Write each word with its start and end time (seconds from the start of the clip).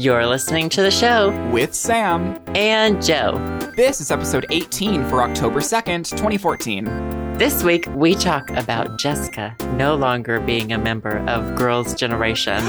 You're 0.00 0.24
listening 0.24 0.70
to 0.70 0.80
the 0.80 0.90
show 0.90 1.30
with 1.50 1.74
Sam. 1.74 2.40
and 2.54 3.02
Joe. 3.04 3.36
This 3.76 4.00
is 4.00 4.10
episode 4.10 4.46
18 4.50 5.06
for 5.10 5.22
October 5.22 5.60
2nd, 5.60 6.08
2014. 6.08 7.36
This 7.36 7.62
week, 7.62 7.84
we 7.94 8.14
talk 8.14 8.48
about 8.52 8.98
Jessica 8.98 9.54
no 9.74 9.94
longer 9.96 10.40
being 10.40 10.72
a 10.72 10.78
member 10.78 11.18
of 11.28 11.54
Girls' 11.54 11.92
Generation. 11.92 12.60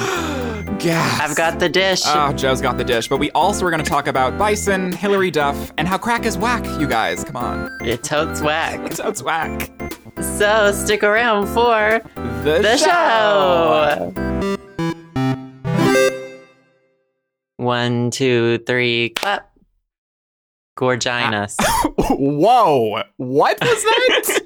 Gas. 0.77 1.21
I've 1.21 1.37
got 1.37 1.57
the 1.59 1.69
dish. 1.69 2.01
Oh, 2.05 2.33
Joe's 2.33 2.59
got 2.59 2.77
the 2.77 2.83
dish. 2.83 3.07
But 3.07 3.19
we 3.19 3.31
also 3.31 3.65
are 3.65 3.71
going 3.71 3.81
to 3.81 3.89
talk 3.89 4.07
about 4.07 4.37
Bison, 4.37 4.91
Hilary 4.91 5.31
Duff, 5.31 5.71
and 5.77 5.87
how 5.87 5.97
crack 5.97 6.25
is 6.25 6.37
whack, 6.37 6.65
you 6.81 6.87
guys. 6.87 7.23
Come 7.23 7.37
on. 7.37 7.69
It's 7.81 8.09
totes 8.09 8.41
whack. 8.41 8.91
So 8.91 9.07
it's 9.07 9.23
whack. 9.23 9.71
So 10.21 10.73
stick 10.73 11.01
around 11.01 11.47
for 11.47 12.01
The, 12.43 12.59
the 12.61 12.75
show. 12.77 14.57
One, 17.61 18.09
two, 18.09 18.57
three, 18.65 19.09
clap. 19.09 19.51
Gorginus. 20.79 21.55
Whoa. 22.09 23.03
What 23.17 23.61
was 23.61 23.83
that? 23.83 24.39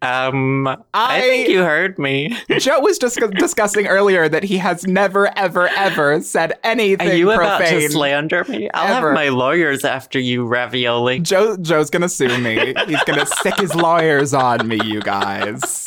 um, 0.02 0.66
I, 0.66 0.76
I- 0.94 1.20
think 1.20 1.48
you 1.50 1.58
heard 1.58 1.98
me. 1.98 2.34
Joe 2.58 2.80
was 2.80 2.96
just 2.96 3.20
discussing 3.32 3.86
earlier 3.86 4.30
that 4.30 4.44
he 4.44 4.56
has 4.56 4.86
never, 4.86 5.36
ever, 5.36 5.68
ever 5.68 6.22
said 6.22 6.54
anything 6.64 7.06
Are 7.10 7.12
you 7.14 7.30
about 7.32 7.58
profane. 7.60 7.80
to 7.82 7.90
slander 7.90 8.44
me? 8.48 8.70
I'll 8.72 8.96
Ever. 8.96 9.08
have 9.08 9.14
my 9.14 9.28
lawyers 9.28 9.84
after 9.84 10.18
you, 10.18 10.46
ravioli. 10.46 11.18
Joe 11.20 11.58
Joe's 11.58 11.90
gonna 11.90 12.08
sue 12.08 12.38
me. 12.38 12.72
He's 12.86 13.04
gonna 13.04 13.26
sick 13.26 13.58
his 13.58 13.74
lawyers 13.74 14.32
on 14.32 14.66
me, 14.66 14.80
you 14.84 15.02
guys. 15.02 15.84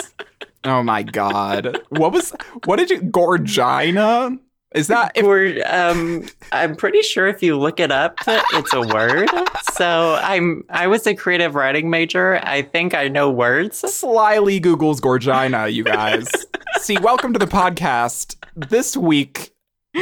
Oh 0.64 0.84
my 0.84 1.02
god. 1.02 1.80
What 1.90 2.12
was 2.12 2.34
what 2.66 2.76
did 2.76 2.92
you 2.92 3.00
Gorgina? 3.02 4.38
Is 4.76 4.88
that 4.88 5.14
if, 5.16 5.26
We're, 5.26 5.64
um, 5.68 6.28
I'm 6.52 6.76
pretty 6.76 7.02
sure 7.02 7.28
if 7.28 7.42
you 7.42 7.58
look 7.58 7.80
it 7.80 7.92
up, 7.92 8.18
it's 8.28 8.74
a 8.74 8.82
word. 8.82 9.30
So 9.72 10.20
I'm 10.22 10.66
I 10.70 10.88
was 10.88 11.08
a 11.08 11.16
creative 11.16 11.56
writing 11.56 11.90
major. 11.90 12.42
I 12.44 12.62
think 12.62 12.94
I 12.94 13.08
know 13.08 13.32
words. 13.32 13.78
slyly 13.78 14.60
Google's 14.60 15.00
Gorgina, 15.00 15.72
you 15.72 15.86
guys? 15.86 16.28
See, 16.82 16.98
welcome 16.98 17.32
to 17.32 17.40
the 17.40 17.48
podcast. 17.48 18.36
This 18.54 18.98
week 18.98 19.54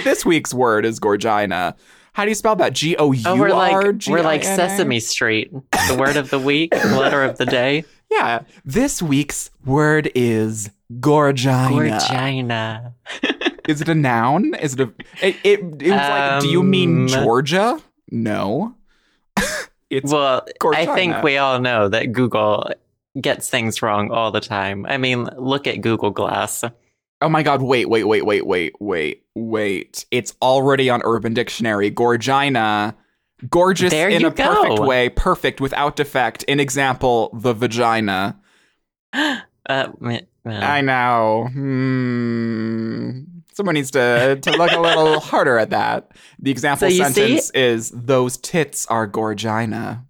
this 0.04 0.26
week's 0.26 0.56
word 0.56 0.88
is 0.88 1.00
Gorgina. 1.00 1.76
How 2.14 2.24
do 2.24 2.30
you 2.30 2.36
spell 2.36 2.56
that? 2.56 2.74
G 2.74 2.96
O 2.98 3.12
U 3.12 3.24
Oh, 3.28 3.36
we're 3.38 3.50
like 3.50 4.08
we're 4.08 4.24
like 4.24 4.42
G 4.42 4.48
I 4.48 4.54
N 4.54 4.60
A? 4.60 4.70
Sesame 4.70 5.00
Street. 5.00 5.52
The 5.52 5.96
word 6.00 6.18
of 6.18 6.32
the 6.32 6.40
week, 6.40 6.74
letter 6.74 7.24
of 7.24 7.38
the 7.38 7.46
day. 7.46 7.86
Yeah. 8.10 8.42
This 8.66 9.04
week's 9.04 9.52
word 9.66 10.12
is 10.16 10.72
Gorgina. 11.00 12.00
Gorgina. 12.02 12.94
Is 13.68 13.82
it 13.82 13.90
a 13.90 13.96
noun? 13.96 14.54
Is 14.56 14.74
it 14.74 14.82
a? 14.82 14.94
It, 15.22 15.36
it, 15.44 15.60
it 15.82 15.92
was 15.92 16.10
like. 16.10 16.42
Do 16.42 16.50
you 16.50 16.64
mean 16.64 17.04
Um, 17.04 17.08
Georgia? 17.08 17.80
No. 18.12 18.76
it's 19.90 20.12
Well, 20.12 20.46
I 20.74 20.86
think 20.88 21.24
we 21.24 21.38
all 21.38 21.60
know 21.60 21.90
that 21.90 22.12
Google 22.12 22.70
gets 23.20 23.50
things 23.50 23.82
wrong 23.82 24.12
all 24.12 24.32
the 24.32 24.42
time. 24.42 24.86
I 24.88 24.98
mean, 24.98 25.30
look 25.38 25.68
at 25.68 25.82
Google 25.82 26.12
Glass. 26.12 26.64
oh 27.22 27.30
my 27.30 27.44
god! 27.44 27.62
Wait, 27.62 27.90
wait, 27.90 28.04
wait, 28.04 28.26
wait, 28.26 28.46
wait, 28.46 28.74
wait, 28.80 29.24
wait! 29.36 30.06
It's 30.12 30.36
already 30.42 30.90
on 30.90 31.02
Urban 31.04 31.34
Dictionary. 31.34 31.90
Gorgina, 31.92 32.96
gorgeous 33.50 33.92
There 33.92 34.10
in 34.10 34.26
a 34.26 34.32
perfect 34.32 34.80
way, 34.80 35.10
perfect 35.10 35.62
without 35.62 35.96
defect. 35.96 36.44
In 36.44 36.60
example: 36.60 37.30
the 37.34 37.54
vagina. 37.54 38.40
Uh. 39.70 39.88
I 40.46 40.82
know. 40.82 41.48
Hmm. 41.54 43.22
Someone 43.54 43.76
needs 43.76 43.92
to 43.92 44.38
to 44.42 44.52
look 44.52 44.72
a 44.72 44.80
little 44.80 45.20
harder 45.32 45.58
at 45.58 45.70
that. 45.70 46.12
The 46.40 46.52
example 46.52 46.90
So 46.90 46.94
you 46.94 47.06
see- 47.06 47.14
sentence 47.14 47.50
is: 47.52 47.92
"Those 47.96 48.38
tits 48.38 48.86
are 48.88 49.08
Gorgina." 49.08 50.04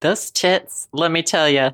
Those 0.00 0.30
tits, 0.30 0.88
let 0.92 1.10
me 1.10 1.22
tell 1.22 1.48
you, 1.48 1.70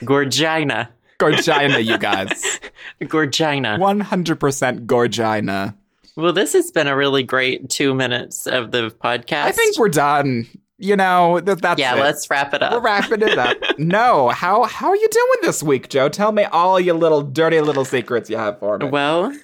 Gorgina. 0.00 0.88
Gorgina, 1.18 1.84
you 1.84 1.98
guys. 1.98 2.60
Gorgina. 3.02 3.76
100% 3.78 4.86
Gorgina. 4.86 5.74
Well, 6.16 6.32
this 6.32 6.52
has 6.52 6.70
been 6.70 6.86
a 6.86 6.96
really 6.96 7.22
great 7.22 7.68
two 7.68 7.94
minutes 7.94 8.46
of 8.46 8.70
the 8.70 8.90
podcast. 8.90 9.42
I 9.44 9.52
think 9.52 9.78
we're 9.78 9.88
done. 9.88 10.46
You 10.78 10.94
know, 10.96 11.40
that, 11.40 11.60
that's 11.60 11.80
yeah, 11.80 11.96
it. 11.96 12.00
let's 12.00 12.30
wrap 12.30 12.54
it 12.54 12.62
up. 12.62 12.72
We're 12.72 12.80
wrapping 12.80 13.20
it 13.22 13.36
up. 13.36 13.56
no, 13.78 14.28
how 14.28 14.62
how 14.64 14.88
are 14.88 14.96
you 14.96 15.08
doing 15.08 15.38
this 15.42 15.60
week, 15.62 15.88
Joe? 15.88 16.08
Tell 16.08 16.30
me 16.30 16.44
all 16.44 16.78
your 16.78 16.94
little 16.94 17.20
dirty 17.22 17.60
little 17.60 17.84
secrets 17.84 18.30
you 18.30 18.36
have 18.36 18.60
for 18.60 18.78
me. 18.78 18.86
Well, 18.88 19.36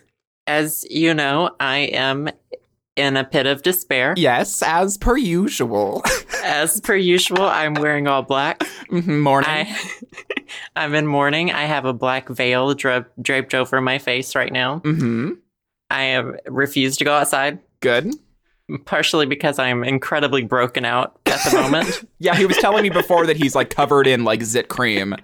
as 0.46 0.84
you 0.90 1.14
know, 1.14 1.50
I 1.60 1.78
am 1.78 2.28
in 2.96 3.16
a 3.16 3.24
pit 3.24 3.46
of 3.46 3.62
despair. 3.62 4.14
yes, 4.16 4.62
as 4.62 4.96
per 4.98 5.16
usual. 5.16 6.02
As 6.44 6.78
per 6.82 6.94
usual, 6.94 7.42
I'm 7.42 7.72
wearing 7.72 8.06
all 8.06 8.20
black. 8.22 8.58
Mhm, 8.90 9.20
Morning. 9.20 9.48
I, 9.50 9.78
I'm 10.76 10.94
in 10.94 11.06
mourning. 11.06 11.50
I 11.50 11.62
have 11.64 11.86
a 11.86 11.94
black 11.94 12.28
veil 12.28 12.74
dra- 12.74 13.06
draped 13.22 13.54
over 13.54 13.80
my 13.80 13.96
face 13.98 14.34
right 14.34 14.52
now. 14.52 14.80
hmm 14.80 15.30
I 15.88 16.02
have 16.02 16.36
refused 16.46 16.98
to 16.98 17.04
go 17.06 17.14
outside, 17.14 17.60
Good. 17.80 18.14
partially 18.84 19.24
because 19.24 19.58
I'm 19.58 19.84
incredibly 19.84 20.42
broken 20.42 20.84
out 20.84 21.18
at 21.24 21.40
the 21.50 21.56
moment. 21.58 22.04
Yeah, 22.18 22.34
he 22.36 22.44
was 22.44 22.58
telling 22.58 22.82
me 22.82 22.90
before 22.90 23.24
that 23.26 23.38
he's 23.38 23.54
like 23.54 23.70
covered 23.70 24.06
in 24.06 24.24
like 24.24 24.42
zit 24.42 24.68
cream. 24.68 25.14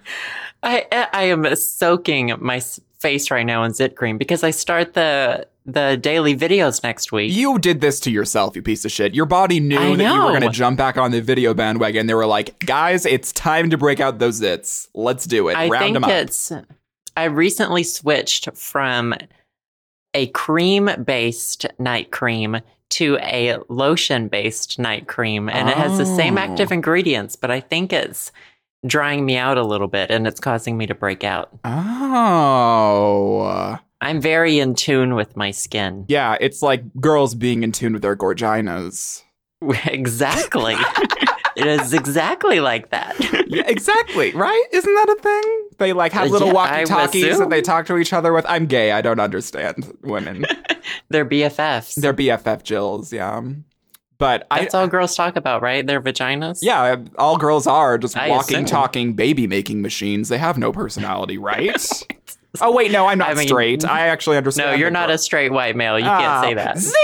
I 0.63 0.87
I 1.13 1.25
am 1.25 1.55
soaking 1.55 2.33
my 2.41 2.63
face 3.01 3.31
right 3.31 3.45
now 3.47 3.63
in 3.65 3.73
zit 3.73 3.97
cream 3.97 4.19
because 4.19 4.45
I 4.45 4.51
start 4.51 4.95
the 4.95 5.47
the 5.67 5.97
daily 6.01 6.37
videos 6.37 6.83
next 6.83 7.13
week. 7.13 7.33
You 7.33 7.59
did 7.59 7.81
this 7.81 8.01
to 8.01 8.11
yourself, 8.11 8.57
you 8.57 8.63
piece 8.63 8.85
of 8.85 8.91
shit. 8.91 9.15
Your 9.15 9.27
body 9.27 9.61
knew 9.61 9.97
that 9.97 10.15
you 10.15 10.21
were 10.23 10.31
going 10.31 10.41
to 10.43 10.49
jump 10.51 10.79
back 10.79 10.97
on 10.97 11.11
the 11.11 11.21
video 11.21 11.55
bandwagon. 11.55 12.07
They 12.07 12.15
were 12.15 12.27
like, 12.27 12.59
guys, 12.65 13.05
it's 13.07 13.31
time 13.33 13.71
to 13.71 13.77
break 13.79 14.01
out 14.01 14.19
those 14.19 14.41
zits. 14.41 14.89
Let's 14.95 15.27
do 15.27 15.49
it. 15.49 15.57
I 15.57 15.69
Round 15.69 15.83
think 15.85 15.95
them 15.95 16.05
up. 16.05 16.11
it's. 16.11 16.51
I 17.17 17.25
recently 17.25 17.83
switched 17.85 18.49
from 18.57 19.15
a 20.15 20.27
cream 20.29 20.91
based 21.05 21.67
night 21.79 22.11
cream 22.11 22.57
to 22.91 23.19
a 23.23 23.59
lotion 23.69 24.27
based 24.29 24.79
night 24.79 25.07
cream, 25.07 25.49
and 25.49 25.69
it 25.69 25.77
has 25.77 25.99
the 25.99 26.07
same 26.07 26.37
Oh. 26.37 26.41
active 26.41 26.73
ingredients, 26.73 27.37
but 27.37 27.51
I 27.51 27.61
think 27.61 27.93
it's 27.93 28.33
drying 28.87 29.27
me 29.27 29.37
out 29.37 29.59
a 29.59 29.63
little 29.63 29.89
bit 29.89 30.11
and 30.11 30.27
it's 30.27 30.41
causing 30.41 30.77
me 30.77 30.87
to 30.87 30.95
break 30.95 31.25
out. 31.25 31.51
Oh. 31.65 33.79
I'm 34.01 34.21
very 34.21 34.59
in 34.59 34.75
tune 34.75 35.15
with 35.15 35.37
my 35.37 35.51
skin. 35.51 36.07
Yeah, 36.09 36.37
it's 36.41 36.63
like 36.63 36.83
girls 37.01 37.35
being 37.35 37.63
in 37.63 37.73
tune 37.73 37.93
with 37.93 38.03
their 38.03 38.17
gorginas. 38.17 39.23
exactly. 39.85 40.75
it 41.57 41.67
is 41.67 41.93
exactly 41.93 42.61
like 42.61 42.91
that. 42.91 43.15
Yeah, 43.49 43.65
exactly, 43.67 44.33
right? 44.33 44.65
Isn't 44.73 44.95
that 44.95 45.09
a 45.11 45.21
thing? 45.21 45.69
They 45.79 45.93
like 45.93 46.13
have 46.13 46.29
uh, 46.29 46.31
little 46.31 46.49
Yeah, 46.49 46.55
walkie-talkies 46.55 47.39
that 47.39 47.51
they 47.51 47.61
talk 47.61 47.87
to 47.87 47.99
each 47.99 48.13
other 48.13 48.33
with. 48.33 48.47
I'm 48.49 48.67
gay. 48.67 48.93
I 48.93 49.03
don't 49.03 49.21
understand 49.21 49.97
women. 50.03 50.47
They're 51.11 51.27
BFFs. 51.27 51.97
They're 51.97 52.15
BFF 52.15 52.63
Jills, 52.63 53.13
yeah. 53.13 53.43
But 54.21 54.47
that's 54.51 54.75
I, 54.75 54.83
all 54.83 54.87
girls 54.87 55.17
talk 55.17 55.35
about, 55.35 55.63
right? 55.63 55.85
Their 55.85 56.01
vaginas. 56.01 56.59
Yeah, 56.61 56.97
all 57.17 57.39
girls 57.39 57.67
are 57.67 57.97
just 57.97 58.19
I 58.19 58.29
walking, 58.29 58.57
assume. 58.57 58.67
talking, 58.67 59.13
baby 59.15 59.47
making 59.47 59.81
machines. 59.81 60.29
They 60.29 60.37
have 60.37 60.59
no 60.59 60.73
personality, 60.73 61.39
right? 61.39 61.83
oh 62.61 62.71
wait, 62.71 62.93
no, 62.93 63.07
I'm 63.07 63.17
not 63.17 63.31
I 63.31 63.35
mean, 63.35 63.49
straight. 63.49 63.83
I 63.83 64.09
actually 64.09 64.37
understand. 64.37 64.73
No, 64.73 64.77
you're 64.77 64.91
not 64.91 65.07
girl. 65.09 65.15
a 65.15 65.19
straight 65.19 65.51
white 65.51 65.75
male. 65.75 65.99
You 65.99 66.05
uh, 66.05 66.19
can't 66.19 66.45
say 66.45 66.55
that. 66.55 66.79
Zing! 66.79 66.95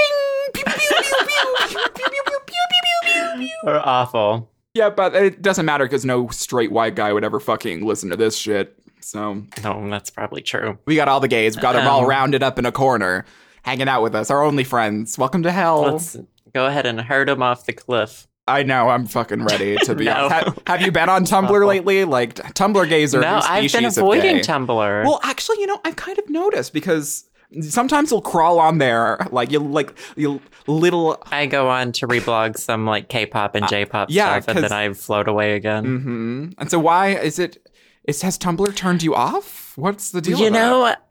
Or 3.65 3.81
awful. 3.83 4.51
Yeah, 4.75 4.91
but 4.91 5.15
it 5.15 5.41
doesn't 5.41 5.65
matter 5.65 5.87
because 5.87 6.05
no 6.05 6.29
straight 6.29 6.71
white 6.71 6.97
guy 6.97 7.15
would 7.15 7.25
ever 7.25 7.41
fucking 7.41 7.87
listen 7.87 8.11
to 8.11 8.17
this 8.17 8.37
shit. 8.37 8.79
So 9.01 9.43
no, 9.65 9.89
that's 9.89 10.11
probably 10.11 10.43
true. 10.43 10.79
We 10.85 10.97
got 10.97 11.09
all 11.09 11.21
the 11.21 11.29
gays. 11.29 11.57
We 11.57 11.63
got 11.63 11.77
um, 11.77 11.81
them 11.81 11.91
all 11.91 12.05
rounded 12.05 12.43
up 12.43 12.59
in 12.59 12.67
a 12.67 12.73
corner, 12.73 13.25
hanging 13.63 13.89
out 13.89 14.03
with 14.03 14.15
us. 14.15 14.31
Our 14.31 14.43
only 14.43 14.65
friends. 14.65 15.17
Welcome 15.17 15.43
to 15.45 15.51
hell. 15.51 15.81
Let's, 15.81 16.19
go 16.57 16.67
ahead 16.67 16.87
and 16.87 17.01
herd 17.01 17.29
him 17.29 17.43
off 17.43 17.67
the 17.67 17.73
cliff. 17.73 18.27
I 18.49 18.63
know. 18.63 18.89
I'm 18.89 19.07
fucking 19.07 19.45
ready 19.45 19.77
to 19.77 19.95
be. 19.95 20.05
No. 20.13 20.13
honest. 20.31 20.47
Ha- 20.47 20.55
have 20.69 20.81
you 20.83 20.91
been 20.93 21.09
on 21.09 21.25
Tumblr 21.33 21.67
lately? 21.67 22.05
Like 22.05 22.35
Tumblr 22.35 22.89
gays 22.89 23.15
are 23.15 23.19
a 23.19 23.23
no, 23.23 23.41
I've 23.43 23.73
been 23.73 23.85
avoiding. 23.85 24.37
Tumblr. 24.39 25.05
Well, 25.05 25.21
actually, 25.23 25.61
you 25.61 25.67
know, 25.67 25.81
I've 25.85 25.97
kind 25.97 26.19
of 26.19 26.31
noticed 26.31 26.73
because 26.73 27.29
sometimes 27.61 28.11
you'll 28.11 28.23
crawl 28.23 28.59
on 28.61 28.79
there, 28.79 29.19
like 29.31 29.51
you 29.51 29.59
like 29.59 29.93
you 30.17 30.41
little. 30.67 31.23
I 31.31 31.47
go 31.47 31.69
on 31.69 31.93
to 31.93 32.07
reblog 32.07 32.57
some 32.57 32.87
like 32.87 33.09
K-pop 33.09 33.55
and 33.57 33.67
J-pop 33.69 34.09
Uh, 34.09 34.13
yeah, 34.13 34.41
stuff, 34.41 34.55
and 34.57 34.65
then 34.65 34.73
I 34.73 34.93
float 34.93 35.29
away 35.29 35.55
again. 35.57 35.85
hmm 35.85 36.49
And 36.59 36.71
so, 36.71 36.79
why 36.79 37.09
is 37.11 37.39
it? 37.39 37.59
Is 38.05 38.23
has 38.23 38.39
Tumblr 38.39 38.75
turned 38.77 39.03
you 39.03 39.15
off? 39.17 39.73
What's 39.77 40.13
the 40.13 40.21
deal? 40.21 40.39
you 40.39 40.45
with 40.45 40.53
that? 40.55 41.03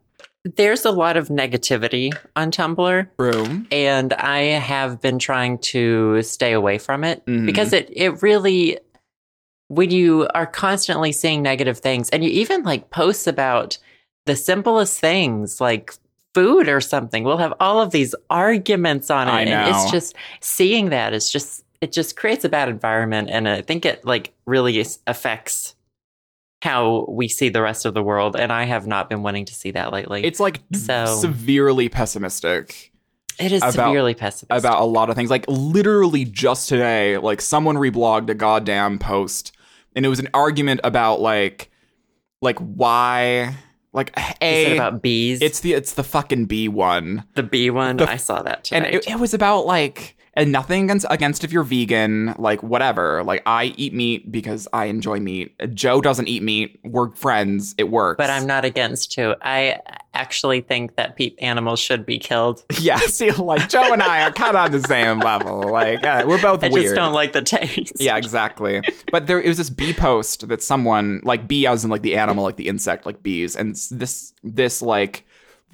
Know, 0.46 0.52
there's 0.56 0.84
a 0.84 0.90
lot 0.90 1.16
of 1.16 1.28
negativity 1.28 2.12
on 2.36 2.50
Tumblr. 2.50 3.08
room. 3.18 3.66
and 3.70 4.12
I 4.14 4.38
have 4.40 5.00
been 5.00 5.18
trying 5.18 5.58
to 5.58 6.22
stay 6.22 6.52
away 6.52 6.78
from 6.78 7.04
it 7.04 7.24
Mhm. 7.26 7.46
because 7.46 7.72
it 7.72 7.88
it 7.92 8.22
really 8.22 8.78
when 9.68 9.90
you 9.90 10.28
are 10.34 10.46
constantly 10.46 11.10
seeing 11.12 11.42
negative 11.42 11.78
things 11.78 12.08
and 12.10 12.22
you 12.24 12.30
even 12.30 12.62
like 12.62 12.90
posts 12.90 13.26
about 13.26 13.78
the 14.26 14.36
simplest 14.36 14.98
things 15.00 15.60
like 15.60 15.92
food 16.34 16.68
or 16.68 16.80
something. 16.80 17.24
We'll 17.24 17.38
have 17.38 17.54
all 17.60 17.80
of 17.80 17.92
these 17.92 18.14
arguments 18.28 19.10
on 19.10 19.28
it. 19.28 19.32
I 19.32 19.40
And 19.42 19.70
it's 19.74 19.90
just 19.90 20.14
seeing 20.40 20.90
that 20.90 21.12
is 21.14 21.30
just 21.30 21.64
it 21.80 21.92
just 21.92 22.16
creates 22.16 22.44
a 22.44 22.48
bad 22.48 22.68
environment 22.68 23.28
and 23.30 23.48
I 23.48 23.60
think 23.62 23.84
it 23.84 24.04
like 24.04 24.32
really 24.46 24.84
affects 25.06 25.75
how 26.62 27.04
we 27.08 27.28
see 27.28 27.48
the 27.48 27.60
rest 27.62 27.84
of 27.84 27.94
the 27.94 28.02
world 28.02 28.34
and 28.36 28.52
I 28.52 28.64
have 28.64 28.86
not 28.86 29.08
been 29.10 29.22
wanting 29.22 29.44
to 29.44 29.54
see 29.54 29.70
that 29.72 29.92
lately. 29.92 30.24
It's 30.24 30.40
like 30.40 30.60
So- 30.72 31.06
severely 31.20 31.88
pessimistic 31.88 32.92
it 33.38 33.52
is 33.52 33.60
about- 33.62 33.72
severely 33.72 34.14
pessimistic. 34.14 34.48
about 34.64 34.80
a 34.80 34.84
lot 34.86 35.10
of 35.10 35.16
things. 35.16 35.28
Like 35.30 35.44
literally 35.48 36.24
just 36.24 36.68
today, 36.70 37.18
like 37.18 37.42
someone 37.42 37.76
reblogged 37.76 38.30
a 38.30 38.34
goddamn 38.34 38.98
post 38.98 39.52
and 39.94 40.06
it 40.06 40.08
was 40.08 40.18
an 40.18 40.28
argument 40.32 40.80
about 40.84 41.20
like 41.20 41.70
like 42.40 42.58
why 42.58 43.54
like 43.92 44.10
Is 44.18 44.24
a 44.40 44.70
it 44.72 44.74
about 44.76 45.02
bees? 45.02 45.40
it's 45.42 45.60
the 45.60 45.74
it's 45.74 45.92
the 45.92 46.04
fucking 46.04 46.46
B 46.46 46.68
one. 46.68 47.24
the 47.34 47.42
bee 47.42 47.68
one. 47.70 47.98
the- 47.98 48.08
I 48.08 48.16
saw 48.16 48.42
that 48.42 48.70
And 48.72 48.86
it, 48.86 49.06
it 49.08 49.18
was 49.18 49.34
about 49.34 49.66
like 49.66 50.16
and 50.36 50.52
nothing 50.52 50.84
against 50.84 51.06
against 51.10 51.42
if 51.44 51.50
you're 51.52 51.64
vegan, 51.64 52.34
like 52.38 52.62
whatever. 52.62 53.24
Like 53.24 53.42
I 53.46 53.74
eat 53.76 53.92
meat 53.94 54.30
because 54.30 54.68
I 54.72 54.84
enjoy 54.86 55.18
meat. 55.18 55.54
Joe 55.74 56.00
doesn't 56.00 56.28
eat 56.28 56.42
meat. 56.42 56.78
We're 56.84 57.10
friends. 57.12 57.74
It 57.78 57.90
works. 57.90 58.18
but 58.18 58.30
I'm 58.30 58.46
not 58.46 58.64
against 58.64 59.12
to. 59.12 59.36
I 59.42 59.80
actually 60.14 60.62
think 60.62 60.96
that 60.96 61.14
pe- 61.16 61.34
animals 61.40 61.78
should 61.80 62.06
be 62.06 62.18
killed. 62.18 62.64
Yeah, 62.78 62.98
see, 62.98 63.32
like 63.32 63.68
Joe 63.68 63.92
and 63.92 64.02
I 64.02 64.22
are 64.22 64.30
kind 64.30 64.50
of 64.50 64.56
on 64.56 64.70
the 64.70 64.80
same 64.86 65.18
level. 65.20 65.62
Like 65.72 66.04
uh, 66.04 66.24
we're 66.26 66.40
both 66.40 66.62
I 66.62 66.68
weird. 66.68 66.84
just 66.84 66.94
don't 66.94 67.12
like 67.14 67.32
the 67.32 67.42
taste. 67.42 67.94
Yeah, 67.98 68.16
exactly. 68.16 68.80
But 69.10 69.26
there 69.26 69.40
it 69.40 69.48
was 69.48 69.56
this 69.56 69.70
bee 69.70 69.92
post 69.92 70.46
that 70.48 70.62
someone 70.62 71.20
like 71.24 71.48
bee 71.48 71.66
as 71.66 71.84
in 71.84 71.90
like 71.90 72.02
the 72.02 72.16
animal, 72.16 72.44
like 72.44 72.56
the 72.56 72.68
insect, 72.68 73.06
like 73.06 73.22
bees, 73.22 73.56
and 73.56 73.74
this 73.90 74.32
this 74.44 74.82
like 74.82 75.25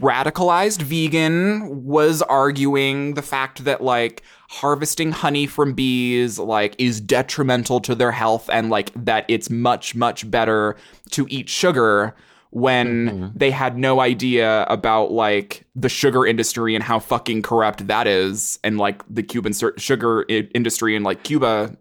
radicalized 0.02 0.82
vegan 0.82 1.84
was 1.84 2.22
arguing 2.22 3.14
the 3.14 3.22
fact 3.22 3.64
that 3.64 3.82
like 3.82 4.22
harvesting 4.50 5.12
honey 5.12 5.46
from 5.46 5.72
bees 5.72 6.38
like 6.40 6.74
is 6.78 7.00
detrimental 7.00 7.80
to 7.80 7.94
their 7.94 8.10
health 8.10 8.50
and 8.52 8.68
like 8.68 8.92
that 8.96 9.24
it's 9.28 9.48
much 9.48 9.94
much 9.94 10.28
better 10.28 10.76
to 11.10 11.26
eat 11.30 11.48
sugar 11.48 12.14
when 12.50 13.08
mm-hmm. 13.08 13.26
they 13.34 13.50
had 13.50 13.78
no 13.78 14.00
idea 14.00 14.64
about 14.64 15.12
like 15.12 15.64
the 15.74 15.88
sugar 15.88 16.26
industry 16.26 16.74
and 16.74 16.84
how 16.84 16.98
fucking 16.98 17.40
corrupt 17.40 17.86
that 17.86 18.06
is 18.06 18.58
and 18.62 18.76
like 18.76 19.02
the 19.08 19.22
Cuban 19.22 19.54
sur- 19.54 19.72
sugar 19.78 20.26
I- 20.28 20.48
industry 20.52 20.94
and 20.94 21.04
like 21.04 21.22
Cuba 21.22 21.74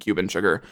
Cuban 0.00 0.28
sugar 0.28 0.62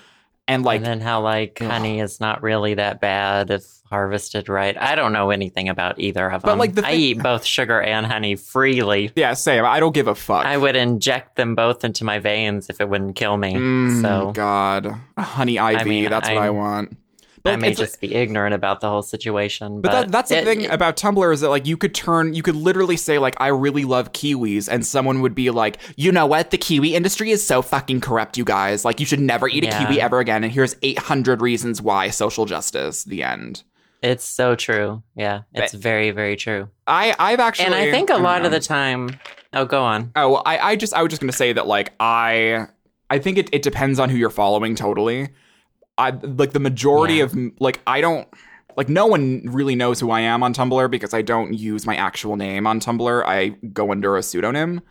and 0.47 0.64
like 0.64 0.79
and 0.79 0.87
then 0.87 1.00
how 1.00 1.23
like 1.23 1.59
Ugh. 1.62 1.70
honey 1.70 2.00
is 2.00 2.20
not 2.20 2.43
really 2.43 2.75
that 2.75 3.00
bad 3.00 3.50
if 3.50 3.75
harvested 3.91 4.49
right. 4.49 4.77
I 4.81 4.94
don't 4.94 5.12
know 5.12 5.31
anything 5.31 5.69
about 5.69 5.99
either 5.99 6.29
of 6.31 6.43
But, 6.43 6.50
them. 6.50 6.59
like, 6.59 6.75
the 6.75 6.87
I 6.87 6.93
eat 6.94 7.23
both 7.23 7.44
sugar 7.44 7.81
and 7.81 8.06
honey 8.06 8.37
freely. 8.37 9.12
yeah 9.17 9.35
same 9.35 9.65
I 9.65 9.81
don't 9.81 9.94
give 9.94 10.09
a 10.09 10.15
fuck 10.15 10.44
I 10.47 10.56
would 10.56 10.77
inject 10.77 11.37
them 11.37 11.55
both 11.55 11.85
into 11.85 12.05
my 12.05 12.19
veins 12.19 12.69
if 12.71 12.81
it 12.81 12.88
wouldn't 12.88 13.17
kill 13.17 13.37
me. 13.37 13.55
Mm, 13.55 14.03
so 14.03 14.33
God, 14.33 14.87
a 15.17 15.23
honey 15.23 15.56
IV. 15.59 15.87
mean, 15.87 16.11
that's 16.11 16.29
what 16.29 16.38
I 16.38 16.44
I'm- 16.47 16.56
want. 16.56 16.97
I 17.38 17.50
But 17.53 17.61
may 17.61 17.69
it's- 17.71 17.79
just 17.91 18.00
be 18.00 18.12
ignorant 18.12 18.55
about 18.56 18.81
the 18.81 18.88
whole 18.88 19.03
situation. 19.03 19.81
But 19.81 19.93
But, 19.93 20.00
that, 20.00 20.11
that's 20.11 20.31
the 20.31 20.38
it- 20.38 20.44
thing 20.44 20.61
it- 20.62 20.73
about 20.73 20.97
Tumblr 20.97 21.33
is 21.33 21.43
that 21.43 21.49
like 21.49 21.65
you 21.65 21.77
could 21.77 21.94
turn, 21.94 22.35
you 22.35 22.43
could 22.43 22.56
literally 22.56 22.97
say 22.97 23.19
like 23.21 23.37
I 23.38 23.47
really 23.49 23.85
love 23.85 24.11
kiwis, 24.12 24.69
and 24.69 24.85
someone 24.85 25.21
would 25.21 25.37
be 25.37 25.50
like, 25.50 25.79
you 25.94 26.11
know 26.11 26.27
what, 26.27 26.50
the 26.50 26.59
kiwi 26.59 26.97
industry 26.97 27.31
is 27.31 27.47
so 27.47 27.62
fucking 27.62 28.00
corrupt, 28.00 28.37
you 28.37 28.43
guys. 28.44 28.85
Like 28.85 28.99
you 28.99 29.06
should 29.06 29.21
never 29.21 29.47
eat 29.49 29.62
a 29.62 29.69
Yeah. 29.69 29.85
kiwi 29.87 30.00
ever 30.00 30.19
again. 30.19 30.43
And 30.43 30.53
here's 30.53 30.75
800 30.83 31.41
reasons 31.41 31.81
why. 31.81 32.11
Social 32.11 32.47
justice. 32.47 33.05
The 33.05 33.23
end. 33.23 33.62
It's 34.02 34.25
so 34.25 34.54
true. 34.54 35.02
Yeah, 35.14 35.43
it's 35.52 35.72
very, 35.72 36.10
very 36.10 36.37
true. 36.37 36.69
I 36.87 37.14
I've 37.19 37.40
actually, 37.40 37.66
and 37.66 37.75
I 37.75 37.90
think 37.90 38.10
a 38.10 38.16
lot 38.16 38.44
of 38.44 38.50
the 38.50 38.58
mm. 38.58 38.66
time. 38.66 39.20
Oh, 39.52 39.64
go 39.64 39.82
on. 39.82 40.12
Oh, 40.14 40.32
well, 40.32 40.43
I, 40.44 40.58
I 40.58 40.76
just 40.76 40.94
I 40.94 41.02
was 41.02 41.10
just 41.10 41.20
gonna 41.20 41.32
say 41.32 41.52
that 41.52 41.66
like 41.66 41.93
I 41.98 42.66
I 43.10 43.19
think 43.19 43.38
it, 43.38 43.48
it 43.52 43.62
depends 43.62 43.98
on 43.98 44.08
who 44.10 44.16
you're 44.16 44.31
following 44.31 44.75
totally. 44.75 45.31
I 45.98 46.10
like 46.10 46.52
the 46.52 46.60
majority 46.60 47.14
Yeah. 47.14 47.25
of 47.25 47.37
like 47.58 47.81
I 47.87 48.00
don't 48.00 48.28
like 48.76 48.88
no 48.88 49.06
one 49.06 49.43
really 49.46 49.75
knows 49.75 50.00
who 50.00 50.10
I 50.10 50.20
am 50.20 50.42
on 50.42 50.52
Tumblr 50.52 50.90
because 50.90 51.14
I 51.14 51.22
don't 51.22 51.54
use 51.54 51.87
my 51.87 51.96
actual 51.96 52.37
name 52.37 52.66
on 52.66 52.81
Tumblr. 52.81 53.25
I 53.26 53.49
go 53.72 53.90
under 53.90 54.16
a 54.16 54.22
pseudonym. 54.22 54.82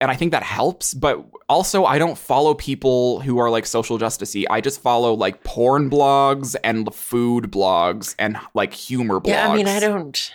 And 0.00 0.10
I 0.12 0.14
think 0.14 0.30
that 0.30 0.44
helps, 0.44 0.94
but 0.94 1.24
also 1.48 1.84
I 1.84 1.98
don't 1.98 2.16
follow 2.16 2.54
people 2.54 3.20
who 3.20 3.38
are 3.38 3.50
like 3.50 3.66
social 3.66 3.98
justicey. 3.98 4.44
I 4.48 4.60
just 4.60 4.80
follow 4.80 5.12
like 5.14 5.42
porn 5.42 5.90
blogs 5.90 6.54
and 6.62 6.94
food 6.94 7.50
blogs 7.50 8.14
and 8.18 8.38
like 8.54 8.72
humor 8.72 9.18
blogs. 9.18 9.28
Yeah, 9.28 9.48
I 9.50 9.56
mean, 9.56 9.66
I 9.66 9.80
don't, 9.80 10.32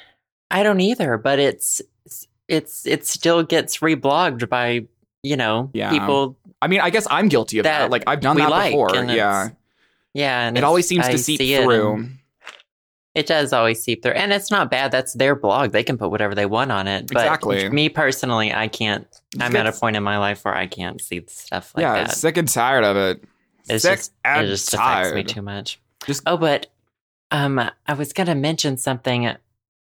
I 0.51 0.63
don't 0.63 0.81
either. 0.81 1.17
But 1.17 1.39
it's, 1.39 1.81
it's, 2.49 2.85
it 2.85 3.07
still 3.07 3.41
gets 3.43 3.77
reblogged 3.77 4.49
by 4.49 4.85
you 5.23 5.37
know 5.37 5.69
Yeah. 5.73 5.91
people. 5.91 6.35
I 6.61 6.67
mean, 6.67 6.81
I 6.81 6.89
guess 6.89 7.07
I'm 7.09 7.29
guilty 7.29 7.59
of 7.59 7.63
that. 7.63 7.79
that 7.83 7.89
Like 7.91 8.03
I've 8.05 8.19
done 8.19 8.35
that 8.37 8.49
like, 8.49 8.71
before. 8.71 8.93
Yeah. 8.95 9.49
Yeah, 10.13 10.47
and 10.47 10.57
It 10.57 10.63
always 10.65 10.87
seems 10.87 11.05
I 11.07 11.13
to 11.13 11.17
seep 11.17 11.39
see 11.39 11.55
through. 11.55 11.93
and 11.93 12.17
It 13.15 13.27
does 13.27 13.53
always 13.53 13.81
seep 13.83 14.01
through, 14.01 14.13
and 14.13 14.33
it's 14.33 14.49
not 14.49 14.71
bad. 14.71 14.91
That's 14.91 15.13
their 15.13 15.35
blog; 15.35 15.71
they 15.71 15.83
can 15.83 15.97
put 15.99 16.09
whatever 16.09 16.33
they 16.33 16.47
want 16.47 16.71
on 16.71 16.87
it. 16.87 17.07
But 17.11 17.17
Exactly. 17.21 17.69
me 17.69 17.87
personally, 17.89 18.51
I 18.53 18.67
can't. 18.67 19.05
I'm 19.39 19.55
at 19.55 19.67
a 19.67 19.71
point 19.71 19.95
in 19.95 20.01
my 20.03 20.17
life 20.17 20.43
where 20.45 20.55
I 20.55 20.65
can't 20.67 20.99
see 20.99 21.23
stuff 21.27 21.73
like 21.75 21.83
that. 21.85 21.95
yeah, 21.97 22.03
that. 22.05 22.15
sick 22.17 22.37
and 22.37 22.47
tired 22.47 22.83
of 22.83 22.97
it. 22.97 23.23
It's 23.69 23.83
sick 23.83 23.97
just 23.99 24.13
and 24.25 24.45
it 24.45 24.49
just 24.49 24.71
tired. 24.71 25.11
affects 25.13 25.29
me 25.29 25.33
too 25.35 25.41
much. 25.43 25.79
Just- 26.07 26.23
oh, 26.25 26.37
but 26.37 26.67
um, 27.31 27.59
I 27.87 27.93
was 27.93 28.13
gonna 28.13 28.35
mention 28.35 28.77
something 28.77 29.31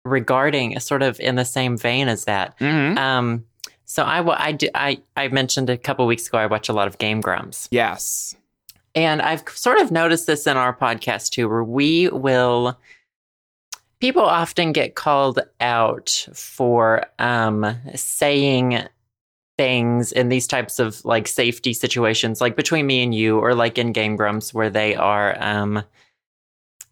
regarding 0.05 0.79
sort 0.81 1.03
of 1.03 1.19
in 1.21 1.37
the 1.37 1.45
same 1.45 1.77
vein 1.79 2.09
as 2.09 2.25
that. 2.27 2.59
Mhm. 2.59 2.99
Um, 2.99 3.45
so 3.87 4.03
I 4.03 4.47
I 4.49 4.53
do, 4.53 4.69
I 4.75 5.01
I 5.17 5.29
mentioned 5.29 5.71
a 5.71 5.79
couple 5.79 6.07
weeks 6.07 6.27
ago 6.29 6.39
I 6.39 6.47
watch 6.47 6.69
a 6.69 6.73
lot 6.75 6.89
of 6.89 6.99
Game 6.99 7.21
Grumps, 7.23 7.69
Yes. 7.71 8.35
and 8.95 9.23
I've 9.23 9.43
sort 9.49 9.81
of 9.81 9.91
noticed 9.91 10.27
this 10.27 10.47
in 10.47 10.57
our 10.57 10.75
podcast 10.77 11.31
too, 11.31 11.49
where 11.49 11.65
we 11.65 12.09
will. 12.09 12.79
People 14.05 14.21
often 14.27 14.73
get 14.73 14.95
called 14.97 15.41
out 15.61 16.29
for 16.35 17.07
um, 17.19 17.65
saying 17.95 18.81
things 19.57 20.13
in 20.13 20.29
these 20.29 20.47
types 20.47 20.79
of 20.79 21.03
like 21.07 21.27
safety 21.27 21.73
situations, 21.73 22.39
like 22.43 22.55
between 22.55 22.87
me 22.87 23.03
and 23.03 23.15
you, 23.15 23.39
or 23.39 23.55
like 23.55 23.79
in 23.79 23.93
Game 23.93 24.15
Grumps, 24.17 24.53
where 24.53 24.69
they 24.69 24.95
are. 24.95 25.35
Um, 25.43 25.83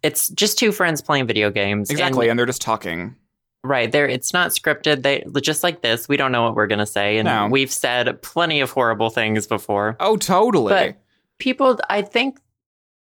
it's 0.03 0.31
just 0.31 0.59
two 0.59 0.73
friends 0.73 1.03
playing 1.03 1.27
video 1.27 1.51
games. 1.51 1.91
and- 1.91 1.99
Exactly. 1.99 2.31
And, 2.31 2.39
they're 2.39 2.47
just 2.47 2.63
talking. 2.63 3.15
Right. 3.63 3.93
There 3.93 4.09
it's 4.09 4.33
not 4.33 4.53
scripted. 4.53 5.03
They 5.03 5.23
just 5.43 5.63
like 5.63 5.83
this, 5.83 6.09
we 6.09 6.17
don't 6.17 6.33
know 6.33 6.45
what 6.45 6.55
we're 6.55 6.67
gonna 6.67 6.87
say. 6.87 7.19
And 7.19 7.27
No. 7.27 7.47
we've 7.47 7.71
said 7.71 8.23
plenty 8.23 8.63
of 8.63 8.71
horrible 8.71 9.11
things 9.11 9.47
before. 9.47 9.97
Oh, 10.01 10.17
totally. 10.17 10.73
But 10.73 10.97
people 11.39 11.79
I 11.91 12.01
think 12.01 12.39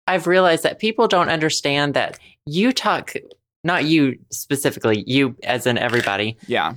I've 0.07 0.27
realized 0.27 0.63
that 0.63 0.77
people 0.79 1.07
don't 1.07 1.29
understand 1.29 1.93
that 1.93 2.19
you 2.45 2.73
talk 2.73 3.13
not 3.63 3.85
you 3.85 4.17
specifically, 4.31 5.03
you 5.07 5.35
as 5.43 5.65
in 5.67 5.77
everybody. 5.77 6.37
yeah. 6.47 6.75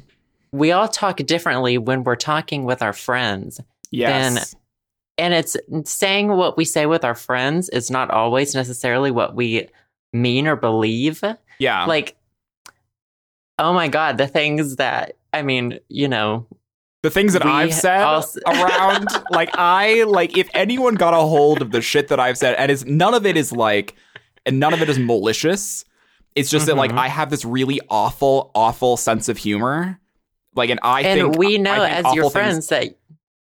We 0.52 0.72
all 0.72 0.88
talk 0.88 1.18
differently 1.18 1.76
when 1.76 2.04
we're 2.04 2.16
talking 2.16 2.64
with 2.64 2.80
our 2.80 2.92
friends. 2.94 3.60
Yes. 3.90 4.54
And 5.18 5.34
it's 5.34 5.56
saying 5.84 6.28
what 6.28 6.56
we 6.56 6.64
say 6.64 6.86
with 6.86 7.04
our 7.04 7.14
friends 7.14 7.68
is 7.68 7.90
not 7.90 8.10
always 8.10 8.54
necessarily 8.54 9.10
what 9.10 9.34
we 9.34 9.68
mean 10.12 10.46
or 10.46 10.56
believe. 10.56 11.22
yeah. 11.58 11.84
Like, 11.84 12.16
oh 13.58 13.72
my 13.74 13.88
God, 13.88 14.18
the 14.18 14.28
things 14.28 14.76
that, 14.76 15.16
I 15.32 15.42
mean, 15.42 15.78
you 15.88 16.08
know, 16.08 16.46
the 17.02 17.10
things 17.10 17.34
that 17.34 17.44
we 17.44 17.50
I've 17.50 17.74
said 17.74 18.02
also- 18.02 18.40
around, 18.46 19.08
like 19.30 19.50
I 19.54 20.04
like 20.04 20.36
if 20.38 20.48
anyone 20.54 20.94
got 20.94 21.12
a 21.14 21.18
hold 21.18 21.60
of 21.60 21.70
the 21.70 21.82
shit 21.82 22.08
that 22.08 22.20
I've 22.20 22.38
said, 22.38 22.54
and 22.56 22.70
it's 22.70 22.84
none 22.84 23.14
of 23.14 23.26
it 23.26 23.36
is 23.36 23.52
like, 23.52 23.94
and 24.46 24.58
none 24.58 24.72
of 24.72 24.80
it 24.80 24.88
is 24.88 24.98
malicious. 24.98 25.84
It's 26.36 26.50
just 26.50 26.66
that 26.66 26.76
like 26.76 26.92
Mhm. 26.92 26.98
I 26.98 27.08
have 27.08 27.30
this 27.30 27.44
really 27.44 27.80
awful, 27.90 28.50
awful 28.54 28.96
sense 28.96 29.28
of 29.28 29.38
humor. 29.38 29.98
Like, 30.54 30.70
and 30.70 30.78
I 30.82 31.00
and 31.02 31.20
think 31.20 31.38
we 31.38 31.58
know 31.58 31.72
I 31.72 31.86
think 31.88 31.96
as 31.98 32.04
awful 32.04 32.14
your 32.14 32.24
things- 32.24 32.32
friends 32.32 32.66
that 32.68 32.98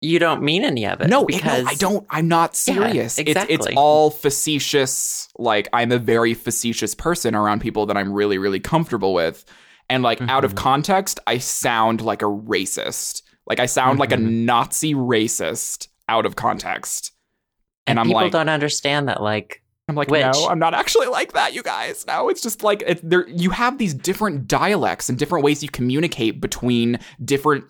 you 0.00 0.18
don't 0.18 0.42
mean 0.42 0.64
any 0.64 0.87
of 0.87 1.00
it. 1.00 1.09
No, 1.09 1.23
it- 1.23 1.26
because 1.28 1.64
no, 1.64 1.71
I 1.71 1.75
don't. 1.75 2.07
I'm 2.11 2.28
not 2.28 2.50
Yeah, 2.66 2.75
serious. 2.75 3.18
It's 3.18 3.45
it's 3.49 3.66
all 3.76 4.11
facetious. 4.11 5.28
Like 5.38 5.68
I'm 5.73 5.92
a 5.92 5.99
very 5.99 6.35
facetious 6.35 6.95
person 6.95 7.35
around 7.35 7.61
people 7.61 7.87
that 7.87 7.97
I'm 7.97 8.12
really 8.12 8.38
really 8.38 8.61
comfortable 8.61 9.12
with, 9.14 9.45
and 9.90 10.02
like 10.02 10.21
out 10.23 10.45
of 10.45 10.52
Mhm. 10.52 10.57
context, 10.59 11.21
I 11.26 11.38
sound 11.38 12.00
like 12.00 12.23
a 12.23 12.26
racist. 12.26 13.23
Like 13.47 13.61
I 13.61 13.66
sound 13.66 13.99
like 13.99 14.12
a 14.12 14.16
Mhm. 14.16 14.45
Nazi 14.45 14.95
racist 14.95 15.88
out 16.09 16.26
of 16.26 16.37
context. 16.37 17.12
And, 17.87 17.92
And 17.92 18.00
I'm 18.00 18.07
people 18.07 18.23
like- 18.23 18.33
don't 18.33 18.49
understand 18.50 19.09
that. 19.09 19.23
Like, 19.23 19.62
I'm 19.88 19.95
like, 19.95 20.11
Which- 20.11 20.23
no, 20.23 20.49
I'm 20.49 20.59
not 20.59 20.75
actually 20.75 21.07
like 21.07 21.33
that, 21.33 21.54
you 21.54 21.62
guys. 21.62 22.04
No, 22.07 22.28
it's 22.28 22.42
just 22.42 22.62
like 22.62 22.83
it, 22.87 23.00
there. 23.09 23.26
You 23.28 23.50
have 23.50 23.78
these 23.78 23.95
different 23.95 24.47
dialects 24.47 25.09
and 25.09 25.18
different 25.18 25.45
ways 25.45 25.62
you 25.62 25.68
communicate 25.71 26.40
between 26.40 26.99
different 27.25 27.64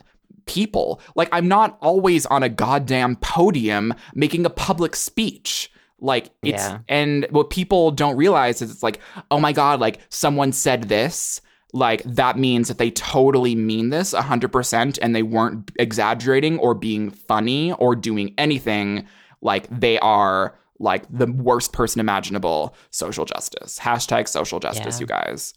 people. 0.47 1.01
Like, 1.15 1.29
I'm 1.33 1.47
not 1.49 1.79
always 1.81 2.27
on 2.27 2.43
a 2.43 2.49
goddamn 2.49 3.17
podium 3.17 3.95
making 4.15 4.47
a 4.47 4.51
public 4.51 4.97
speech. 4.97 5.71
Like, 6.01 6.31
it's 6.43 6.63
Yeah. 6.63 6.79
and 6.89 7.27
what 7.31 7.51
people 7.51 7.91
don't 7.91 8.17
realize 8.17 8.63
is 8.63 8.71
it's 8.71 8.83
like, 8.83 9.01
oh 9.31 9.39
my 9.41 9.53
god, 9.53 9.81
like 9.81 10.01
someone 10.09 10.53
said 10.53 10.85
this. 10.85 11.41
like 11.75 12.03
that 12.05 12.39
means 12.39 12.69
that 12.69 12.79
they 12.79 12.91
totally 12.91 13.55
mean 13.55 13.91
this 13.91 14.15
100% 14.15 14.99
and 15.03 15.15
they 15.15 15.23
weren't 15.23 15.71
exaggerating 15.79 16.59
or 16.61 16.73
being 16.73 17.11
funny 17.11 17.73
or 17.75 17.95
doing 17.95 18.33
anything 18.39 19.07
like 19.43 19.67
they 19.69 19.99
are 19.99 20.55
like 20.79 21.05
the 21.11 21.27
worst 21.27 21.73
person 21.73 22.01
imaginable 22.01 22.75
social 22.91 23.25
justice 23.25 23.79
hashtag 23.79 24.29
social 24.29 24.61
justice 24.61 24.97
Yeah. 24.97 25.01
you 25.01 25.07
guys 25.07 25.55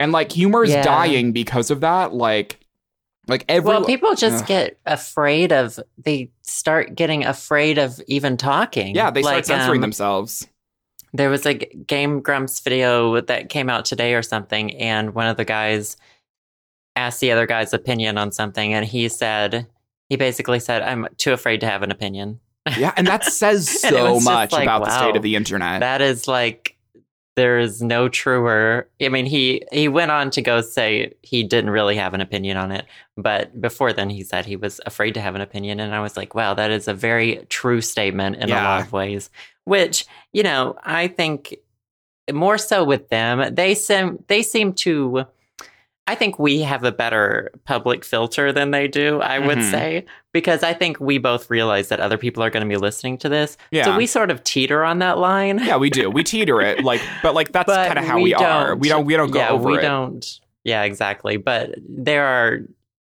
and 0.00 0.12
like 0.12 0.32
humor 0.32 0.64
is 0.64 0.70
Yeah. 0.70 0.82
dying 0.82 1.32
because 1.32 1.70
of 1.70 1.80
that 1.80 2.14
like 2.14 2.58
like 3.28 3.44
every 3.48 3.68
well, 3.68 3.84
people 3.84 4.14
just 4.16 4.42
Ugh. 4.42 4.48
get 4.48 4.80
afraid 4.84 5.52
of. 5.52 5.78
They 5.96 6.32
start 6.42 6.96
getting 6.96 7.24
afraid 7.24 7.78
of 7.78 8.00
even 8.08 8.36
talking. 8.36 8.96
yeah 8.96 9.10
they 9.12 9.22
start 9.22 9.36
Like, 9.36 9.44
censoring 9.44 9.78
um, 9.78 9.82
themselves 9.82 10.48
There 11.12 11.30
was 11.30 11.46
a 11.46 11.54
Game 11.54 12.20
Grumps 12.20 12.58
video 12.58 13.20
that 13.20 13.48
came 13.48 13.70
out 13.70 13.84
today 13.84 14.14
or 14.14 14.22
something, 14.22 14.74
and 14.76 15.14
one 15.14 15.28
of 15.28 15.36
the 15.36 15.44
guys 15.44 15.96
asked 16.96 17.20
the 17.20 17.30
other 17.30 17.46
guy's 17.46 17.72
opinion 17.72 18.18
on 18.18 18.32
something, 18.32 18.74
and 18.74 18.84
he 18.84 19.08
said, 19.08 19.66
he 20.08 20.16
basically 20.16 20.58
said, 20.58 20.82
I'm 20.82 21.06
too 21.16 21.32
afraid 21.32 21.60
to 21.60 21.66
have 21.66 21.82
an 21.82 21.90
opinion. 21.92 22.40
Yeah 22.76 22.92
and 22.96 23.06
that 23.06 23.24
says 23.24 23.68
so 23.80 24.20
much 24.20 24.52
like, 24.52 24.62
about 24.62 24.84
the 24.84 24.90
state 24.90 25.16
of 25.16 25.22
the 25.22 25.36
internet 25.36 25.80
That 25.80 26.00
is 26.00 26.28
like, 26.28 26.76
there 27.34 27.58
is 27.58 27.80
no 27.80 28.08
truer. 28.08 28.88
I 29.00 29.08
mean, 29.08 29.24
he, 29.24 29.64
he 29.72 29.88
went 29.88 30.10
on 30.10 30.30
to 30.32 30.42
go 30.42 30.60
say 30.60 31.14
he 31.22 31.42
didn't 31.42 31.70
really 31.70 31.96
have 31.96 32.12
an 32.14 32.20
opinion 32.20 32.58
on 32.58 32.70
it, 32.72 32.86
but 33.16 33.58
before 33.58 33.92
then 33.92 34.10
he 34.10 34.22
said 34.22 34.44
he 34.44 34.56
was 34.56 34.80
afraid 34.84 35.14
to 35.14 35.20
have 35.20 35.34
an 35.34 35.40
opinion. 35.40 35.80
And 35.80 35.94
I 35.94 36.00
was 36.00 36.16
like, 36.16 36.34
wow, 36.34 36.54
that 36.54 36.70
is 36.70 36.88
a 36.88 36.94
very 36.94 37.46
true 37.48 37.80
statement 37.80 38.36
in 38.36 38.50
a 38.50 38.54
lot 38.54 38.82
of 38.82 38.92
ways, 38.92 39.30
which, 39.64 40.06
you 40.32 40.42
know, 40.42 40.76
I 40.84 41.08
think 41.08 41.56
more 42.30 42.58
so 42.58 42.84
with 42.84 43.08
them, 43.08 43.54
they 43.54 43.74
seem, 43.74 44.22
they 44.28 44.42
seem 44.42 44.74
to, 44.74 45.24
I 46.08 46.14
think 46.16 46.38
we 46.38 46.62
have 46.62 46.82
a 46.82 46.90
better 46.90 47.50
public 47.64 48.04
filter 48.04 48.52
than 48.52 48.72
they 48.72 48.88
do, 48.88 49.20
I 49.20 49.38
would 49.38 49.58
Mhm. 49.58 49.70
say, 49.70 50.04
because 50.32 50.64
I 50.64 50.74
think 50.74 50.98
we 50.98 51.18
both 51.18 51.48
realize 51.48 51.88
that 51.88 52.00
other 52.00 52.18
people 52.18 52.42
are 52.42 52.50
going 52.50 52.64
to 52.64 52.68
be 52.68 52.76
listening 52.76 53.18
to 53.18 53.28
this. 53.28 53.56
yeah 53.70 53.84
So 53.84 53.96
we 53.96 54.06
sort 54.06 54.30
of 54.30 54.42
teeter 54.42 54.82
on 54.84 54.98
that 54.98 55.18
line. 55.18 55.60
yeah 55.62 55.76
we 55.76 55.90
do 55.90 56.10
we 56.10 56.24
teeter 56.24 56.60
it 56.60 56.82
like 56.82 57.00
but 57.22 57.34
like 57.34 57.52
that's 57.52 57.72
kind 57.72 57.98
of 57.98 58.04
how 58.04 58.20
we, 58.20 58.34
are 58.34 58.74
we 58.74 58.88
don't 58.88 59.04
we 59.06 59.14
don't 59.16 59.30
go 59.30 59.38
yeah, 59.38 59.50
over 59.50 59.68
we 59.70 59.78
it 59.78 59.82
don't. 59.82 60.40
Yeah, 60.64 60.82
exactly. 60.82 61.36
But 61.38 61.74
there 61.88 62.24
are 62.24 62.58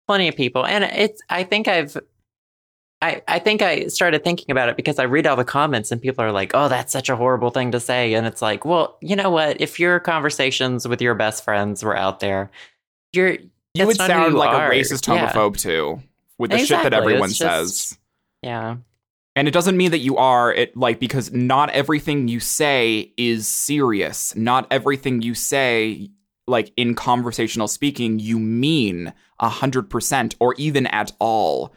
plenty 0.06 0.28
of 0.28 0.36
people, 0.36 0.64
and 0.66 0.84
it's. 0.84 1.20
I 1.30 1.42
think 1.42 1.68
I've. 1.68 1.96
I, 3.02 3.22
I 3.28 3.38
think 3.38 3.60
I 3.62 3.86
started 3.88 4.24
thinking 4.24 4.50
about 4.50 4.68
it 4.70 4.76
because 4.76 4.98
I 4.98 5.02
read 5.04 5.26
all 5.26 5.36
the 5.36 5.44
comments 5.44 5.90
and 5.92 6.00
people 6.00 6.24
are 6.24 6.32
like, 6.32 6.52
"Oh, 6.54 6.68
that's 6.68 6.92
such 6.92 7.08
a 7.08 7.16
horrible 7.16 7.50
thing 7.50 7.72
to 7.72 7.80
say," 7.80 8.14
and 8.14 8.26
it's 8.26 8.40
like, 8.42 8.64
well, 8.66 8.96
you 9.00 9.16
know 9.16 9.30
what? 9.30 9.60
If 9.60 9.78
your 9.80 10.00
conversations 10.00 10.86
with 10.88 11.00
your 11.02 11.14
best 11.14 11.44
friends 11.44 11.82
were 11.84 11.96
out 11.96 12.20
there, 12.20 12.50
you're 13.12 13.36
you 13.74 13.86
would 13.86 13.96
sound 13.96 14.32
you 14.32 14.38
like 14.38 14.50
are. 14.50 14.70
a 14.70 14.74
racist 14.74 15.06
Yeah. 15.06 15.30
homophobe 15.32 15.56
too 15.58 16.02
with 16.38 16.50
the 16.50 16.58
shit 16.58 16.82
that 16.82 16.92
everyone 16.94 17.28
just- 17.30 17.38
says. 17.38 17.98
Yeah, 18.42 18.76
and 19.34 19.48
it 19.48 19.50
doesn't 19.52 19.76
mean 19.76 19.90
that 19.90 19.98
you 19.98 20.16
are 20.16 20.52
it 20.52 20.76
like 20.76 21.00
because 21.00 21.32
not 21.32 21.70
everything 21.70 22.28
you 22.28 22.40
say 22.40 23.12
is 23.16 23.48
serious. 23.48 24.34
Not 24.36 24.66
everything 24.70 25.22
you 25.22 25.34
say 25.34 26.10
like 26.46 26.72
in 26.76 26.94
conversational 26.94 27.66
speaking 27.68 28.18
you 28.20 28.38
mean 28.38 29.12
a 29.40 29.48
hundred 29.48 29.90
percent 29.90 30.36
or 30.38 30.54
even 30.58 30.86
at 30.86 31.10
all 31.18 31.72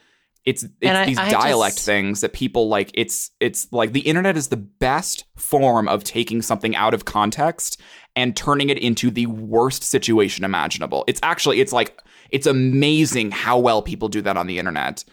it's 0.50 0.63
it's 0.82 0.91
I- 1.01 1.06
these 1.06 1.18
I 1.18 1.29
dialect 1.29 1.75
just- 1.75 1.86
things 1.86 2.22
that 2.22 2.34
people 2.34 2.63
like 2.70 2.89
it's 2.94 3.32
it's 3.39 3.68
like 3.72 3.91
the 3.94 4.01
internet 4.01 4.36
is 4.38 4.48
the 4.50 4.58
best 4.58 5.25
form 5.38 5.88
of 5.88 6.03
taking 6.03 6.41
something 6.41 6.75
out 6.75 6.94
of 6.94 7.06
context 7.06 7.79
and 8.15 8.36
turning 8.36 8.70
it 8.70 8.77
into 8.77 9.12
the 9.12 9.25
worst 9.27 9.84
situation 9.84 10.44
imaginable. 10.44 11.03
It's 11.08 11.20
actually 11.24 11.60
it's 11.62 11.74
like 11.74 12.01
it's 12.32 12.48
amazing 12.48 13.32
how 13.32 13.58
well 13.60 13.82
people 13.82 14.10
do 14.10 14.22
that 14.24 14.38
on 14.38 14.48
the 14.48 14.60
internet. 14.60 15.03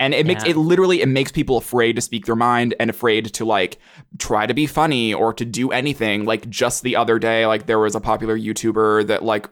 And 0.00 0.12
it 0.12 0.26
makes 0.26 0.44
Yeah. 0.44 0.50
it 0.50 0.56
literally 0.56 1.00
it 1.02 1.08
makes 1.08 1.30
people 1.32 1.56
afraid 1.56 1.94
to 1.96 2.02
speak 2.02 2.26
their 2.26 2.36
mind 2.36 2.74
and 2.80 2.90
afraid 2.90 3.32
to 3.34 3.44
like 3.44 3.78
try 4.18 4.44
to 4.44 4.52
be 4.54 4.66
funny 4.66 5.14
or 5.14 5.32
to 5.32 5.44
do 5.44 5.70
anything. 5.70 6.24
Like 6.24 6.50
just 6.50 6.82
the 6.82 6.96
other 6.96 7.18
day 7.18 7.46
like 7.46 7.66
there 7.66 7.78
was 7.78 7.94
a 7.94 8.00
popular 8.00 8.36
youtuber 8.38 9.06
that 9.06 9.22
like 9.22 9.48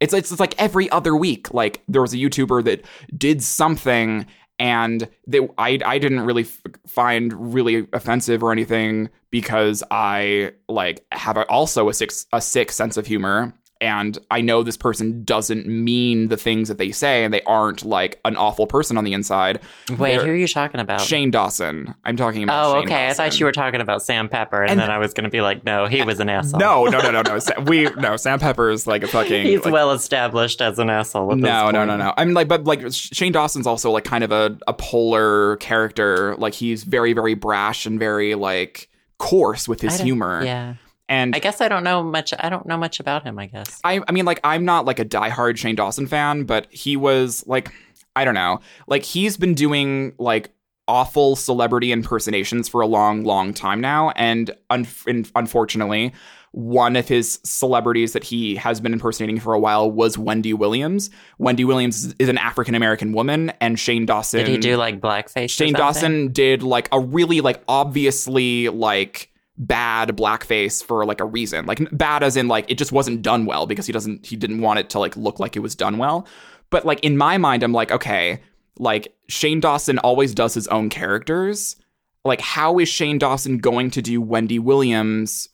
it's 0.00 0.12
it's, 0.12 0.30
it's 0.32 0.40
like 0.40 0.60
every 0.60 0.90
other 0.90 1.14
week 1.16 1.54
like 1.54 1.82
there 1.88 2.02
was 2.02 2.12
a 2.12 2.16
youtuber 2.16 2.62
that 2.64 2.84
did 3.16 3.40
something 3.42 4.26
and 4.58 5.08
they, 5.26 5.40
I, 5.58 5.78
I 5.84 5.98
didn't 5.98 6.20
really 6.20 6.42
f- 6.42 6.60
find 6.86 7.54
really 7.54 7.86
offensive 7.92 8.42
or 8.42 8.52
anything 8.52 9.10
because 9.30 9.82
I 9.90 10.52
like 10.68 11.04
have 11.12 11.36
a, 11.36 11.46
also 11.48 11.88
a 11.88 11.94
sick 11.94 12.12
a 12.32 12.40
sick 12.40 12.70
sense 12.70 12.96
of 12.96 13.06
humor 13.06 13.52
and 13.84 14.18
I 14.30 14.40
know 14.40 14.62
this 14.62 14.76
person 14.76 15.22
doesn't 15.24 15.66
mean 15.66 16.28
the 16.28 16.36
things 16.36 16.68
that 16.68 16.78
they 16.78 16.90
say 16.90 17.22
and 17.24 17.32
they 17.34 17.42
aren't 17.42 17.84
like 17.84 18.18
an 18.24 18.36
awful 18.36 18.66
person 18.66 18.96
on 18.96 19.04
the 19.04 19.12
inside. 19.12 19.60
wait, 19.98 20.16
They're- 20.16 20.24
who 20.26 20.32
are 20.32 20.34
you 20.34 20.48
talking 20.48 20.80
about? 20.80 21.00
Shane 21.02 21.30
Dawson. 21.30 21.94
I'm 22.04 22.16
talking 22.16 22.42
about. 22.42 22.64
oh, 22.66 22.74
Shane 22.80 22.84
okay. 22.86 23.08
I 23.08 23.12
thought 23.12 23.38
you 23.38 23.46
were 23.46 23.52
talking 23.52 23.80
about 23.80 24.02
Sam 24.02 24.28
Pepper, 24.28 24.62
and, 24.62 24.72
And- 24.72 24.80
then 24.80 24.90
I 24.90 24.98
was 24.98 25.12
going 25.12 25.24
to 25.24 25.30
be 25.30 25.40
like, 25.42 25.64
no, 25.64 25.86
he 25.86 26.02
was 26.02 26.18
an 26.20 26.28
asshole. 26.28 26.58
No, 26.60 26.84
no, 26.86 27.00
no, 27.00 27.10
no, 27.10 27.22
no. 27.22 27.38
Sa- 27.38 27.60
We 27.60 27.84
no. 27.96 28.16
Sam 28.16 28.38
Pepper 28.38 28.70
is 28.70 28.86
like 28.86 29.02
a 29.02 29.06
fucking. 29.06 29.46
He's 29.46 29.64
like, 29.64 29.72
well 29.74 29.92
established 29.92 30.60
as 30.62 30.78
an 30.78 30.88
asshole. 30.90 31.36
No, 31.36 31.70
no, 31.70 31.84
no, 31.84 31.96
no. 31.96 32.14
I 32.16 32.24
mean, 32.24 32.34
like, 32.34 32.48
but 32.48 32.64
like 32.64 32.80
Shane 32.92 33.32
Dawson's 33.32 33.66
also 33.66 33.90
like 33.90 34.04
kind 34.04 34.24
of 34.24 34.32
a, 34.32 34.56
a 34.66 34.72
polar 34.72 35.56
character. 35.56 36.34
Like 36.38 36.54
he's 36.54 36.84
very, 36.84 37.12
very 37.12 37.34
brash 37.34 37.86
and 37.86 37.98
very 37.98 38.34
like 38.34 38.88
coarse 39.18 39.68
with 39.68 39.80
his 39.80 40.00
humor. 40.00 40.42
Yeah, 40.44 40.74
And 41.08 41.36
I 41.36 41.38
guess 41.38 41.60
I 41.60 41.68
don't 41.68 41.84
know 41.84 42.02
much. 42.02 42.32
I 42.38 42.48
don't 42.48 42.66
know 42.66 42.78
much 42.78 42.98
about 43.00 43.24
him. 43.24 43.38
I 43.38 43.46
guess. 43.46 43.80
I, 43.84 44.00
I 44.08 44.12
mean, 44.12 44.24
like, 44.24 44.40
I'm 44.42 44.64
not 44.64 44.86
like 44.86 44.98
a 44.98 45.04
diehard 45.04 45.58
Shane 45.58 45.74
Dawson 45.74 46.06
fan, 46.06 46.44
but 46.44 46.66
he 46.70 46.96
was 46.96 47.44
like, 47.46 47.70
I 48.16 48.24
don't 48.24 48.34
know, 48.34 48.60
like 48.86 49.02
he's 49.02 49.36
been 49.36 49.54
doing 49.54 50.14
like 50.18 50.50
awful 50.86 51.36
celebrity 51.36 51.92
impersonations 51.92 52.68
for 52.68 52.80
a 52.80 52.86
long, 52.86 53.24
long 53.24 53.52
time 53.52 53.80
now, 53.80 54.10
and 54.10 54.50
un- 54.70 54.86
unfortunately, 55.34 56.12
one 56.52 56.94
of 56.94 57.08
his 57.08 57.40
celebrities 57.42 58.12
that 58.12 58.22
he 58.22 58.54
has 58.54 58.80
been 58.80 58.92
impersonating 58.92 59.40
for 59.40 59.54
a 59.54 59.58
while 59.58 59.90
was 59.90 60.16
Wendy 60.16 60.54
Williams. 60.54 61.10
Wendy 61.38 61.64
Williams 61.64 62.14
is 62.20 62.28
an 62.28 62.38
African 62.38 62.76
American 62.76 63.12
woman, 63.12 63.52
and 63.60 63.78
Shane 63.78 64.06
Dawson. 64.06 64.40
Did 64.40 64.48
he 64.48 64.58
do 64.58 64.76
like 64.76 65.00
blackface? 65.00 65.50
Shane? 65.50 65.72
Dawson 65.72 66.32
did 66.32 66.62
like 66.62 66.88
a 66.92 67.00
really 67.00 67.40
like 67.40 67.62
obviously 67.66 68.68
like 68.68 69.32
bad 69.56 70.08
blackface 70.10 70.82
for 70.84 71.04
like 71.04 71.20
a 71.20 71.24
reason. 71.24 71.66
Like 71.66 71.80
bad 71.96 72.22
as 72.22 72.36
in 72.36 72.48
like 72.48 72.70
it 72.70 72.78
just 72.78 72.92
wasn't 72.92 73.22
done 73.22 73.46
well 73.46 73.66
because 73.66 73.86
he 73.86 73.92
doesn't 73.92 74.26
he 74.26 74.36
didn't 74.36 74.60
want 74.60 74.78
it 74.80 74.90
to 74.90 74.98
like 74.98 75.16
look 75.16 75.38
like 75.38 75.56
it 75.56 75.60
was 75.60 75.74
done 75.74 75.98
well. 75.98 76.26
But 76.70 76.84
like 76.84 77.00
in 77.00 77.16
my 77.16 77.38
mind 77.38 77.62
I'm 77.62 77.72
like 77.72 77.92
okay, 77.92 78.40
like 78.78 79.14
Shane 79.28 79.60
Dawson 79.60 79.98
always 79.98 80.34
does 80.34 80.54
his 80.54 80.66
own 80.68 80.88
characters. 80.90 81.76
Like 82.24 82.40
how 82.40 82.78
is 82.78 82.88
Shane 82.88 83.18
Dawson 83.18 83.58
going 83.58 83.90
to 83.92 84.02
do 84.02 84.20
Wendy 84.20 84.58
Williams 84.58 85.48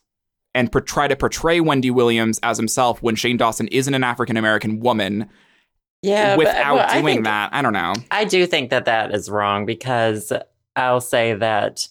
and 0.54 0.73
per- 0.73 0.80
try 0.80 1.07
to 1.07 1.14
portray 1.16 1.61
Wendy 1.61 1.90
Williams 1.90 2.40
as 2.42 2.57
himself 2.57 3.02
when 3.02 3.16
Shane 3.16 3.37
Dawson 3.37 3.69
isn't 3.69 3.92
an 3.92 4.02
African 4.02 4.37
American 4.37 4.80
woman 4.80 5.28
Yeah, 6.02 6.37
but- 6.37 6.47
without 6.47 6.75
well, 6.76 7.02
doing 7.02 7.25
that? 7.25 7.50
I 7.52 7.61
don't 7.61 7.73
know. 7.75 7.92
I 8.11 8.25
do 8.25 8.47
think 8.47 8.71
that 8.71 8.87
that 8.87 9.12
is 9.14 9.28
wrong 9.28 9.66
because 9.66 10.33
I'll 10.75 11.00
say 11.02 11.35
that 11.35 11.87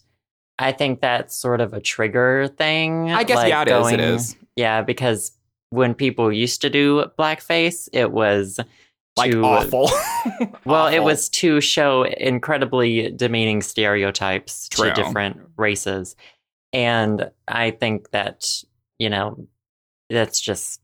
I 0.60 0.74
think 0.74 1.00
that's 1.00 1.36
sort 1.36 1.62
of 1.62 1.74
a 1.74 1.80
trigger 1.80 2.48
thing. 2.58 3.12
I 3.12 3.24
guess 3.24 3.38
like 3.38 3.50
yeah, 3.50 3.62
it 3.62 3.68
is. 3.70 3.74
It 3.74 3.98
going- 3.98 4.00
is. 4.00 4.36
Yeah, 4.56 4.82
because 4.82 5.32
when 5.70 5.94
people 5.94 6.32
used 6.34 6.62
to 6.62 6.70
do 6.70 7.06
blackface, 7.18 7.88
it 7.94 8.12
was 8.12 8.60
Like 9.16 9.32
to 9.32 9.42
awful. 9.44 9.89
well, 10.66 10.88
it 10.88 11.00
was 11.00 11.30
to 11.30 11.62
show 11.62 12.04
incredibly 12.04 13.10
demeaning 13.12 13.62
stereotypes 13.62 14.68
True. 14.68 14.89
to 14.89 14.94
different 14.94 15.39
races. 15.56 16.18
And 16.74 17.32
I 17.48 17.72
think 17.72 18.12
that, 18.12 18.63
you 19.00 19.10
know, 19.10 19.48
that's 20.10 20.42
just 20.42 20.82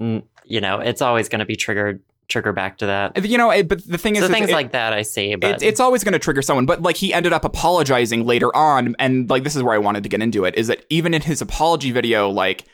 you 0.00 0.60
know, 0.60 0.80
it's 0.80 1.00
always 1.00 1.28
going 1.28 1.38
to 1.38 1.46
be 1.46 1.56
triggered 1.56 2.02
trigger 2.28 2.52
back 2.52 2.78
to 2.78 2.86
that. 2.86 3.24
You 3.24 3.36
know, 3.38 3.50
it, 3.50 3.68
but 3.68 3.86
the 3.86 3.98
thing 3.98 4.16
is, 4.16 4.20
So 4.22 4.26
is 4.26 4.32
things 4.32 4.48
it- 4.50 4.54
like 4.54 4.72
that 4.72 4.92
I 4.92 5.02
see, 5.02 5.34
but 5.34 5.62
it, 5.62 5.66
it's 5.66 5.80
always 5.80 6.02
going 6.04 6.12
to 6.12 6.18
trigger 6.18 6.42
someone. 6.42 6.66
But 6.66 6.82
like 6.82 6.96
he 6.96 7.12
ended 7.12 7.32
up 7.32 7.44
apologizing 7.44 8.24
later 8.26 8.54
on, 8.56 8.94
and 8.98 9.28
like 9.28 9.44
this 9.44 9.56
is 9.56 9.62
where 9.62 9.74
I 9.74 9.78
wanted 9.78 10.02
to 10.04 10.08
get 10.08 10.22
into 10.22 10.44
it. 10.44 10.54
Is 10.54 10.66
that 10.68 10.84
even 10.90 11.14
in 11.14 11.22
his 11.22 11.40
apology 11.42 11.90
video, 11.92 12.28
like 12.28 12.64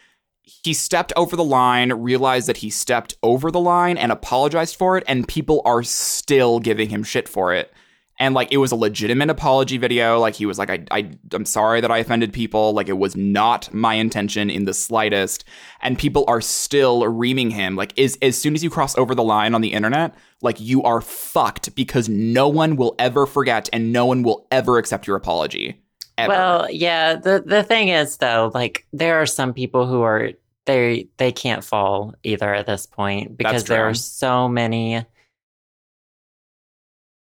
he 0.43 0.73
stepped 0.73 1.13
over 1.17 1.37
the 1.37 1.45
line, 1.45 1.93
realized 1.93 2.49
that 2.49 2.59
he 2.59 2.71
stepped 2.71 3.17
over 3.23 3.51
the 3.51 3.61
line, 3.61 3.99
and 3.99 4.11
apologized 4.13 4.77
for 4.77 4.97
it, 4.97 5.05
and 5.07 5.27
people 5.29 5.61
are 5.65 5.83
still 5.83 6.59
giving 6.61 6.89
him 6.89 7.03
shit 7.05 7.29
for 7.29 7.53
it. 7.53 7.73
And 8.19 8.35
like 8.35 8.53
it 8.53 8.57
was 8.57 8.73
a 8.73 8.77
legitimate 8.77 9.31
apology 9.31 9.79
video. 9.79 10.19
Like 10.19 10.35
he 10.35 10.47
was 10.47 10.59
like, 10.59 10.71
I, 10.71 10.85
I, 10.91 11.11
I'm 11.33 11.45
sorry 11.45 11.81
that 11.81 11.91
I 11.91 11.99
offended 11.99 12.33
people. 12.33 12.73
Like 12.73 12.89
it 12.89 12.99
was 12.99 13.17
not 13.17 13.73
my 13.73 13.95
intention 13.95 14.51
in 14.51 14.65
the 14.65 14.75
slightest. 14.75 15.45
And 15.81 15.99
people 15.99 16.25
are 16.27 16.41
still 16.41 17.07
reaming 17.07 17.51
him. 17.51 17.77
Like 17.77 17.93
is 17.97 18.19
as 18.21 18.37
soon 18.37 18.55
as 18.55 18.65
you 18.65 18.71
cross 18.71 18.97
over 18.99 19.15
the 19.15 19.23
line 19.23 19.55
on 19.55 19.61
the 19.61 19.73
internet, 19.73 20.15
like 20.43 20.61
you 20.61 20.83
are 20.83 21.01
fucked 21.01 21.75
because 21.75 22.09
no 22.09 22.49
one 22.49 22.77
will 22.77 22.95
ever 22.99 23.27
forget 23.27 23.69
and 23.73 23.93
no 23.93 24.07
one 24.07 24.23
will 24.23 24.47
ever 24.51 24.79
accept 24.79 25.07
your 25.07 25.17
apology. 25.17 25.81
Ever. 26.17 26.33
Well, 26.33 26.71
yeah, 26.71 27.15
the 27.15 27.45
the 27.47 27.63
thing 27.63 27.89
is 27.89 28.17
though, 28.17 28.51
like 28.53 28.85
there 28.93 29.23
are 29.23 29.27
some 29.27 29.55
people 29.55 29.87
who 29.87 30.03
are 30.03 30.33
they 30.69 31.09
they 31.17 31.33
can't 31.33 31.65
fall 31.65 32.15
either 32.23 32.53
at 32.55 32.67
this 32.67 32.87
point 32.87 33.37
because 33.37 33.65
there 33.65 33.89
are 33.89 33.95
so 33.95 34.49
many 34.49 35.05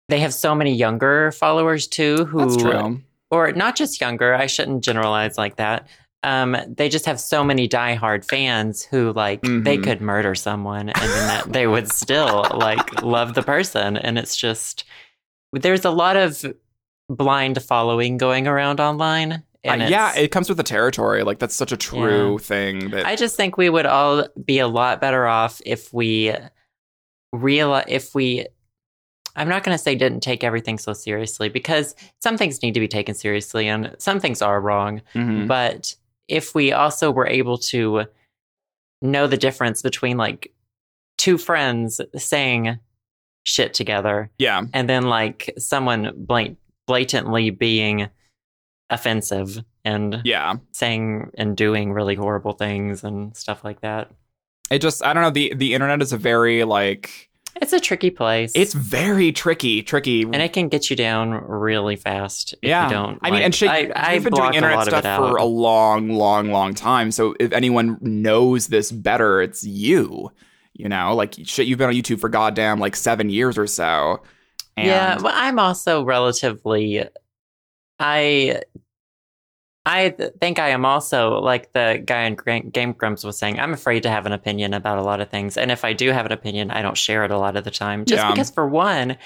they 0.08 0.20
have 0.20 0.32
so 0.34 0.54
many 0.54 0.74
younger 0.74 1.30
followers 1.32 1.86
too 1.86 2.24
who 2.26 2.46
or 3.30 3.52
not 3.52 3.76
just 3.76 4.00
younger 4.00 4.34
i 4.34 4.46
shouldn't 4.46 4.82
generalize 4.84 5.36
like 5.38 5.56
that 5.56 5.86
um, 6.24 6.56
they 6.66 6.88
just 6.88 7.06
have 7.06 7.20
so 7.20 7.44
many 7.44 7.68
diehard 7.68 8.24
fans 8.24 8.82
who 8.82 9.12
like 9.12 9.40
they 9.42 9.78
Mhm. 9.78 9.84
could 9.84 10.00
murder 10.00 10.34
someone 10.34 10.88
and 10.88 10.96
then 10.96 11.26
that 11.28 11.52
they 11.52 11.66
would 11.68 11.92
still 11.92 12.44
like 12.54 13.02
love 13.02 13.34
the 13.34 13.42
person 13.42 13.96
and 13.96 14.18
it's 14.18 14.36
just 14.36 14.82
there's 15.52 15.84
a 15.84 15.90
lot 15.90 16.16
of 16.16 16.44
blind 17.08 17.62
following 17.62 18.16
going 18.18 18.48
around 18.48 18.80
online 18.80 19.44
and 19.64 19.82
Uh, 19.82 19.86
yeah, 19.86 20.14
it 20.16 20.28
comes 20.30 20.48
with 20.48 20.56
the 20.56 20.62
territory. 20.64 21.24
Like 21.24 21.38
that's 21.40 21.54
such 21.54 21.72
a 21.72 21.76
true 21.76 22.38
thing 22.38 22.90
that 22.90 23.06
I 23.06 23.16
just 23.16 23.36
think 23.36 23.56
we 23.56 23.68
would 23.68 23.86
all 23.86 24.26
be 24.44 24.58
a 24.60 24.68
lot 24.68 25.00
better 25.00 25.26
off 25.26 25.60
if 25.66 25.92
we 25.92 26.32
realize 27.32 27.84
if 27.88 28.14
we 28.14 28.46
I'm 29.38 29.49
not 29.49 29.62
going 29.62 29.76
to 29.76 29.83
say 29.83 29.95
didn't 29.95 30.21
take 30.21 30.42
everything 30.42 30.78
so 30.78 30.92
seriously 30.92 31.49
because 31.49 31.95
some 32.21 32.37
things 32.37 32.62
need 32.62 32.75
to 32.75 32.80
be 32.80 32.88
taken 32.88 33.14
seriously 33.14 33.68
and 33.68 33.95
some 33.99 34.18
things 34.21 34.42
are 34.42 34.61
wrong. 34.61 35.00
Mhm. 35.14 35.47
But 35.47 35.95
if 36.26 36.54
we 36.54 36.73
also 36.73 37.11
were 37.11 37.26
able 37.26 37.57
to 37.59 38.07
know 39.00 39.26
the 39.26 39.37
difference 39.37 39.80
between 39.80 40.16
like 40.16 40.52
two 41.16 41.38
friends 41.38 42.00
saying 42.16 42.78
shit 43.45 43.73
together 43.73 44.30
yeah, 44.38 44.64
and 44.75 44.88
then 44.88 45.04
like 45.04 45.54
someone 45.57 46.12
blank, 46.16 46.59
blatantly 46.87 47.50
being 47.50 48.09
offensive 48.90 49.62
and 49.85 50.21
yeah. 50.25 50.57
saying 50.73 51.30
and 51.38 51.57
doing 51.57 51.92
really 51.92 52.14
horrible 52.14 52.52
things 52.52 53.04
and 53.04 53.37
stuff 53.37 53.64
like 53.64 53.80
that. 53.83 54.11
It 54.71 54.80
just 54.80 55.04
I 55.04 55.12
don't 55.12 55.23
know. 55.23 55.30
The 55.30 55.54
the 55.54 55.75
internet 55.75 56.02
is 56.02 56.12
a 56.12 56.18
very 56.18 56.64
like 56.64 57.27
It's 57.60 57.72
a 57.72 57.80
tricky 57.80 58.10
place. 58.10 58.52
it's 58.54 58.74
very 58.74 59.32
tricky, 59.32 59.82
tricky. 59.82 60.22
and 60.22 60.36
it 60.36 60.52
can 60.52 60.68
get 60.68 60.90
you 60.90 60.96
down 60.96 61.30
really 61.30 61.96
fast 61.96 62.54
if 62.62 62.68
yeah, 62.68 62.86
you 62.86 62.94
don't. 62.94 63.18
I 63.22 63.26
mean, 63.26 63.34
like- 63.34 63.44
and 63.44 63.54
shit, 63.54 63.68
I, 63.68 64.14
we've 64.14 64.24
been 64.24 64.32
doing 64.32 64.54
internet 64.54 64.84
stuff 64.86 65.04
for 65.04 65.36
a 65.36 65.44
long, 65.44 66.10
long, 66.10 66.50
long 66.50 66.74
time. 66.74 67.10
So 67.10 67.34
if 67.40 67.52
anyone 67.52 67.98
knows 68.00 68.68
this 68.68 68.92
better, 68.92 69.42
it's 69.42 69.64
you. 69.64 70.30
You 70.74 70.88
know, 70.88 71.14
like 71.14 71.34
shit, 71.44 71.66
you've 71.66 71.78
been 71.78 71.88
on 71.88 71.94
YouTube 71.94 72.20
for 72.20 72.28
goddamn 72.28 72.78
like 72.78 72.94
seven 72.94 73.30
years 73.30 73.58
or 73.58 73.66
so. 73.66 74.22
And 74.76 74.86
yeah, 74.86 75.18
but 75.20 75.32
I'm 75.34 75.58
also 75.58 76.04
relatively. 76.04 77.04
I. 77.98 78.62
I 79.90 80.11
th- 80.11 80.33
think 80.40 80.59
I 80.59 80.68
am 80.68 80.85
also 80.85 81.40
like 81.40 81.73
the 81.73 82.02
guy 82.04 82.25
in 82.25 82.68
Game 82.71 82.92
Grumps 82.92 83.25
was 83.25 83.38
saying. 83.38 83.59
I'm 83.59 83.73
afraid 83.73 84.02
to 84.02 84.11
have 84.11 84.26
an 84.26 84.33
opinion 84.33 84.75
about 84.75 84.99
a 84.99 85.02
lot 85.02 85.21
of 85.21 85.30
things, 85.30 85.57
and 85.57 85.71
if 85.71 85.83
I 85.85 85.95
do 85.95 86.11
have 86.11 86.26
an 86.26 86.33
opinion, 86.33 86.71
I 86.71 86.83
don't 86.83 86.97
share 86.97 87.25
it 87.25 87.30
a 87.30 87.38
lot 87.38 87.57
of 87.57 87.64
the 87.64 87.71
time. 87.71 88.04
Just 88.04 88.23
Yeah. 88.23 88.30
because, 88.30 88.50
for 88.50 88.68
one, 88.68 89.16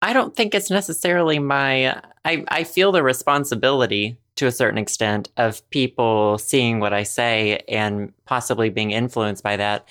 I 0.00 0.12
don't 0.12 0.34
think 0.34 0.54
it's 0.54 0.70
necessarily 0.70 1.38
my. 1.38 2.00
I 2.24 2.44
I 2.48 2.64
feel 2.64 2.90
the 2.90 3.02
responsibility 3.02 4.16
to 4.36 4.46
a 4.46 4.52
certain 4.52 4.78
extent 4.78 5.28
of 5.36 5.68
people 5.70 6.38
seeing 6.38 6.80
what 6.80 6.92
I 6.94 7.02
say 7.02 7.64
and 7.68 8.12
possibly 8.24 8.70
being 8.70 8.92
influenced 8.92 9.42
by 9.42 9.56
that, 9.56 9.86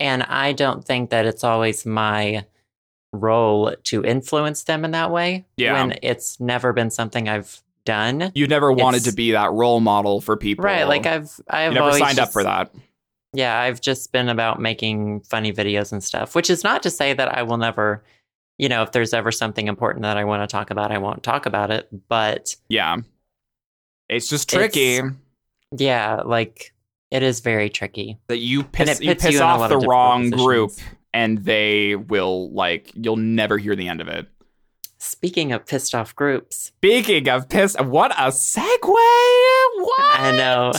and 0.00 0.22
I 0.24 0.52
don't 0.52 0.84
think 0.84 1.10
that 1.10 1.24
it's 1.24 1.44
always 1.44 1.86
my 1.86 2.44
role 3.12 3.74
to 3.84 4.04
influence 4.04 4.64
them 4.64 4.84
in 4.84 4.90
that 4.92 5.10
way 5.10 5.44
Yeah. 5.56 5.74
when 5.74 5.98
it's 6.02 6.40
never 6.40 6.72
been 6.72 6.90
something 6.90 7.28
I've 7.28 7.62
done. 7.84 8.32
you 8.34 8.46
never 8.46 8.70
wanted 8.72 8.98
It's- 8.98 9.10
to 9.10 9.16
be 9.16 9.32
that 9.32 9.50
role 9.52 9.80
model 9.80 10.20
for 10.20 10.36
people, 10.36 10.64
Right, 10.64 10.84
like 10.84 11.06
I've 11.06 11.30
I've 11.48 11.72
you 11.72 11.78
never 11.80 11.98
signed 11.98 12.18
up 12.18 12.32
for 12.32 12.42
that. 12.44 12.72
Yeah, 13.34 13.58
I've 13.58 13.80
just 13.80 14.12
been 14.12 14.28
about 14.28 14.60
making 14.60 15.20
funny 15.22 15.52
videos 15.52 15.90
and 15.92 16.04
stuff, 16.04 16.34
which 16.34 16.50
is 16.50 16.62
not 16.62 16.82
to 16.82 16.90
say 16.90 17.14
that 17.14 17.36
I 17.36 17.42
will 17.42 17.56
never, 17.56 18.04
you 18.58 18.68
know, 18.68 18.82
if 18.82 18.92
there's 18.92 19.14
ever 19.14 19.32
something 19.32 19.68
important 19.68 20.02
that 20.02 20.16
I 20.18 20.24
want 20.24 20.42
to 20.42 20.46
talk 20.52 20.70
about, 20.70 20.92
I 20.92 20.98
won't 20.98 21.22
talk 21.22 21.46
about 21.46 21.70
it, 21.70 21.88
but 22.08 22.54
Yeah, 22.68 22.96
it's 24.08 24.28
just 24.28 24.48
tricky 24.50 24.96
It's- 24.96 25.12
yeah, 25.76 26.20
like 26.24 26.74
it 27.10 27.22
is 27.22 27.40
very 27.40 27.70
tricky. 27.70 28.18
that 28.28 28.38
you 28.38 28.62
piss 28.64 29.00
you 29.00 29.14
piss 29.14 29.32
you 29.34 29.40
off 29.40 29.68
the 29.68 29.78
wrong 29.78 30.30
group, 30.30 30.72
and 31.14 31.38
they 31.38 31.94
will 31.96 32.50
like 32.52 32.90
you'll 32.94 33.16
never 33.16 33.58
hear 33.58 33.74
the 33.76 33.88
end 33.88 34.00
of 34.00 34.08
it. 34.08 34.28
Speaking 35.04 35.50
of 35.50 35.66
pissed 35.66 35.96
off 35.96 36.14
groups, 36.14 36.66
Speaking 36.78 37.28
of 37.28 37.48
piss, 37.48 37.76
what 37.80 38.12
a 38.12 38.28
segue! 38.28 38.78
What 38.84 40.20
I 40.20 40.32
know. 40.36 40.72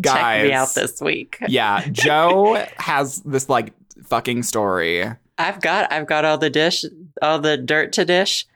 guys? 0.00 0.12
check 0.16 0.42
me 0.42 0.52
out 0.52 0.74
this 0.74 1.00
week. 1.00 1.38
yeah, 1.46 1.86
Joe 1.92 2.66
has 2.78 3.20
this 3.22 3.48
like 3.48 3.72
fucking 4.04 4.42
story. 4.42 5.04
I've 5.38 5.60
got 5.60 5.92
I've 5.92 6.08
got 6.08 6.24
all 6.24 6.38
the 6.38 6.50
dish, 6.50 6.84
all 7.22 7.38
the 7.38 7.56
dirt 7.56 7.92
to 7.92 8.04
dish. 8.04 8.46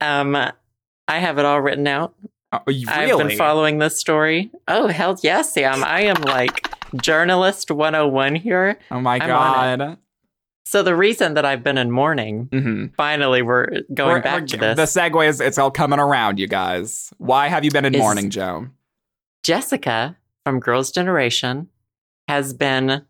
Um, 0.00 0.34
I 0.34 1.18
have 1.18 1.38
it 1.38 1.44
all 1.44 1.60
written 1.60 1.86
out. 1.86 2.14
Oh, 2.50 2.60
you 2.70 2.86
I've 2.88 3.18
been 3.18 3.36
following 3.36 3.78
this 3.80 3.98
story. 3.98 4.50
Oh 4.66 4.88
hell 4.88 5.18
yes, 5.22 5.52
Sam! 5.52 5.84
I 5.84 6.04
am 6.04 6.22
like 6.22 6.68
journalist 7.02 7.70
101 7.70 8.34
here. 8.36 8.78
oh 8.90 9.00
my 9.00 9.18
I'm 9.20 9.28
god! 9.28 9.98
So 10.70 10.84
the 10.84 10.94
reason 10.94 11.34
that 11.34 11.44
I've 11.44 11.64
been 11.64 11.76
in 11.78 11.90
mourning, 11.90 12.44
hmm 12.52 12.86
finally, 12.96 13.42
we're 13.42 13.80
going 13.92 14.22
back 14.22 14.46
to 14.46 14.56
this. 14.56 14.76
The 14.76 15.00
segue 15.00 15.26
is 15.28 15.40
it's 15.40 15.58
all 15.58 15.72
coming 15.72 15.98
around, 15.98 16.38
you 16.38 16.46
guys. 16.46 17.12
Why 17.18 17.48
have 17.48 17.64
you 17.64 17.72
been 17.72 17.84
in 17.84 17.92
Is- 17.96 17.98
mourning, 17.98 18.30
Joe? 18.30 18.68
Jessica 19.42 20.16
from 20.44 20.60
Girls' 20.60 20.92
Generation 20.92 21.70
has 22.28 22.54
been 22.54 23.04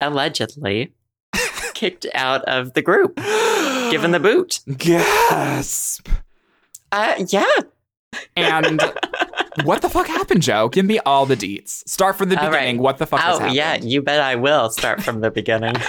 allegedly 0.00 0.94
kicked 1.74 2.06
out 2.14 2.44
of 2.46 2.72
the 2.72 2.80
group, 2.80 3.16
given 3.90 4.12
the 4.12 4.18
boot. 4.20 4.60
gasp. 4.78 6.08
Uh, 6.90 7.22
yeah. 7.28 7.44
And 8.36 8.80
what 9.64 9.82
the 9.82 9.90
fuck 9.90 10.06
happened, 10.06 10.40
Joe? 10.40 10.70
Give 10.70 10.86
me 10.86 10.98
all 11.00 11.26
the 11.26 11.36
deets. 11.36 11.86
Start 11.86 12.16
from 12.16 12.30
the 12.30 12.38
All 12.38 12.44
right. 12.50 12.52
beginning. 12.60 12.78
What 12.80 12.96
the 12.96 13.06
fuck 13.06 13.20
has 13.20 13.38
Oh, 13.38 13.44
yeah, 13.48 13.74
you 13.74 14.00
bet 14.00 14.20
I 14.20 14.36
will 14.36 14.70
start 14.70 15.02
from 15.02 15.20
the 15.20 15.30
beginning. 15.30 15.74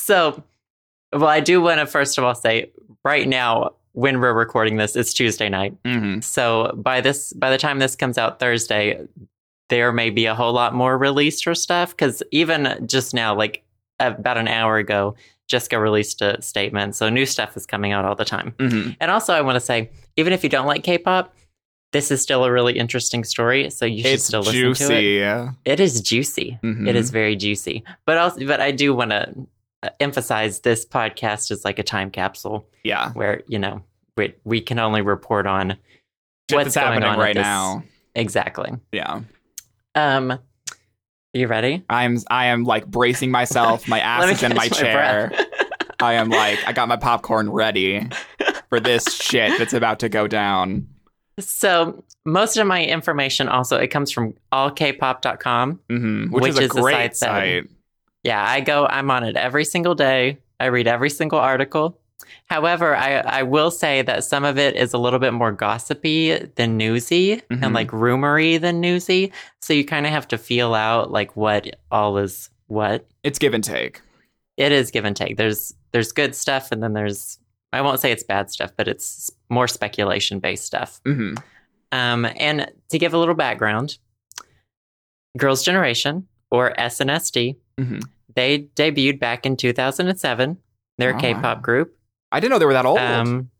so, 0.00 0.42
well, 1.12 1.26
I 1.26 1.40
do 1.40 1.60
want 1.60 1.80
to 1.80 1.86
first 1.86 2.18
of 2.18 2.24
all 2.24 2.34
say 2.34 2.70
right 3.04 3.28
now, 3.28 3.74
when 3.92 4.20
we're 4.20 4.32
recording 4.34 4.76
this, 4.76 4.94
it's 4.96 5.12
Tuesday 5.12 5.48
night. 5.48 5.74
hmm 5.84 6.20
So 6.20 6.72
by 6.76 7.00
this, 7.00 7.32
by 7.32 7.50
the 7.50 7.58
time 7.58 7.78
this 7.80 7.96
comes 7.96 8.18
out 8.18 8.38
Thursday, 8.38 9.06
there 9.68 9.92
may 9.92 10.10
be 10.10 10.26
a 10.26 10.34
whole 10.34 10.52
lot 10.52 10.74
more 10.74 10.96
released 10.96 11.46
or 11.46 11.54
stuff. 11.54 11.90
Because 11.90 12.22
even 12.30 12.86
just 12.86 13.14
now, 13.14 13.34
like 13.34 13.64
about 13.98 14.38
an 14.38 14.46
hour 14.48 14.76
ago, 14.78 15.14
Jessica 15.48 15.80
released 15.80 16.22
a 16.22 16.40
statement. 16.40 16.94
So 16.94 17.08
new 17.08 17.26
stuff 17.26 17.56
is 17.56 17.66
coming 17.66 17.90
out 17.92 18.04
all 18.04 18.14
the 18.14 18.24
time. 18.24 18.54
hmm 18.60 18.90
And 19.00 19.10
also, 19.10 19.34
I 19.34 19.40
want 19.40 19.56
to 19.56 19.60
say, 19.60 19.90
even 20.16 20.32
if 20.32 20.44
you 20.44 20.48
don't 20.50 20.66
like 20.66 20.84
K-pop, 20.84 21.34
this 21.92 22.12
is 22.12 22.22
still 22.22 22.44
a 22.44 22.52
really 22.52 22.78
interesting 22.78 23.24
story. 23.24 23.68
So 23.70 23.84
you 23.84 24.02
should 24.04 24.12
It's 24.12 24.24
still 24.24 24.40
listen 24.42 24.54
to 24.54 24.70
it. 24.70 24.74
juicy. 24.76 25.18
It 25.64 25.80
is 25.80 26.00
juicy. 26.00 26.58
Mhm. 26.62 26.86
It 26.86 26.94
is 26.94 27.10
very 27.10 27.34
juicy. 27.34 27.82
But 28.06 28.16
also, 28.18 28.46
but 28.46 28.60
I 28.60 28.70
do 28.70 28.94
want 28.94 29.10
to 29.10 29.34
emphasize 30.00 30.60
this 30.60 30.84
podcast 30.84 31.50
is 31.50 31.64
like 31.64 31.78
a 31.78 31.82
time 31.82 32.10
capsule 32.10 32.68
Yeah. 32.84 33.12
where 33.12 33.42
you 33.48 33.58
know 33.58 33.82
we 34.16 34.34
we 34.44 34.60
can 34.60 34.78
only 34.78 35.00
report 35.02 35.46
on 35.46 35.76
Shit 36.50 36.56
what's 36.58 36.74
happening 36.74 37.04
on 37.04 37.18
right 37.18 37.34
now. 37.34 37.82
exactly. 38.14 38.70
Yeah. 38.92 39.20
Um, 39.94 40.38
you 41.32 41.46
ready? 41.46 41.84
I'm 41.88 42.18
I 42.30 42.46
am 42.46 42.64
like 42.64 42.86
bracing 42.86 43.30
myself. 43.30 43.86
My 43.88 44.00
ass 44.12 44.30
is 44.30 44.42
in 44.42 44.54
my 44.54 44.68
catch 44.68 44.78
chair. 44.78 45.32
I 46.00 46.14
am 46.14 46.28
like 46.30 46.58
I 46.66 46.72
got 46.72 46.88
my 46.88 46.96
popcorn 46.96 47.50
ready 47.50 48.08
for 48.68 48.80
this 48.80 49.04
shit 49.14 49.58
that's 49.58 49.74
about 49.74 50.00
to 50.00 50.08
go 50.08 50.26
down. 50.26 50.88
so 51.38 52.02
most 52.26 52.56
of 52.58 52.66
my 52.66 52.84
information 52.84 53.48
also 53.48 53.76
it 53.76 53.88
comes 53.88 54.10
from 54.10 54.34
allkpop.com. 54.52 55.80
hmm 55.88 56.24
Which, 56.32 56.42
Which 56.42 56.50
is 56.52 56.58
a 56.58 56.62
is 56.62 56.68
the 56.70 56.80
great 56.80 56.94
site 56.94 57.10
that- 57.10 57.16
site. 57.16 57.70
Yeah, 58.24 58.44
I 58.44 58.60
go. 58.60 58.86
I'm 58.86 59.10
on 59.10 59.24
it 59.24 59.36
every 59.36 59.64
single 59.64 59.94
day. 59.94 60.38
I 60.58 60.66
read 60.66 60.86
every 60.86 61.10
single 61.10 61.38
article. 61.38 61.98
However, 62.48 62.94
I, 62.94 63.14
I 63.20 63.42
will 63.44 63.70
say 63.70 64.02
that 64.02 64.24
some 64.24 64.44
of 64.44 64.58
it 64.58 64.76
is 64.76 64.92
a 64.92 64.98
little 64.98 65.18
bit 65.18 65.32
more 65.32 65.52
gossipy 65.52 66.36
than 66.56 66.76
newsy 66.76 67.36
Mhm. 67.50 67.62
and 67.64 67.74
like 67.74 67.88
rumory 67.92 68.60
than 68.60 68.80
newsy. 68.80 69.32
So 69.62 69.72
you 69.72 69.84
kind 69.84 70.04
of 70.06 70.12
have 70.12 70.28
to 70.28 70.38
feel 70.38 70.74
out 70.74 71.10
like 71.10 71.34
what 71.34 71.74
all 71.90 72.18
is 72.18 72.50
what. 72.66 73.06
It's 73.22 73.38
give 73.38 73.54
and 73.54 73.64
take. 73.64 74.02
It 74.58 74.70
is 74.70 74.90
give 74.90 75.06
and 75.06 75.16
take. 75.16 75.36
There's 75.38 75.72
there's 75.92 76.12
good 76.12 76.34
stuff 76.34 76.70
and 76.72 76.82
then 76.82 76.92
there's 76.92 77.38
I 77.72 77.80
won't 77.80 78.00
say 78.00 78.12
it's 78.12 78.24
bad 78.24 78.50
stuff, 78.50 78.72
but 78.76 78.86
it's 78.88 79.30
more 79.48 79.66
speculation 79.68 80.40
based 80.40 80.66
stuff. 80.66 81.00
hmm 81.06 81.34
Um, 81.92 82.26
and 82.36 82.70
to 82.90 82.98
give 82.98 83.14
a 83.14 83.18
little 83.18 83.34
background, 83.34 83.96
Girls' 85.38 85.62
Generation 85.62 86.26
or 86.50 86.74
SNSD, 86.78 87.56
hmm 87.84 88.00
they 88.36 88.60
debuted 88.76 89.18
back 89.18 89.44
in 89.44 89.56
2007. 89.56 90.56
They're 90.98 91.10
a 91.10 91.16
Oh, 91.16 91.18
K-pop 91.18 91.42
wow. 91.58 91.60
group. 91.62 91.98
I 92.30 92.38
didn't 92.38 92.52
know 92.52 92.58
they 92.60 92.64
were 92.64 92.74
that 92.74 92.86
old. 92.86 92.98
Um, 93.00 93.50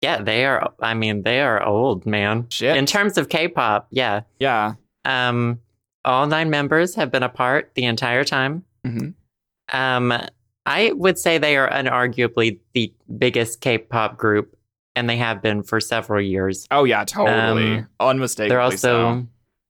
yeah, 0.00 0.22
they 0.22 0.44
are. 0.44 0.72
I 0.80 0.94
mean, 0.94 1.22
they 1.24 1.40
are 1.40 1.60
old, 1.62 2.06
man. 2.06 2.46
Shit. 2.48 2.76
In 2.76 2.86
terms 2.86 3.18
of 3.18 3.28
K-pop, 3.28 3.88
yeah. 3.90 4.20
yeah. 4.38 4.74
Um, 5.04 5.58
all 6.04 6.26
nine 6.28 6.50
members 6.50 6.94
have 6.94 7.10
been 7.10 7.24
apart 7.24 7.72
the 7.74 7.84
entire 7.84 8.22
time. 8.22 8.64
hmm 8.84 9.08
Um, 9.72 10.12
I 10.66 10.92
would 10.92 11.18
say 11.18 11.38
they 11.38 11.56
are 11.56 11.68
unarguably 11.68 12.60
the 12.74 12.92
biggest 13.18 13.60
K-pop 13.60 14.16
group, 14.18 14.56
and 14.94 15.10
they 15.10 15.16
have 15.16 15.42
been 15.42 15.64
for 15.64 15.80
several 15.80 16.20
years. 16.22 16.66
Oh 16.70 16.84
yeah, 16.84 17.04
totally, 17.04 17.78
Um, 17.78 17.88
unmistakably. 17.98 18.48
They're 18.50 18.60
also, 18.60 18.76
so. 18.78 19.26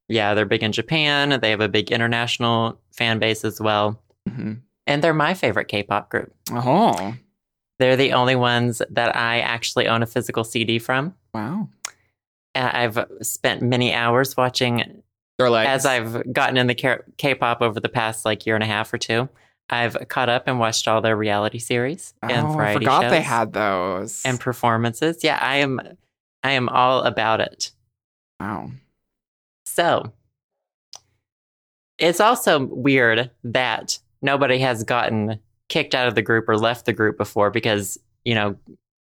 Yeah, 0.08 0.34
they're 0.34 0.44
big 0.46 0.62
in 0.62 0.72
Japan. 0.72 1.38
They 1.40 1.50
have 1.50 1.60
a 1.60 1.68
big 1.68 1.90
international 1.90 2.78
fan 2.92 3.18
base 3.18 3.44
as 3.44 3.60
well, 3.60 4.00
Mhm. 4.28 4.60
and 4.86 5.02
they're 5.02 5.14
my 5.14 5.34
favorite 5.34 5.66
K-pop 5.68 6.08
group. 6.10 6.32
Oh 6.50 7.14
They're 7.78 7.96
the 7.96 8.12
only 8.12 8.36
ones 8.36 8.80
that 8.90 9.16
I 9.16 9.40
actually 9.40 9.88
own 9.88 10.02
a 10.02 10.06
physical 10.06 10.44
CD 10.44 10.78
from. 10.78 11.14
wow, 11.34 11.68
Uh, 12.54 12.70
I've 12.72 12.98
spent 13.22 13.62
many 13.62 13.92
hours 13.94 14.36
watching 14.36 15.02
like 15.40 15.66
as 15.66 15.84
I've 15.86 16.32
gotten 16.32 16.56
in 16.56 16.66
the 16.68 16.74
K- 16.74 16.98
K-pop 17.16 17.62
over 17.62 17.80
the 17.80 17.88
past 17.88 18.24
like 18.24 18.46
year 18.46 18.54
and 18.54 18.62
a 18.62 18.66
half 18.66 18.92
or 18.94 18.98
two. 18.98 19.28
I've 19.70 19.96
caught 20.08 20.28
up 20.28 20.46
and 20.46 20.58
watched 20.60 20.86
all 20.86 21.00
their 21.00 21.16
reality 21.16 21.58
series 21.58 22.12
and 22.22 22.46
oh, 22.46 22.58
I 22.58 22.74
forgot 22.74 23.02
shows 23.02 23.10
they 23.10 23.20
had 23.22 23.52
those. 23.54 24.22
and 24.24 24.38
performances. 24.38 25.24
Yeah, 25.24 25.38
I 25.40 25.56
am. 25.56 25.80
I 26.44 26.52
am 26.52 26.68
all 26.68 27.02
about 27.04 27.40
it. 27.40 27.70
wow. 28.38 28.70
So 29.74 30.12
it's 31.98 32.20
also 32.20 32.66
weird 32.66 33.30
that 33.44 33.98
nobody 34.20 34.58
has 34.58 34.84
gotten 34.84 35.38
kicked 35.68 35.94
out 35.94 36.08
of 36.08 36.14
the 36.14 36.22
group 36.22 36.48
or 36.48 36.56
left 36.58 36.84
the 36.84 36.92
group 36.92 37.16
before 37.16 37.50
because 37.50 37.98
you 38.24 38.34
know 38.34 38.56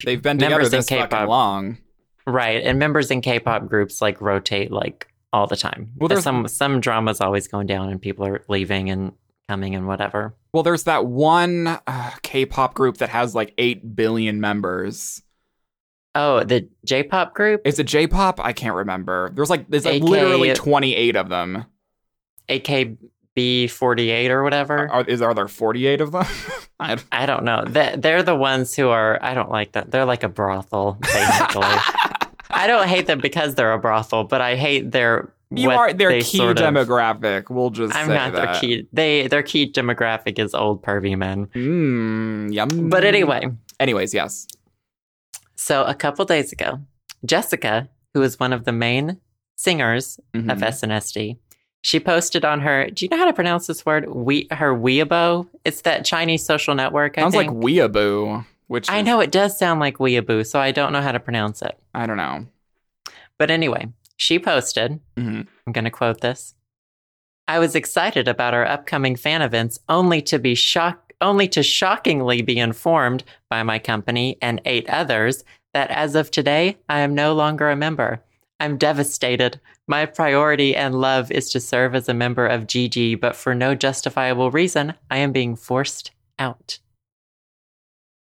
They've 0.04 0.20
been 0.22 0.38
together 0.38 0.60
Members 0.62 0.72
in 0.74 0.82
K-pop. 0.84 1.28
long. 1.28 1.78
right 2.26 2.62
and 2.62 2.78
members 2.78 3.10
in 3.10 3.20
K-pop 3.20 3.66
groups 3.68 4.00
like 4.00 4.20
rotate 4.20 4.70
like 4.70 5.08
all 5.32 5.46
the 5.46 5.56
time. 5.56 5.92
Well, 5.96 6.08
there's- 6.08 6.24
some 6.24 6.48
some 6.48 6.80
drama's 6.80 7.20
always 7.20 7.46
going 7.48 7.66
down 7.66 7.88
and 7.90 8.00
people 8.00 8.26
are 8.26 8.42
leaving 8.48 8.90
and 8.90 9.12
coming 9.48 9.74
and 9.74 9.86
whatever. 9.86 10.34
Well, 10.52 10.62
there's 10.62 10.84
that 10.84 11.06
one 11.06 11.66
uh, 11.86 12.10
K-pop 12.22 12.74
group 12.74 12.98
that 12.98 13.08
has 13.10 13.34
like 13.34 13.54
eight 13.58 13.94
billion 13.94 14.40
members. 14.40 15.22
Oh, 16.14 16.42
the 16.42 16.68
J-pop 16.84 17.34
group, 17.34 17.60
Is 17.64 17.78
it 17.78 17.84
J-pop? 17.84 18.40
I 18.40 18.52
can't 18.52 18.74
remember. 18.74 19.30
There's 19.34 19.50
like 19.50 19.68
there's 19.68 19.84
like 19.84 20.02
AK 20.02 20.08
literally 20.08 20.52
28 20.52 21.16
of 21.16 21.28
them. 21.28 21.64
AKB48 22.48 24.30
or 24.30 24.42
whatever. 24.42 24.88
Are, 24.90 25.04
is 25.04 25.22
are 25.22 25.34
there 25.34 25.48
48 25.48 26.00
of 26.00 26.12
them? 26.12 26.24
I 26.80 26.94
don't- 26.94 27.06
I 27.12 27.26
don't 27.26 27.44
know. 27.44 27.64
They- 27.66 27.94
They're 27.98 28.22
the 28.22 28.34
ones 28.34 28.74
who 28.74 28.88
are. 28.88 29.18
I 29.22 29.34
don't 29.34 29.50
like 29.50 29.72
that. 29.72 29.90
They're 29.90 30.04
like 30.04 30.22
a 30.22 30.28
brothel, 30.28 30.96
basically. 31.00 31.62
I 32.50 32.66
don't 32.66 32.88
hate 32.88 33.06
them 33.06 33.20
because 33.20 33.54
they're 33.54 33.72
a 33.72 33.78
brothel, 33.78 34.24
but 34.24 34.40
I 34.40 34.56
hate 34.56 34.90
their. 34.90 35.32
you 35.50 35.70
are 35.70 35.92
their 35.92 36.10
key 36.20 36.38
sort 36.38 36.58
of- 36.58 36.64
demographic. 36.74 37.50
We'll 37.50 37.70
just 37.70 37.94
I'm 37.94 38.08
not 38.08 38.32
that. 38.32 38.52
their 38.52 38.60
key. 38.60 38.88
They 38.92 39.28
their 39.28 39.42
key 39.42 39.70
demographic 39.70 40.38
is 40.38 40.54
old 40.54 40.82
pervy 40.82 41.16
men. 41.16 41.46
Mm, 41.48 42.52
yum. 42.52 42.88
But 42.88 43.04
anyway, 43.04 43.48
anyways, 43.78 44.14
yes. 44.14 44.46
So 45.58 45.84
a 45.84 45.94
couple 45.94 46.24
days 46.24 46.52
ago, 46.52 46.80
Jessica, 47.24 47.88
who 48.14 48.22
is 48.22 48.38
one 48.38 48.52
of 48.52 48.64
the 48.64 48.72
main 48.72 49.18
singers 49.56 50.20
Mhm. 50.34 50.52
of 50.52 50.62
SNSD, 50.62 51.36
she 51.82 51.98
posted 52.00 52.44
on 52.44 52.60
her. 52.60 52.88
Do 52.90 53.04
you 53.04 53.08
know 53.10 53.18
how 53.18 53.24
to 53.26 53.32
pronounce 53.32 53.66
this 53.66 53.84
word? 53.84 54.08
We 54.08 54.46
her 54.52 54.72
Weibo. 54.74 55.48
It's 55.64 55.80
that 55.82 56.04
Chinese 56.04 56.44
social 56.44 56.74
network. 56.74 57.18
I 57.18 57.22
Sounds 57.22 57.34
like 57.34 57.48
think. 57.48 57.62
weeaboo, 57.62 58.46
which 58.68 58.88
I 58.88 59.00
is- 59.00 59.04
know 59.06 59.20
it 59.20 59.30
does 59.32 59.58
sound 59.58 59.80
like 59.80 59.98
Weeaboo, 59.98 60.46
so 60.46 60.60
I 60.60 60.70
don't 60.70 60.92
know 60.92 61.02
how 61.02 61.12
to 61.12 61.20
pronounce 61.20 61.60
it. 61.62 61.76
I 61.94 62.06
don't 62.06 62.16
know. 62.16 62.46
But 63.38 63.50
anyway, 63.50 63.88
she 64.16 64.38
posted, 64.38 65.00
Mhm. 65.16 65.46
I'm 65.66 65.72
going 65.72 65.84
to 65.84 65.90
quote 65.90 66.20
this. 66.20 66.54
I 67.46 67.58
was 67.58 67.74
excited 67.74 68.28
about 68.28 68.52
our 68.54 68.66
upcoming 68.66 69.16
fan 69.16 69.40
events 69.42 69.78
only 69.88 70.20
to 70.22 70.38
be 70.38 70.54
shocked 70.54 71.07
only 71.20 71.48
to 71.48 71.62
shockingly 71.62 72.42
be 72.42 72.58
informed 72.58 73.24
by 73.50 73.62
my 73.62 73.78
company 73.78 74.38
and 74.40 74.60
eight 74.64 74.88
others 74.88 75.44
that 75.74 75.90
as 75.90 76.14
of 76.14 76.30
today 76.30 76.76
I 76.88 77.00
am 77.00 77.14
no 77.14 77.34
longer 77.34 77.70
a 77.70 77.76
member. 77.76 78.22
I'm 78.60 78.76
devastated. 78.76 79.60
My 79.86 80.04
priority 80.06 80.74
and 80.74 81.00
love 81.00 81.30
is 81.30 81.50
to 81.50 81.60
serve 81.60 81.94
as 81.94 82.08
a 82.08 82.14
member 82.14 82.46
of 82.46 82.66
GG, 82.66 83.20
but 83.20 83.36
for 83.36 83.54
no 83.54 83.74
justifiable 83.74 84.50
reason, 84.50 84.94
I 85.10 85.18
am 85.18 85.32
being 85.32 85.54
forced 85.54 86.10
out. 86.38 86.78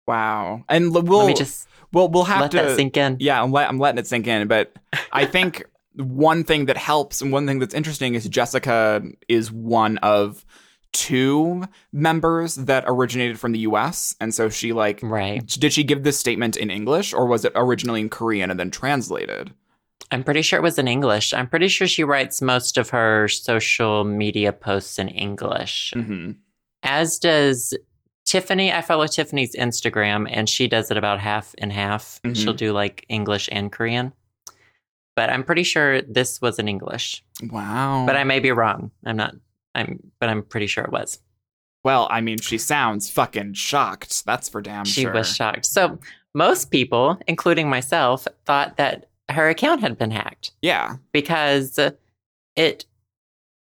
Wow. 0.07 0.63
And 0.69 0.93
we'll 0.93 1.19
Let 1.19 1.27
me 1.27 1.33
just 1.33 1.67
we'll 1.91 2.09
we'll 2.09 2.23
have 2.25 2.41
let 2.41 2.51
to 2.51 2.57
that 2.57 2.75
sink 2.75 2.97
in. 2.97 3.17
Yeah, 3.19 3.41
I'm, 3.41 3.51
let, 3.51 3.69
I'm 3.69 3.79
letting 3.79 3.99
it 3.99 4.07
sink 4.07 4.27
in. 4.27 4.47
But 4.47 4.75
I 5.11 5.25
think 5.27 5.65
one 5.95 6.43
thing 6.43 6.65
that 6.65 6.77
helps 6.77 7.21
and 7.21 7.31
one 7.31 7.45
thing 7.45 7.59
that's 7.59 7.73
interesting 7.73 8.15
is 8.15 8.27
Jessica 8.29 9.03
is 9.27 9.51
one 9.51 9.97
of 9.99 10.45
two 10.93 11.65
members 11.93 12.55
that 12.55 12.83
originated 12.87 13.39
from 13.39 13.51
the 13.51 13.59
US. 13.59 14.15
And 14.19 14.33
so 14.33 14.49
she, 14.49 14.73
like, 14.73 14.99
Right. 15.03 15.45
did 15.45 15.71
she 15.73 15.83
give 15.83 16.03
this 16.03 16.19
statement 16.19 16.57
in 16.57 16.69
English 16.71 17.13
or 17.13 17.25
was 17.27 17.45
it 17.45 17.51
originally 17.55 18.01
in 18.01 18.09
Korean 18.09 18.49
and 18.49 18.59
then 18.59 18.71
translated? 18.71 19.51
I'm 20.11 20.23
pretty 20.23 20.41
sure 20.41 20.57
it 20.57 20.63
was 20.63 20.79
in 20.79 20.87
English. 20.87 21.33
I'm 21.33 21.47
pretty 21.47 21.67
sure 21.67 21.85
she 21.85 22.03
writes 22.03 22.41
most 22.41 22.77
of 22.79 22.89
her 22.89 23.27
social 23.27 24.03
media 24.03 24.51
posts 24.51 24.97
in 24.97 25.07
English, 25.09 25.91
hmm 25.93 26.31
as 26.81 27.19
does 27.19 27.73
Tiffany. 28.25 28.71
I 28.71 28.81
follow 28.81 29.05
Tiffany's 29.05 29.53
Instagram, 29.55 30.27
and 30.31 30.47
she 30.47 30.67
does 30.67 30.89
it 30.91 30.97
about 30.97 31.19
half 31.19 31.53
and 31.57 31.73
half. 31.73 32.21
Mhm. 32.23 32.35
She'll 32.35 32.53
do 32.53 32.71
like 32.71 33.05
English 33.09 33.49
and 33.51 33.69
Korean. 33.71 34.13
But 35.15 35.29
I'm 35.29 35.43
pretty 35.43 35.63
sure 35.63 36.01
this 36.03 36.39
was 36.41 36.57
in 36.57 36.67
English. 36.69 37.21
Wow. 37.51 38.05
But 38.07 38.15
I 38.15 38.23
may 38.23 38.39
be 38.39 38.51
wrong. 38.51 38.91
I'm 39.05 39.17
not. 39.17 39.35
I'm. 39.79 40.11
But 40.19 40.29
I'm 40.29 40.43
pretty 40.43 40.67
sure 40.67 40.83
it 40.83 40.91
was. 40.91 41.19
well, 41.83 42.07
I 42.11 42.21
mean, 42.21 42.39
she 42.39 42.57
sounds 42.57 43.09
fucking 43.09 43.53
shocked. 43.53 44.25
That's 44.25 44.49
for 44.49 44.61
damn 44.61 44.85
She 44.85 45.01
sure. 45.01 45.13
She 45.13 45.17
was 45.17 45.33
shocked. 45.35 45.65
So 45.65 45.97
most 46.33 46.71
people, 46.71 47.17
including 47.27 47.69
myself, 47.69 48.27
thought 48.45 48.77
that 48.77 49.09
her 49.29 49.47
account 49.49 49.81
had 49.81 49.97
been 49.97 50.11
hacked. 50.11 50.51
Yeah. 50.61 50.97
because 51.13 51.79
it 52.55 52.85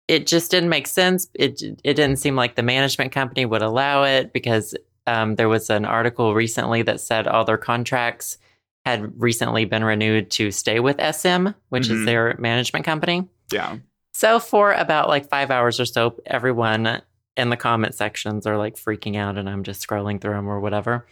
it 0.07 0.25
just 0.25 0.49
didn't 0.49 0.69
make 0.69 0.87
sense. 0.87 1.27
It 1.35 1.61
it 1.83 1.93
didn't 1.93 2.15
seem 2.17 2.35
like 2.35 2.55
the 2.55 2.63
management 2.63 3.11
company 3.11 3.45
would 3.45 3.61
allow 3.61 4.03
it 4.03 4.33
because 4.33 4.73
um, 5.05 5.35
there 5.35 5.49
was 5.49 5.69
an 5.69 5.85
article 5.85 6.33
recently 6.33 6.81
that 6.83 6.99
said 6.99 7.27
all 7.27 7.45
their 7.45 7.57
contracts 7.57 8.37
had 8.85 9.11
recently 9.21 9.65
been 9.65 9.83
renewed 9.83 10.31
to 10.31 10.49
stay 10.51 10.79
with 10.79 10.99
SM, 10.99 11.49
which 11.69 11.87
Mhm. 11.89 11.91
is 11.99 12.05
their 12.05 12.35
management 12.39 12.85
company. 12.85 13.27
Yeah. 13.51 13.77
So 14.19 14.41
for 14.41 14.73
about 14.73 15.07
like 15.07 15.29
five 15.29 15.49
hours 15.49 15.79
or 15.79 15.85
so, 15.85 16.21
everyone 16.25 17.01
in 17.37 17.49
the 17.49 17.55
comment 17.55 17.95
sections 17.95 18.45
are 18.45 18.57
like 18.57 18.75
freaking 18.75 19.15
out, 19.15 19.37
and 19.37 19.49
I'm 19.49 19.63
just 19.63 19.87
scrolling 19.87 20.19
through 20.19 20.33
them 20.33 20.49
or 20.49 20.59
whatever, 20.59 21.07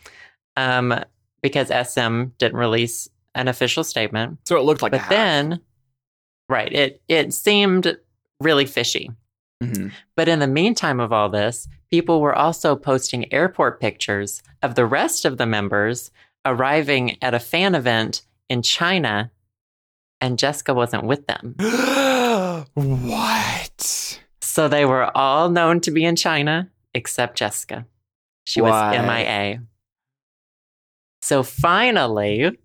um, 0.58 0.94
because 1.42 1.70
SM 1.70 2.24
didn't 2.38 2.58
release 2.58 3.08
an 3.34 3.48
official 3.48 3.86
statement. 3.86 4.40
So 4.46 4.58
it 4.58 4.64
looked 4.64 4.82
like 4.82 4.92
But 4.92 5.08
then, 5.08 5.62
right, 6.50 6.74
it 6.74 7.02
it 7.08 7.34
seemed 7.34 7.98
really 8.42 8.66
fishy. 8.66 9.10
Mhm. 9.64 9.94
But 10.18 10.28
in 10.28 10.40
the 10.40 10.46
meantime 10.46 11.00
of 11.00 11.14
all 11.14 11.30
this, 11.30 11.70
people 11.90 12.20
were 12.20 12.36
also 12.36 12.76
posting 12.76 13.32
airport 13.32 13.80
pictures 13.80 14.44
of 14.62 14.76
the 14.76 14.86
rest 14.86 15.24
of 15.24 15.38
the 15.38 15.46
members 15.46 16.12
arriving 16.44 17.18
at 17.24 17.34
a 17.34 17.40
fan 17.40 17.74
event 17.74 18.24
in 18.50 18.62
China, 18.64 19.32
and 20.20 20.38
Jessica 20.38 20.74
wasn't 20.74 21.06
with 21.06 21.26
them. 21.28 21.56
what? 22.74 24.20
So 24.42 24.68
they 24.68 24.86
were 24.86 25.16
all 25.16 25.50
known 25.50 25.82
to 25.82 25.92
be 25.92 26.04
in 26.04 26.16
China 26.16 26.70
except 26.94 27.38
Jessica. 27.38 27.86
She 28.46 28.62
What? 28.62 28.72
was 28.72 29.06
MIA. 29.06 29.62
So 31.22 31.44
finally, 31.44 32.58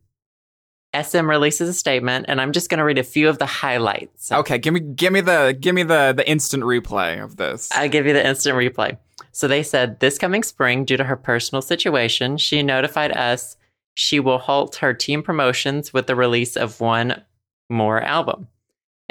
SM 0.95 1.29
releases 1.29 1.69
a 1.69 1.73
statement, 1.75 2.27
and 2.29 2.41
I'm 2.41 2.53
just 2.53 2.71
going 2.71 2.79
to 2.79 2.85
read 2.85 2.99
a 2.99 3.03
few 3.03 3.29
of 3.29 3.39
the 3.39 3.47
highlights. 3.47 4.31
Okay, 4.31 4.59
give 4.59 4.75
me 4.75 4.81
give 4.81 5.13
me 5.13 5.21
the 5.21 5.57
give 5.59 5.75
me 5.75 5.83
the 5.83 6.13
the 6.17 6.29
instant 6.29 6.63
replay 6.63 7.23
of 7.23 7.37
this. 7.37 7.69
I'll 7.73 7.89
give 7.89 8.07
you 8.07 8.13
the 8.13 8.27
instant 8.27 8.57
replay. 8.57 8.99
So 9.33 9.49
they 9.49 9.63
said 9.63 10.01
this 10.01 10.19
coming 10.19 10.43
spring, 10.43 10.85
due 10.85 10.99
to 10.99 11.05
her 11.05 11.17
personal 11.17 11.63
situation, 11.63 12.37
she 12.37 12.63
notified 12.63 13.13
us 13.17 13.57
she 13.95 14.21
will 14.21 14.39
halt 14.39 14.77
her 14.77 14.95
team 14.95 15.23
promotions 15.23 15.93
with 15.93 16.07
the 16.07 16.15
release 16.17 16.57
of 16.57 16.81
one 16.81 17.23
more 17.69 18.01
album. 18.01 18.49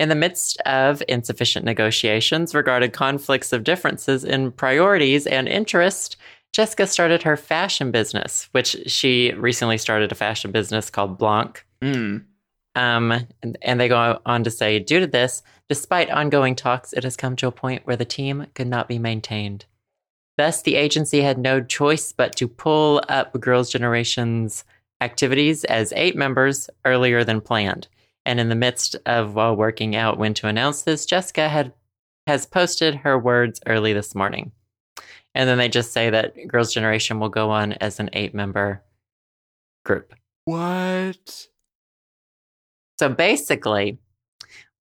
In 0.01 0.09
the 0.09 0.15
midst 0.15 0.59
of 0.61 1.03
insufficient 1.07 1.63
negotiations 1.63 2.55
regarding 2.55 2.89
conflicts 2.89 3.53
of 3.53 3.63
differences 3.63 4.23
in 4.23 4.51
priorities 4.51 5.27
and 5.27 5.47
interest, 5.47 6.17
Jessica 6.53 6.87
started 6.87 7.21
her 7.21 7.37
fashion 7.37 7.91
business, 7.91 8.49
which 8.51 8.75
she 8.87 9.31
recently 9.33 9.77
started 9.77 10.11
a 10.11 10.15
fashion 10.15 10.51
business 10.51 10.89
called 10.89 11.19
Blanc. 11.19 11.63
Mm. 11.83 12.23
Um, 12.73 13.11
and, 13.43 13.59
and 13.61 13.79
they 13.79 13.87
go 13.87 14.19
on 14.25 14.43
to 14.43 14.49
say, 14.49 14.79
due 14.79 15.01
to 15.01 15.05
this, 15.05 15.43
despite 15.69 16.09
ongoing 16.09 16.55
talks, 16.55 16.93
it 16.93 17.03
has 17.03 17.15
come 17.15 17.35
to 17.35 17.45
a 17.45 17.51
point 17.51 17.85
where 17.85 17.95
the 17.95 18.03
team 18.03 18.47
could 18.55 18.65
not 18.65 18.87
be 18.87 18.97
maintained. 18.97 19.65
Thus, 20.35 20.63
the 20.63 20.77
agency 20.77 21.21
had 21.21 21.37
no 21.37 21.61
choice 21.61 22.11
but 22.11 22.35
to 22.37 22.47
pull 22.47 23.03
up 23.07 23.39
Girls' 23.39 23.69
Generation's 23.69 24.63
activities 24.99 25.63
as 25.65 25.93
eight 25.95 26.15
members 26.15 26.71
earlier 26.85 27.23
than 27.23 27.39
planned. 27.39 27.87
And 28.25 28.39
in 28.39 28.49
the 28.49 28.55
midst 28.55 28.95
of 29.05 29.35
while 29.35 29.55
working 29.55 29.95
out 29.95 30.17
when 30.17 30.33
to 30.35 30.47
announce 30.47 30.83
this, 30.83 31.05
Jessica 31.05 31.49
had 31.49 31.73
has 32.27 32.45
posted 32.45 32.95
her 32.95 33.17
words 33.17 33.59
early 33.65 33.93
this 33.93 34.13
morning. 34.13 34.51
And 35.33 35.49
then 35.49 35.57
they 35.57 35.69
just 35.69 35.91
say 35.91 36.09
that 36.09 36.35
Girls' 36.47 36.73
Generation 36.73 37.19
will 37.19 37.29
go 37.29 37.49
on 37.49 37.73
as 37.73 37.99
an 37.99 38.09
eight 38.13 38.33
member 38.35 38.83
group. 39.85 40.13
What? 40.45 41.47
So 42.99 43.09
basically, 43.09 43.97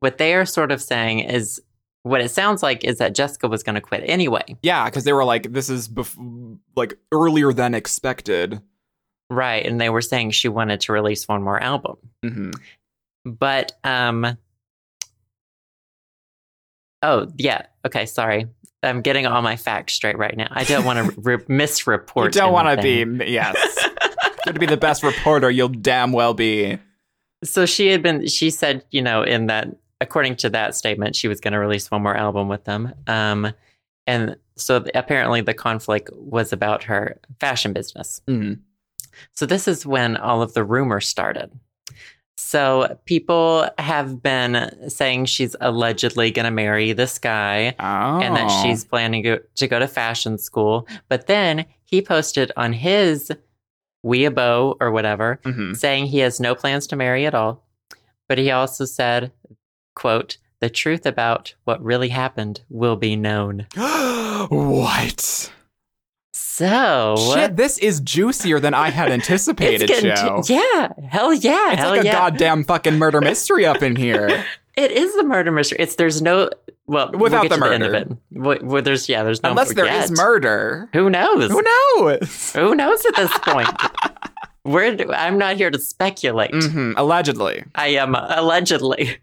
what 0.01 0.19
they 0.19 0.35
are 0.35 0.45
sort 0.45 0.73
of 0.73 0.83
saying 0.83 1.21
is 1.21 1.61
what 2.03 2.21
it 2.21 2.31
sounds 2.31 2.63
like 2.63 2.85
is 2.85 2.99
that 2.99 3.15
Jessica 3.15 3.49
was 3.49 3.63
going 3.63 3.75
to 3.75 3.81
quit 3.81 4.03
anyway. 4.07 4.57
Yeah, 4.63 4.87
because 4.87 5.05
they 5.05 5.13
were 5.13 5.25
like, 5.25 5.53
this 5.53 5.69
is 5.69 5.89
bef- 5.89 6.59
like 6.77 6.99
earlier 7.13 7.53
than 7.53 7.75
expected. 7.75 8.61
Right. 9.29 9.65
And 9.65 9.81
they 9.81 9.91
were 9.91 10.01
saying 10.01 10.33
she 10.33 10.49
wanted 10.49 10.81
to 10.81 10.93
release 10.93 11.29
one 11.29 11.43
more 11.43 11.63
album. 11.63 11.97
hmm 12.25 12.51
But, 13.25 13.73
um, 13.85 14.37
oh, 17.03 17.29
yeah. 17.37 17.63
Okay. 17.87 18.07
Sorry. 18.07 18.47
I'm 18.83 19.03
getting 19.03 19.27
all 19.27 19.43
my 19.43 19.57
facts 19.57 19.93
straight 19.93 20.17
right 20.17 20.37
now. 20.37 20.49
I 20.51 20.65
don't 20.65 20.85
want 20.85 21.15
to 21.15 21.21
re- 21.21 21.37
misreport. 21.37 22.25
You 22.25 22.31
don't 22.31 22.53
want 22.53 22.81
to 22.81 22.83
be, 22.83 23.31
yes. 23.31 23.55
Going 24.47 24.55
to 24.55 24.61
be 24.61 24.65
the 24.67 24.79
best 24.79 25.03
reporter 25.03 25.51
you'll 25.51 25.69
damn 25.69 26.13
well 26.13 26.33
be. 26.33 26.79
So 27.45 27.67
she 27.67 27.89
had 27.89 28.03
been, 28.03 28.27
she 28.27 28.49
said, 28.49 28.85
you 28.91 29.03
know, 29.03 29.23
in 29.23 29.49
that, 29.49 29.69
according 30.01 30.37
to 30.37 30.51
that 30.51 30.75
statement, 30.75 31.15
she 31.15 31.29
was 31.29 31.41
going 31.41 31.53
to 31.53 31.59
release 31.59 31.91
one 31.91 32.03
more 32.03 32.17
album 32.17 32.49
with 32.49 32.65
them. 32.65 32.95
Um, 33.07 33.53
and 34.07 34.37
so 34.57 34.83
apparently 34.95 35.43
the 35.43 35.53
conflict 35.53 36.09
was 36.15 36.55
about 36.55 36.85
her 36.85 37.19
fashion 37.39 37.75
business. 37.75 38.23
Mhm. 38.27 38.61
So 39.33 39.45
this 39.45 39.69
is 39.69 39.85
when 39.85 40.17
all 40.17 40.41
of 40.41 40.55
the 40.55 40.65
rumors 40.65 41.07
started. 41.07 41.53
So 42.43 42.99
people 43.05 43.69
have 43.79 44.23
been 44.23 44.89
saying 44.91 45.27
she's 45.27 45.55
allegedly 45.61 46.31
going 46.31 46.45
to 46.47 46.51
marry 46.51 46.93
this 46.93 47.19
guy 47.19 47.75
Oh. 47.79 48.21
and 48.21 48.35
that 48.35 48.49
she's 48.63 48.85
planning 48.85 49.23
to, 49.25 49.41
to 49.57 49.69
go 49.69 49.79
to 49.79 49.87
fashion 49.87 50.37
school. 50.39 50.89
But 51.09 51.27
then 51.27 51.67
he 51.85 52.03
posted 52.03 52.51
on 52.57 52.73
his 52.73 53.31
Weibo 54.05 54.77
or 54.81 54.91
whatever 54.91 55.39
Mhm. 55.45 55.77
saying 55.77 56.07
he 56.07 56.19
has 56.21 56.41
no 56.41 56.55
plans 56.55 56.87
to 56.89 56.97
marry 56.97 57.27
at 57.27 57.35
all. 57.35 57.63
But 58.29 58.39
he 58.39 58.51
also 58.51 58.85
said, 58.87 59.31
quote, 59.95 60.39
the 60.61 60.71
truth 60.71 61.05
about 61.07 61.55
what 61.65 61.83
really 61.85 62.09
happened 62.09 62.63
will 62.71 62.97
be 62.97 63.17
known. 63.17 63.67
what? 64.49 65.53
So 66.61 67.17
Shit, 67.35 67.57
this 67.57 67.79
is 67.79 68.01
juicier 68.01 68.61
than 68.61 68.75
I 68.75 68.91
had 68.91 69.11
anticipated, 69.19 69.89
it's 69.89 70.01
getting 70.03 70.15
Joe. 70.15 70.43
t- 70.45 70.55
yeah, 70.55 70.93
hell 71.09 71.33
yeah, 71.33 71.73
It's 71.73 71.81
hell 71.81 71.91
like 71.91 72.03
a 72.03 72.05
yeah. 72.05 72.13
goddamn 72.13 72.65
fucking 72.65 72.99
murder 72.99 73.23
mystery 73.23 73.65
up 73.65 73.83
in 73.83 73.97
here. 73.97 74.45
It 74.77 74.93
is 74.93 75.15
a 75.17 75.25
murder 75.25 75.51
mystery. 75.51 75.79
It's 75.81 75.97
there's 75.97 76.23
no 76.23 76.49
well 76.87 77.11
we'll 77.11 77.23
Without 77.23 77.43
get 77.43 77.51
the 77.51 77.57
to 77.67 77.73
end 77.75 77.83
of 77.83 77.93
murder. 77.93 78.13
it. 78.13 78.17
Well, 78.39 78.59
well, 78.63 78.83
there's 78.83 79.09
yeah, 79.09 79.25
there's 79.25 79.43
no 79.43 79.51
Unless 79.51 79.75
there 79.75 79.85
is 79.85 80.09
yet. 80.11 80.17
murder. 80.17 80.89
Who 80.95 81.11
knows? 81.11 81.51
Who 81.51 81.61
knows? 81.61 82.53
Who 82.55 82.75
knows 82.77 83.05
at 83.05 83.17
this 83.17 83.37
point? 83.41 83.69
We're 84.65 84.97
I'm 85.13 85.37
not 85.39 85.57
here 85.57 85.71
to 85.71 85.79
speculate. 85.79 86.53
hmm 86.55 86.93
Allegedly. 86.97 87.65
I 87.75 87.89
am 87.89 88.15
allegedly. 88.15 89.19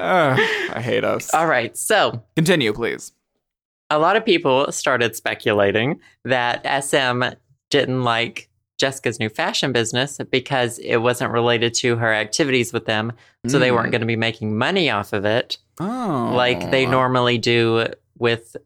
Ugh, 0.00 0.38
I 0.72 0.80
hate 0.80 1.04
us. 1.04 1.32
All 1.34 1.46
right, 1.46 1.76
so 1.76 2.22
Continue, 2.36 2.72
please. 2.72 3.12
a 3.90 3.98
lot 3.98 4.16
of 4.16 4.24
people 4.24 4.70
started 4.72 5.14
speculating 5.16 6.00
that 6.24 6.64
SM 6.84 7.22
didn't 7.70 8.02
like 8.04 8.48
Jessica's 8.78 9.20
new 9.20 9.28
fashion 9.28 9.70
business 9.72 10.18
because 10.30 10.78
it 10.80 10.96
wasn't 10.96 11.30
related 11.30 11.72
to 11.74 11.96
her 11.96 12.12
activities 12.12 12.72
with 12.72 12.86
them, 12.86 13.12
so 13.46 13.58
they 13.58 13.70
weren't 13.70 13.88
Mm. 13.88 13.92
going 13.92 14.00
to 14.00 14.06
be 14.06 14.16
making 14.16 14.56
money 14.58 14.90
off 14.90 15.12
of 15.12 15.24
it 15.24 15.58
Oh. 15.80 16.32
like 16.34 16.70
they 16.70 16.84
normally 16.86 17.38
do 17.38 17.86
with 18.18 18.56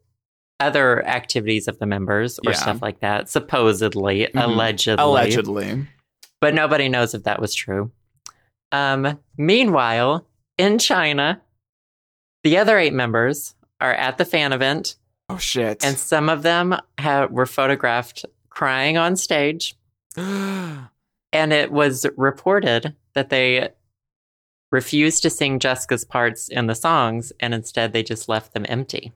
other 0.59 1.05
activities 1.07 1.69
of 1.69 1.79
the 1.79 1.87
members 1.87 2.38
or 2.47 2.53
Yeah. 2.53 2.57
stuff 2.57 2.81
like 2.81 3.01
that, 3.01 3.29
supposedly, 3.29 4.27
Mhm. 4.35 4.42
allegedly. 4.42 5.03
Allegedly. 5.05 5.87
But 6.40 6.55
nobody 6.55 6.88
knows 6.88 7.12
if 7.14 7.25
that 7.25 7.40
was 7.40 7.55
true. 7.55 7.90
Um, 8.73 9.19
meanwhile, 9.37 10.27
in 10.57 10.79
China, 10.79 11.42
the 12.47 12.57
other 12.59 12.79
eight 12.79 12.93
members 12.93 13.55
are 13.81 13.93
at 13.93 14.19
the 14.19 14.25
fan 14.25 14.53
event, 14.53 14.95
Oh, 15.29 15.37
shit. 15.37 15.85
and 15.85 15.99
some 15.99 16.29
of 16.29 16.43
them 16.43 16.77
ha- 17.01 17.27
were 17.29 17.45
photographed 17.47 18.25
crying 18.51 18.97
on 18.97 19.17
stage. 19.17 19.75
And 21.33 21.53
it 21.53 21.71
was 21.73 22.07
reported 22.17 22.95
that 23.15 23.29
they 23.31 23.69
refused 24.73 25.23
to 25.25 25.29
sing 25.31 25.59
Jessica's 25.59 26.05
parts 26.05 26.49
in 26.49 26.67
the 26.69 26.75
songs, 26.75 27.33
and 27.41 27.53
instead 27.53 27.93
they 27.93 28.03
just 28.03 28.29
left 28.29 28.55
them 28.55 28.65
empty. 28.69 29.13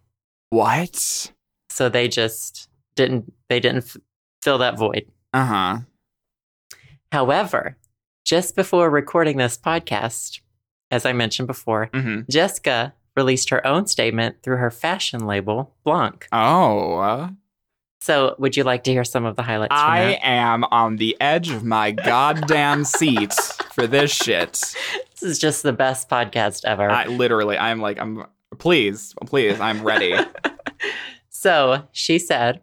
what? 0.50 1.32
So 1.70 1.88
they 1.88 2.08
just 2.08 2.68
didn't 2.96 3.32
they 3.48 3.60
didn't 3.60 3.84
f- 3.84 3.96
fill 4.42 4.58
that 4.58 4.76
void. 4.76 5.06
Uh 5.32 5.44
huh. 5.46 5.76
However, 7.12 7.76
just 8.24 8.54
before 8.56 8.90
recording 8.90 9.36
this 9.38 9.56
podcast, 9.56 10.40
as 10.90 11.06
I 11.06 11.12
mentioned 11.12 11.46
before, 11.46 11.88
hmm 11.94 12.20
Jessica 12.28 12.92
released 13.20 13.50
her 13.50 13.60
own 13.66 13.86
statement 13.86 14.42
through 14.42 14.56
her 14.56 14.70
fashion 14.70 15.26
label, 15.26 15.74
Blanc. 15.84 16.26
Oh. 16.32 16.96
uh, 16.98 17.28
So, 18.00 18.34
would 18.38 18.56
you 18.56 18.64
like 18.64 18.82
to 18.84 18.92
hear 18.92 19.04
some 19.04 19.26
of 19.26 19.36
the 19.36 19.42
highlights 19.42 19.74
from 19.74 19.90
I 19.90 20.18
am 20.22 20.64
on 20.64 20.96
the 20.96 21.14
edge 21.20 21.50
of 21.50 21.62
my 21.64 21.90
goddamn 21.90 22.84
seat 22.98 23.34
for 23.74 23.86
this 23.86 24.10
shit. 24.10 24.52
This 25.10 25.22
is 25.22 25.38
just 25.38 25.62
the 25.62 25.72
best 25.74 26.08
podcast 26.08 26.64
ever. 26.64 26.88
I 26.90 27.04
literally, 27.04 27.58
I'm 27.58 27.80
like, 27.80 27.98
I'm, 28.00 28.24
please, 28.58 29.14
please, 29.26 29.60
I'm 29.60 29.82
ready. 29.82 30.14
So 31.28 31.84
she 31.92 32.18
said, 32.18 32.60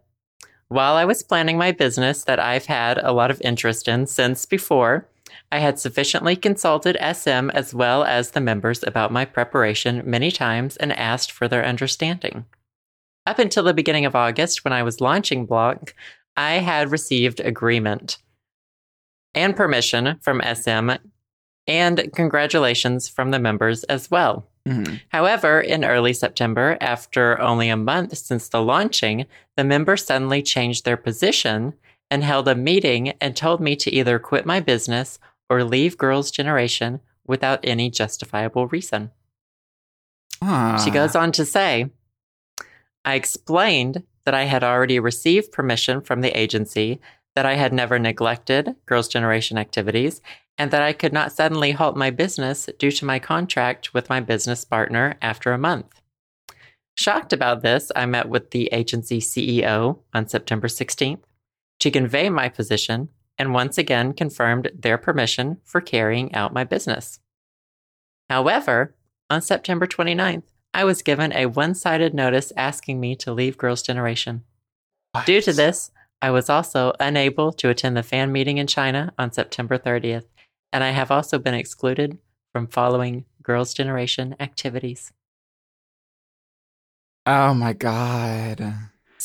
While 0.67 0.95
I 0.97 1.05
was 1.05 1.23
planning 1.23 1.57
my 1.57 1.71
business 1.71 2.23
that 2.25 2.39
I've 2.39 2.67
had 2.67 2.99
a 2.99 3.11
lot 3.11 3.31
of 3.31 3.41
interest 3.41 3.87
in 3.87 4.05
since 4.05 4.45
before, 4.45 5.09
I 5.51 5.59
had 5.59 5.79
sufficiently 5.79 6.35
consulted 6.35 6.97
SM 6.99 7.49
as 7.51 7.73
well 7.73 8.03
as 8.03 8.31
the 8.31 8.41
members 8.41 8.83
about 8.83 9.11
my 9.11 9.25
preparation 9.25 10.01
many 10.05 10.31
times 10.31 10.75
and 10.77 10.91
asked 10.91 11.31
for 11.31 11.47
their 11.47 11.65
understanding. 11.65 12.45
Up 13.25 13.39
until 13.39 13.63
the 13.63 13.73
beginning 13.73 14.05
of 14.05 14.15
August, 14.15 14.63
when 14.63 14.73
I 14.73 14.83
was 14.83 15.01
launching 15.01 15.45
Blanc, 15.45 15.93
I 16.35 16.53
had 16.53 16.91
received 16.91 17.39
agreement 17.39 18.17
and 19.33 19.55
permission 19.55 20.19
from 20.21 20.41
SM 20.41 20.91
and 21.67 22.09
congratulations 22.13 23.09
from 23.09 23.31
the 23.31 23.39
members 23.39 23.83
as 23.85 24.09
well. 24.09 24.47
Mhm. 24.67 25.01
However, 25.09 25.61
in 25.61 25.85
early 25.85 26.13
September, 26.13 26.77
after 26.81 27.39
only 27.39 27.69
a 27.69 27.77
month 27.77 28.17
since 28.17 28.49
the 28.49 28.61
launching, 28.61 29.25
the 29.55 29.63
members 29.63 30.05
suddenly 30.05 30.41
changed 30.41 30.83
their 30.85 30.97
position 30.97 31.73
and 32.09 32.23
held 32.23 32.47
a 32.47 32.55
meeting 32.55 33.13
and 33.21 33.35
told 33.35 33.59
me 33.59 33.75
to 33.77 33.91
either 33.91 34.19
quit 34.19 34.45
my 34.45 34.59
business 34.59 35.19
or 35.49 35.63
leave 35.63 35.97
Girls' 35.97 36.31
Generation 36.31 36.99
without 37.25 37.59
any 37.63 37.89
justifiable 37.89 38.67
reason. 38.67 39.11
Ah. 40.41 40.81
She 40.83 40.91
goes 40.91 41.15
on 41.15 41.31
to 41.33 41.45
say, 41.45 41.89
I 43.03 43.15
explained 43.15 44.03
that 44.25 44.33
I 44.33 44.43
had 44.43 44.63
already 44.63 44.99
received 44.99 45.51
permission 45.51 46.01
from 46.01 46.21
the 46.21 46.37
agency, 46.37 46.99
that 47.35 47.45
I 47.45 47.55
had 47.55 47.73
never 47.73 47.97
neglected 47.97 48.75
Girls' 48.85 49.07
Generation 49.07 49.57
activities, 49.57 50.21
and 50.57 50.71
that 50.71 50.81
I 50.81 50.93
could 50.93 51.13
not 51.13 51.31
suddenly 51.31 51.71
halt 51.71 51.95
my 51.95 52.09
business 52.09 52.67
due 52.79 52.91
to 52.91 53.05
my 53.05 53.19
contract 53.19 53.93
with 53.93 54.09
my 54.09 54.19
business 54.19 54.65
partner 54.65 55.15
after 55.21 55.53
a 55.53 55.57
month. 55.57 56.01
Shocked 56.95 57.31
about 57.31 57.61
this, 57.61 57.91
I 57.95 58.07
met 58.07 58.27
with 58.27 58.51
the 58.51 58.69
agency 58.73 59.19
CEO 59.19 59.99
on 60.13 60.27
September 60.27 60.67
16th 60.67 61.21
to 61.79 61.91
convey 61.91 62.29
my 62.29 62.49
position 62.49 63.09
and 63.37 63.53
once 63.53 63.77
again 63.77 64.13
confirmed 64.13 64.71
their 64.73 64.97
permission 64.97 65.57
for 65.63 65.81
carrying 65.81 66.33
out 66.33 66.53
my 66.53 66.63
business. 66.63 67.19
However, 68.29 68.95
on 69.29 69.41
September 69.41 69.87
29th, 69.87 70.43
I 70.73 70.83
was 70.83 71.01
given 71.01 71.33
a 71.33 71.47
one 71.47 71.73
sided 71.75 72.13
notice 72.13 72.51
asking 72.55 72.99
me 72.99 73.15
to 73.17 73.33
leave 73.33 73.57
Girls' 73.57 73.81
Generation. 73.81 74.43
Due 75.25 75.41
to 75.41 75.53
this, 75.53 75.91
I 76.21 76.31
was 76.31 76.49
also 76.49 76.93
unable 76.99 77.51
to 77.53 77.69
attend 77.69 77.95
the 77.95 78.03
fan 78.03 78.31
meeting 78.31 78.57
in 78.57 78.67
China 78.67 79.13
on 79.17 79.31
September 79.31 79.77
30th, 79.77 80.25
and 80.73 80.83
I 80.83 80.91
have 80.91 81.11
also 81.11 81.39
been 81.39 81.53
excluded 81.53 82.17
from 82.51 82.67
following 82.67 83.25
Girls' 83.41 83.73
Generation 83.73 84.35
activities. 84.39 85.11
Oh 87.25 87.53
my 87.53 87.73
god. 87.73 88.73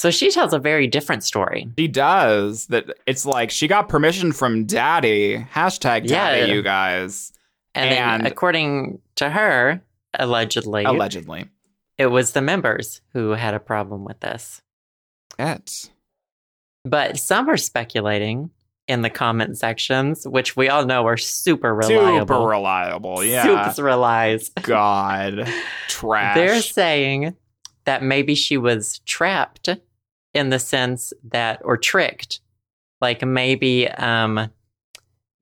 So 0.02 0.10
she 0.10 0.32
tells 0.32 0.52
a 0.52 0.58
very 0.58 0.88
different 0.88 1.22
story. 1.22 1.68
She 1.78 1.86
does. 1.86 2.66
That 2.66 2.86
it's 3.06 3.24
like 3.24 3.52
she 3.52 3.68
got 3.68 3.88
permission 3.88 4.32
from 4.32 4.64
daddy. 4.66 5.38
Hashtag 5.54 6.08
daddy, 6.08 6.40
Yeah. 6.48 6.54
you 6.54 6.60
guys. 6.60 7.32
And, 7.76 7.88
then, 7.88 8.02
And- 8.02 8.26
according 8.26 8.98
to 9.14 9.30
her, 9.30 9.80
allegedly, 10.18 10.82
Allegedly. 10.82 11.44
it 11.98 12.06
was 12.08 12.32
the 12.32 12.42
members 12.42 13.00
who 13.12 13.30
had 13.30 13.54
a 13.54 13.60
problem 13.60 14.04
with 14.04 14.18
this. 14.18 14.60
It. 15.38 15.88
But 16.84 17.16
some 17.16 17.48
are 17.48 17.56
speculating 17.56 18.50
in 18.88 19.02
the 19.02 19.08
comment 19.10 19.56
sections, 19.56 20.26
which 20.26 20.56
we 20.56 20.68
all 20.68 20.84
know 20.84 21.06
are 21.06 21.16
super 21.16 21.72
reliable. 21.72 22.26
Super 22.26 22.44
reliable. 22.48 23.22
Yeah. 23.22 23.70
Super 23.70 23.84
relies. 23.86 24.48
God. 24.62 25.48
Trash. 25.88 26.34
They're 26.34 26.60
saying 26.60 27.36
that 27.84 28.02
maybe 28.02 28.34
she 28.34 28.56
was 28.58 28.98
trapped 29.06 29.68
in 30.34 30.50
the 30.50 30.58
sense 30.58 31.12
that, 31.24 31.60
or 31.64 31.76
tricked. 31.76 32.40
Like 33.00 33.24
maybe 33.24 33.88
um, 33.88 34.50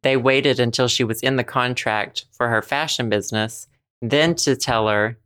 they 0.03 0.17
waited 0.17 0.61
until 0.61 0.89
she 0.89 1.05
was 1.05 1.21
in 1.21 1.37
the 1.37 1.45
contract 1.45 2.25
for 2.33 2.49
her 2.49 2.63
fashion 2.63 3.09
business, 3.09 3.69
then 4.01 4.35
to 4.37 4.57
tell 4.57 4.89
her 4.89 5.19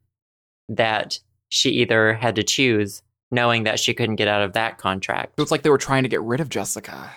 that 0.69 1.21
she 1.49 1.71
either 1.71 2.15
had 2.15 2.35
to 2.37 2.43
choose, 2.43 3.03
knowing 3.31 3.63
that 3.65 3.79
she 3.79 3.95
couldn't 3.95 4.17
get 4.17 4.29
out 4.29 4.43
of 4.43 4.55
that 4.55 4.79
contract. 4.79 5.35
So 5.37 5.43
it's 5.43 5.53
like 5.53 5.63
they 5.63 5.71
were 5.71 5.79
trying 5.79 6.03
to 6.03 6.09
get 6.09 6.23
rid 6.23 6.41
of 6.41 6.49
Jessica. 6.49 7.11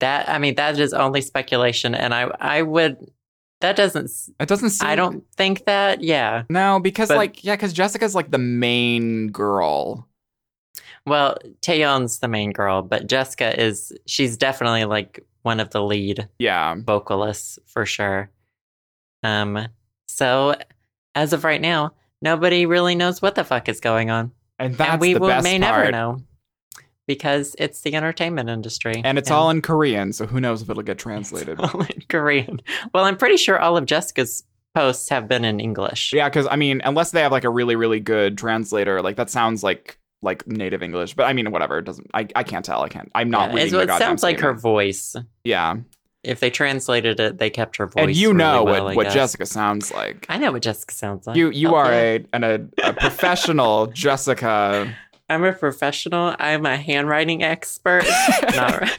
That 0.00 0.28
I 0.28 0.38
mean, 0.38 0.56
that 0.56 0.78
is 0.78 0.92
only 0.92 1.22
speculation, 1.22 1.94
and 1.94 2.12
I 2.12 2.30
I 2.38 2.62
would 2.62 3.10
that 3.60 3.76
doesn't 3.76 4.10
It 4.38 4.48
doesn't 4.48 4.70
seem. 4.70 4.88
I 4.88 4.94
don't 4.96 5.24
think 5.36 5.64
that. 5.64 6.02
Yeah. 6.02 6.42
No, 6.50 6.80
because 6.80 7.08
But- 7.08 7.16
like 7.16 7.44
yeah, 7.44 7.54
because 7.56 7.72
Jessica's 7.72 8.14
like 8.14 8.30
the 8.30 8.38
main 8.38 9.28
girl. 9.28 10.06
Well, 11.06 11.36
Taeyeon's 11.60 12.20
the 12.20 12.28
main 12.28 12.52
girl, 12.52 12.82
but 12.82 13.06
Jessica 13.06 13.58
is 13.60 13.92
she's 14.06 14.36
definitely 14.36 14.84
like 14.86 15.20
one 15.42 15.60
of 15.60 15.70
the 15.70 15.82
lead 15.82 16.28
Yeah. 16.38 16.74
vocalists 16.78 17.58
for 17.66 17.84
sure. 17.86 18.30
Um 19.22 19.68
so 20.08 20.54
as 21.14 21.32
of 21.32 21.44
right 21.44 21.60
now, 21.60 21.92
nobody 22.22 22.66
really 22.66 22.94
knows 22.94 23.20
what 23.22 23.34
the 23.34 23.44
fuck 23.44 23.68
is 23.68 23.80
going 23.80 24.10
on. 24.10 24.32
And 24.58 24.74
that's 24.76 24.92
and 24.92 25.00
we 25.00 25.14
the 25.14 25.20
will, 25.20 25.28
best 25.28 25.44
may 25.44 25.58
part. 25.60 25.78
never 25.78 25.90
know. 25.92 26.18
Because 27.06 27.54
it's 27.58 27.82
the 27.82 27.94
entertainment 27.96 28.48
industry. 28.48 29.02
And 29.04 29.18
it's 29.18 29.30
all 29.30 29.50
in 29.50 29.60
Korean, 29.60 30.12
so 30.14 30.24
who 30.24 30.40
knows 30.40 30.62
if 30.62 30.70
it'll 30.70 30.82
get 30.82 30.98
translated. 30.98 31.60
all 31.60 31.82
in 31.82 32.02
Korean. 32.08 32.62
Well, 32.94 33.04
I'm 33.04 33.18
pretty 33.18 33.36
sure 33.36 33.58
all 33.58 33.76
of 33.76 33.84
Jessica's 33.84 34.42
posts 34.74 35.10
have 35.10 35.28
been 35.28 35.44
in 35.44 35.60
English. 35.60 36.14
Yeah, 36.14 36.30
because 36.30 36.46
I 36.50 36.56
mean, 36.56 36.80
unless 36.82 37.10
they 37.10 37.20
have 37.20 37.30
like 37.32 37.44
a 37.44 37.50
really, 37.50 37.76
really 37.76 38.00
good 38.00 38.38
translator, 38.38 39.02
like 39.02 39.16
that 39.16 39.28
sounds 39.28 39.62
like 39.62 39.98
like 40.24 40.46
native 40.48 40.82
English. 40.82 41.14
But 41.14 41.24
I 41.24 41.32
mean, 41.32 41.50
whatever. 41.52 41.78
It 41.78 41.84
doesn't. 41.84 42.10
I, 42.14 42.26
I 42.34 42.42
can't 42.42 42.64
tell. 42.64 42.82
I 42.82 42.88
can't. 42.88 43.10
I'm 43.14 43.30
not 43.30 43.50
Yeah, 43.50 43.56
reading 43.64 43.80
it 43.80 43.86
goddamn 43.86 43.98
sounds 43.98 44.22
like 44.22 44.40
her 44.40 44.52
voice. 44.54 45.14
Yeah, 45.44 45.76
If 46.24 46.40
they 46.40 46.50
translated 46.50 47.20
it, 47.20 47.38
they 47.38 47.50
kept 47.50 47.76
her 47.76 47.86
voice. 47.86 48.04
and 48.04 48.16
you 48.16 48.28
really 48.28 48.38
know 48.38 48.64
well, 48.64 48.84
what 48.86 48.96
what. 48.96 49.10
Jessica 49.10 49.46
sounds 49.46 49.92
like. 49.92 50.26
I 50.28 50.38
know 50.38 50.52
what 50.52 50.62
Jessica 50.62 50.94
sounds 50.94 51.26
like. 51.26 51.36
You 51.36 51.50
you 51.50 51.68
Oh, 51.68 51.74
are 51.76 51.92
a 51.92 52.24
an, 52.32 52.42
a, 52.44 52.54
a 52.82 52.92
professional 53.04 53.86
Jessica. 53.88 54.92
I'm 55.30 55.44
a 55.44 55.52
professional. 55.52 56.34
I'm 56.38 56.66
a 56.66 56.76
handwriting 56.76 57.42
expert. 57.42 58.04
Not, 58.54 58.90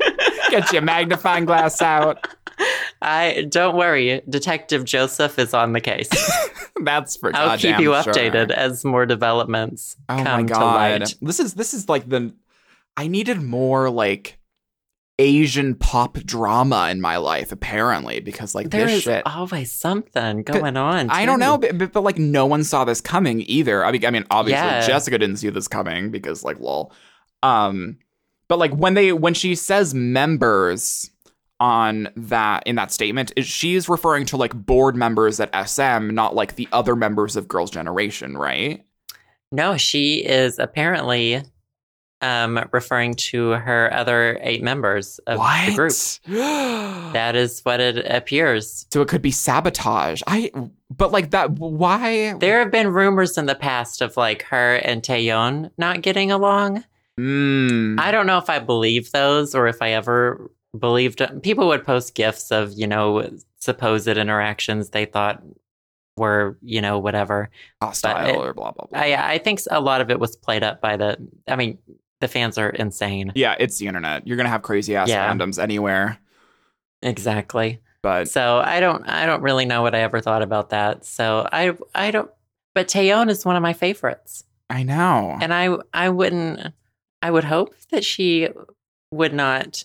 Get 0.50 0.72
your 0.74 0.82
magnifying 0.82 1.46
glass 1.46 1.82
out. 1.82 2.28
I 3.06 3.46
don't 3.50 3.76
worry. 3.78 4.22
Detective 4.28 4.84
Joseph 4.84 5.38
is 5.38 5.54
on 5.54 5.74
the 5.74 5.82
case. 5.82 6.10
That's 6.84 7.16
for 7.18 7.32
I'll 7.36 7.58
keep 7.58 7.78
you 7.80 7.94
sure. 8.02 8.14
updated 8.14 8.52
as 8.52 8.84
more 8.84 9.06
developments 9.06 9.96
Oh 10.10 10.22
come 10.24 10.48
to 10.48 10.54
light. 10.60 11.16
This 11.22 11.40
is 11.40 11.54
this 11.54 11.74
is 11.74 11.88
like 11.88 12.10
the 12.10 12.34
I 12.98 13.08
needed 13.08 13.42
more 13.42 13.90
like 13.90 14.40
Asian 15.20 15.76
pop 15.76 16.16
drama 16.18 16.90
in 16.92 17.00
my 17.00 17.18
life, 17.18 17.52
apparently, 17.52 18.20
because 18.20 18.54
like 18.56 18.70
There 18.70 18.86
this 18.88 18.98
is 18.98 19.04
shit. 19.04 19.24
always 19.26 19.72
something 19.72 20.44
going 20.44 20.76
on. 20.76 21.10
I 21.10 21.26
don't 21.26 21.40
know, 21.40 21.58
but, 21.58 21.78
but, 21.78 21.94
but 21.94 22.02
like 22.02 22.18
no 22.18 22.46
one 22.46 22.64
saw 22.66 22.84
this 22.84 23.00
coming 23.02 23.42
either. 23.48 23.86
I 23.86 23.92
mean, 23.92 24.06
I 24.06 24.10
mean, 24.12 24.26
obviously 24.30 24.66
Yeah. 24.66 24.86
Jessica 24.86 25.18
didn't 25.18 25.38
see 25.38 25.50
this 25.50 25.68
coming 25.70 26.12
because 26.12 26.44
like, 26.44 26.60
lol. 26.60 26.92
Um, 27.44 28.00
but 28.50 28.60
like 28.60 28.74
when 28.76 28.94
they 28.96 29.14
when 29.14 29.34
she 29.34 29.56
says 29.56 29.94
members 29.94 31.10
on 31.60 32.10
that 32.16 32.64
in 32.66 32.76
that 32.76 32.92
statement, 32.92 33.32
is 33.36 33.46
she's 33.46 33.88
referring 33.88 34.26
to 34.28 34.38
like 34.38 34.54
board 34.54 34.96
members 34.96 35.40
at 35.40 35.68
SM, 35.68 36.10
not 36.10 36.36
like 36.36 36.56
the 36.56 36.68
other 36.72 36.96
members 36.96 37.36
of 37.36 37.48
Girls' 37.48 37.72
Generation, 37.72 38.38
right? 38.38 38.86
No, 39.52 39.78
she 39.78 40.26
is 40.26 40.60
apparently 40.60 41.44
um, 42.22 42.60
referring 42.72 43.14
to 43.14 43.52
her 43.52 43.94
other 43.94 44.38
eight 44.42 44.64
members 44.64 45.20
of 45.28 45.38
the 45.38 45.76
group. 45.76 45.94
that 46.28 47.10
That 47.14 47.36
is 47.36 47.62
what 47.62 47.80
it 47.80 48.06
appears. 48.10 48.86
so 48.92 49.02
it 49.02 49.08
could 49.08 49.22
be 49.22 49.32
sabotage. 49.32 50.22
I 50.28 50.52
but 50.90 51.12
like 51.12 51.32
that. 51.32 51.52
Why? 51.52 52.34
There 52.34 52.60
have 52.60 52.72
been 52.72 52.88
rumors 52.90 53.38
in 53.38 53.46
the 53.46 53.56
past 53.56 54.02
of 54.02 54.18
like 54.18 54.44
her 54.44 54.76
and 54.76 55.02
Taeyeon 55.02 55.72
not 55.78 56.02
getting 56.02 56.32
along. 56.32 56.84
Mm. 57.20 58.00
I 58.00 58.12
don't 58.12 58.28
know 58.28 58.38
if 58.38 58.50
I 58.50 58.60
believe 58.60 59.12
those 59.12 59.56
or 59.56 59.68
if 59.68 59.82
I 59.82 59.92
ever 59.92 60.52
believed 60.78 61.22
people 61.44 61.68
would 61.68 61.86
post 61.86 62.16
gifs 62.16 62.52
of, 62.52 62.74
you 62.74 62.88
know, 62.88 63.30
supposed 63.60 64.08
interactions 64.08 64.90
they 64.90 65.06
thought 65.06 65.42
were, 66.18 66.58
you 66.62 66.82
know, 66.82 66.98
whatever. 67.00 67.50
hostile 67.82 68.28
it- 68.28 68.36
or 68.36 68.54
blah 68.54 68.72
blah 68.72 68.86
blah. 68.88 69.00
I 69.00 69.34
I 69.34 69.38
think 69.38 69.60
a 69.72 69.80
lot 69.82 70.02
of 70.02 70.10
it 70.10 70.20
was 70.20 70.36
played 70.36 70.64
up 70.64 70.82
by 70.82 70.96
the 70.98 71.18
I 71.48 71.56
mean, 71.56 71.78
the 72.22 72.28
fans 72.28 72.58
are 72.58 72.70
insane. 72.70 73.32
yeah, 73.36 73.56
it's 73.60 73.78
the 73.78 73.88
internet. 73.88 74.26
You're 74.28 74.38
gonna 74.38 74.50
have 74.50 74.62
crazy 74.62 74.96
ass 74.96 75.10
Yeah. 75.10 75.30
fandoms 75.32 75.62
anywhere. 75.62 76.18
Exactly. 77.02 77.82
But 78.02 78.30
So 78.30 78.60
I 78.60 78.80
don't 78.80 79.08
I 79.08 79.26
don't 79.26 79.42
really 79.42 79.66
know 79.66 79.82
what 79.82 79.96
I 79.96 80.00
ever 80.02 80.22
thought 80.22 80.42
about 80.42 80.70
that. 80.70 81.06
So 81.06 81.48
I 81.52 81.76
I 81.94 82.12
don't 82.12 82.30
but 82.74 82.88
Taeyeon 82.88 83.30
is 83.30 83.46
one 83.46 83.56
of 83.56 83.62
my 83.62 83.74
favorites. 83.74 84.44
I 84.70 84.84
know. 84.84 85.38
And 85.42 85.54
I 85.54 85.76
I 85.94 86.10
wouldn't 86.10 86.74
I 87.22 87.32
would 87.32 87.44
hope 87.46 87.74
that 87.92 88.06
she 88.06 88.50
would 89.12 89.34
not 89.34 89.84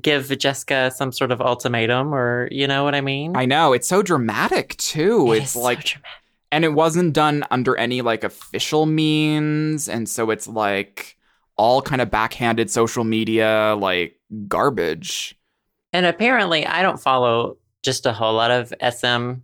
give 0.00 0.36
Jessica 0.38 0.90
some 0.94 1.12
sort 1.12 1.32
of 1.32 1.40
ultimatum 1.40 2.14
or 2.14 2.48
you 2.50 2.66
know 2.66 2.84
what 2.84 2.94
I 2.94 3.00
mean? 3.00 3.36
I 3.36 3.46
know. 3.46 3.72
It's 3.72 3.88
so 3.88 4.02
dramatic 4.02 4.76
too. 4.76 5.32
It 5.32 5.42
it's 5.42 5.52
so 5.52 5.60
like 5.60 5.84
dramatic. 5.84 6.10
and 6.52 6.64
it 6.64 6.72
wasn't 6.72 7.12
done 7.12 7.44
under 7.50 7.76
any 7.76 8.02
like 8.02 8.24
official 8.24 8.86
means, 8.86 9.88
and 9.88 10.08
so 10.08 10.30
it's 10.30 10.46
like 10.48 11.16
all 11.56 11.80
kind 11.82 12.02
of 12.02 12.10
backhanded 12.10 12.70
social 12.70 13.04
media 13.04 13.76
like 13.78 14.18
garbage. 14.48 15.34
And 15.92 16.04
apparently 16.04 16.66
I 16.66 16.82
don't 16.82 17.00
follow 17.00 17.56
just 17.82 18.04
a 18.04 18.12
whole 18.12 18.34
lot 18.34 18.50
of 18.50 18.74
SM 18.86 19.40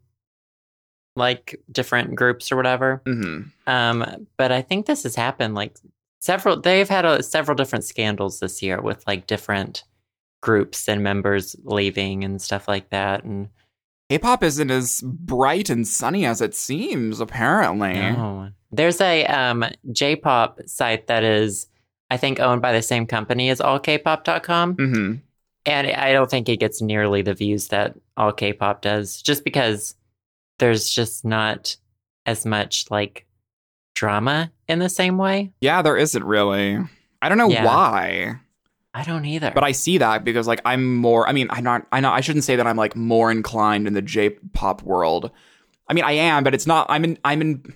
like 1.16 1.60
different 1.70 2.14
groups 2.14 2.50
or 2.50 2.56
whatever. 2.56 3.02
hmm 3.06 3.42
Um, 3.66 4.26
but 4.36 4.50
I 4.52 4.62
think 4.62 4.86
this 4.86 5.02
has 5.04 5.14
happened 5.14 5.54
like 5.54 5.76
several. 6.20 6.60
They've 6.60 6.88
had 6.88 7.04
a, 7.04 7.22
several 7.22 7.54
different 7.54 7.84
scandals 7.84 8.40
this 8.40 8.62
year 8.62 8.80
with 8.80 9.06
like 9.06 9.26
different 9.26 9.84
groups 10.42 10.88
and 10.88 11.02
members 11.02 11.57
leaving 11.64 12.22
and 12.24 12.42
stuff 12.42 12.68
like 12.68 12.90
that. 12.90 13.24
And 13.24 13.48
K-pop 14.11 14.42
isn't 14.42 14.70
as 14.70 15.00
bright 15.02 15.70
and 15.70 15.88
sunny 15.88 16.26
as 16.26 16.42
it 16.42 16.55
seems. 16.55 17.18
Apparently, 17.20 17.94
no, 17.94 18.50
there's 18.70 19.00
a 19.00 19.24
um 19.26 19.64
J-pop 19.90 20.61
site 20.66 21.07
that 21.07 21.24
is, 21.24 21.66
I 22.11 22.18
think, 22.18 22.38
owned 22.40 22.61
by 22.61 22.72
the 22.72 22.83
same 22.83 23.07
company 23.07 23.48
as 23.48 23.61
AllKpop.com, 23.61 24.74
hmm 24.74 25.14
and 25.64 25.87
I 25.87 26.12
don't 26.12 26.28
think 26.28 26.48
it 26.48 26.57
gets 26.59 26.83
nearly 26.83 27.22
the 27.22 27.35
views 27.35 27.68
that 27.68 27.94
All 28.16 28.33
K-pop 28.33 28.83
does, 28.83 29.22
just 29.22 29.44
because 29.44 29.94
there's 30.59 30.90
just 30.90 31.24
not 31.24 31.76
as 32.26 32.44
much 32.44 32.90
like 32.90 33.26
drama 33.94 34.50
in 34.68 34.78
the 34.81 34.88
same 34.88 35.18
way. 35.18 35.52
yeah, 35.61 35.81
there 35.83 35.96
isn't 35.96 36.24
really. 36.24 36.78
I 37.22 37.28
don't 37.28 37.38
know 37.38 37.48
Yeah. 37.48 37.64
why. 37.64 38.40
I 38.94 39.05
don't 39.05 39.24
either. 39.24 39.50
But 39.55 39.64
I 39.64 39.72
see 39.72 39.98
that 39.98 40.24
because 40.24 40.46
like 40.46 40.61
I'm 40.64 40.96
more 40.96 41.28
I 41.28 41.33
mean, 41.33 41.48
I'm 41.50 41.64
not 41.64 41.87
I 41.92 42.00
know 42.00 42.11
I 42.11 42.20
shouldn't 42.20 42.44
say 42.44 42.57
that 42.57 42.66
I'm 42.66 42.76
like 42.76 42.94
more 42.94 43.31
inclined 43.31 43.87
in 43.87 43.94
the 43.94 44.02
J-pop 44.02 44.83
world. 44.83 45.31
I 45.88 45.94
mean, 45.94 46.05
I 46.05 46.12
am, 46.12 46.44
but 46.44 46.55
it's 46.55 46.66
not 46.66 46.87
I'm 46.90 47.05
in 47.05 47.18
I'm 47.24 47.40
in 47.40 47.74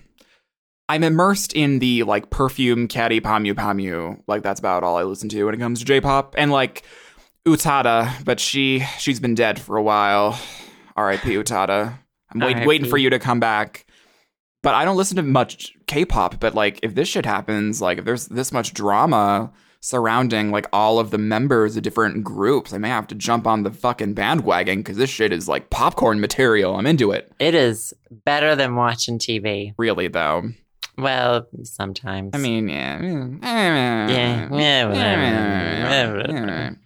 I'm 0.89 1.03
immersed 1.03 1.53
in 1.53 1.79
the 1.79 2.03
like 2.03 2.29
perfume 2.29 2.87
Kyary 2.87 3.19
Pamyu 3.19 3.53
Pamyu. 3.53 4.21
Like 4.27 4.43
that's 4.43 4.59
about 4.59 4.83
all 4.83 4.97
I 4.97 5.03
listen 5.03 5.27
to 5.29 5.43
when 5.43 5.55
it 5.55 5.59
comes 5.59 5.79
to 5.79 5.85
J-pop 5.85 6.35
and 6.37 6.51
like 6.51 6.83
Utada, 7.47 8.23
but 8.23 8.39
she 8.39 8.85
she's 8.99 9.19
been 9.19 9.35
dead 9.35 9.59
for 9.59 9.75
a 9.77 9.83
while. 9.83 10.39
R.I.P. 10.95 11.29
Utada. 11.29 11.99
I'm 12.31 12.39
wait, 12.39 12.65
waiting 12.65 12.89
for 12.89 12.97
you 12.97 13.09
to 13.11 13.19
come 13.19 13.39
back. 13.39 13.85
But 14.63 14.73
I 14.73 14.83
don't 14.83 14.97
listen 14.97 15.15
to 15.17 15.23
much 15.23 15.73
K-pop, 15.85 16.39
but 16.39 16.55
like 16.55 16.79
if 16.83 16.95
this 16.95 17.07
shit 17.07 17.25
happens, 17.25 17.81
like 17.81 17.99
if 17.99 18.05
there's 18.05 18.27
this 18.27 18.51
much 18.51 18.73
drama 18.73 19.51
surrounding 19.79 20.51
like 20.51 20.67
all 20.73 20.99
of 20.99 21.11
the 21.11 21.17
members 21.17 21.77
of 21.77 21.83
different 21.83 22.23
groups, 22.23 22.73
I 22.73 22.77
may 22.77 22.89
have 22.89 23.07
to 23.07 23.15
jump 23.15 23.45
on 23.47 23.63
the 23.63 23.71
fucking 23.71 24.13
bandwagon 24.13 24.79
because 24.79 24.97
this 24.97 25.09
shit 25.09 25.31
is 25.31 25.47
like 25.47 25.69
popcorn 25.69 26.19
material. 26.19 26.75
I'm 26.75 26.87
into 26.87 27.11
it. 27.11 27.31
It 27.39 27.55
is 27.55 27.93
better 28.25 28.55
than 28.55 28.75
watching 28.75 29.19
TV. 29.19 29.73
Really 29.77 30.07
though. 30.07 30.49
Well, 30.97 31.47
sometimes. 31.63 32.31
I 32.33 32.39
mean, 32.39 32.69
yeah. 32.69 32.99
yeah, 33.01 34.49
yeah, 34.51 34.85
whatever, 34.89 36.17
whatever. 36.17 36.77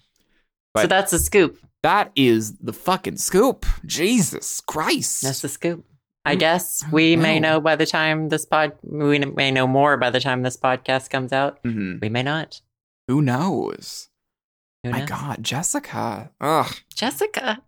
so 0.78 0.88
that's 0.88 1.12
the 1.12 1.20
scoop. 1.20 1.58
That 1.84 2.12
is 2.16 2.58
the 2.58 2.74
fucking 2.74 3.18
scoop. 3.18 3.66
Jesus 3.86 4.62
Christ. 4.62 5.24
That's 5.24 5.42
the 5.42 5.50
scoop. 5.50 5.86
I 6.24 6.36
Mm, 6.36 6.39
guess 6.39 6.84
we 6.92 7.16
don't 7.16 7.24
may 7.24 7.39
know. 7.39 7.60
by 7.60 7.76
the 7.76 7.86
time 7.88 8.30
this 8.30 8.46
pod. 8.46 8.74
We 8.84 9.18
may 9.18 9.50
know 9.50 9.66
more 9.66 9.98
by 9.98 10.12
the 10.12 10.20
time 10.20 10.44
this 10.44 10.58
podcast 10.58 11.10
comes 11.10 11.34
out. 11.34 11.64
Mhm. 11.64 12.00
We 12.02 12.10
may 12.10 12.22
not. 12.22 12.62
Who 13.08 13.22
knows? 13.22 14.10
My 14.84 14.91
Eunice? 14.99 15.10
God, 15.10 15.43
Jessica. 15.43 16.32
Ugh. 16.41 16.74
Jessica. 16.95 17.62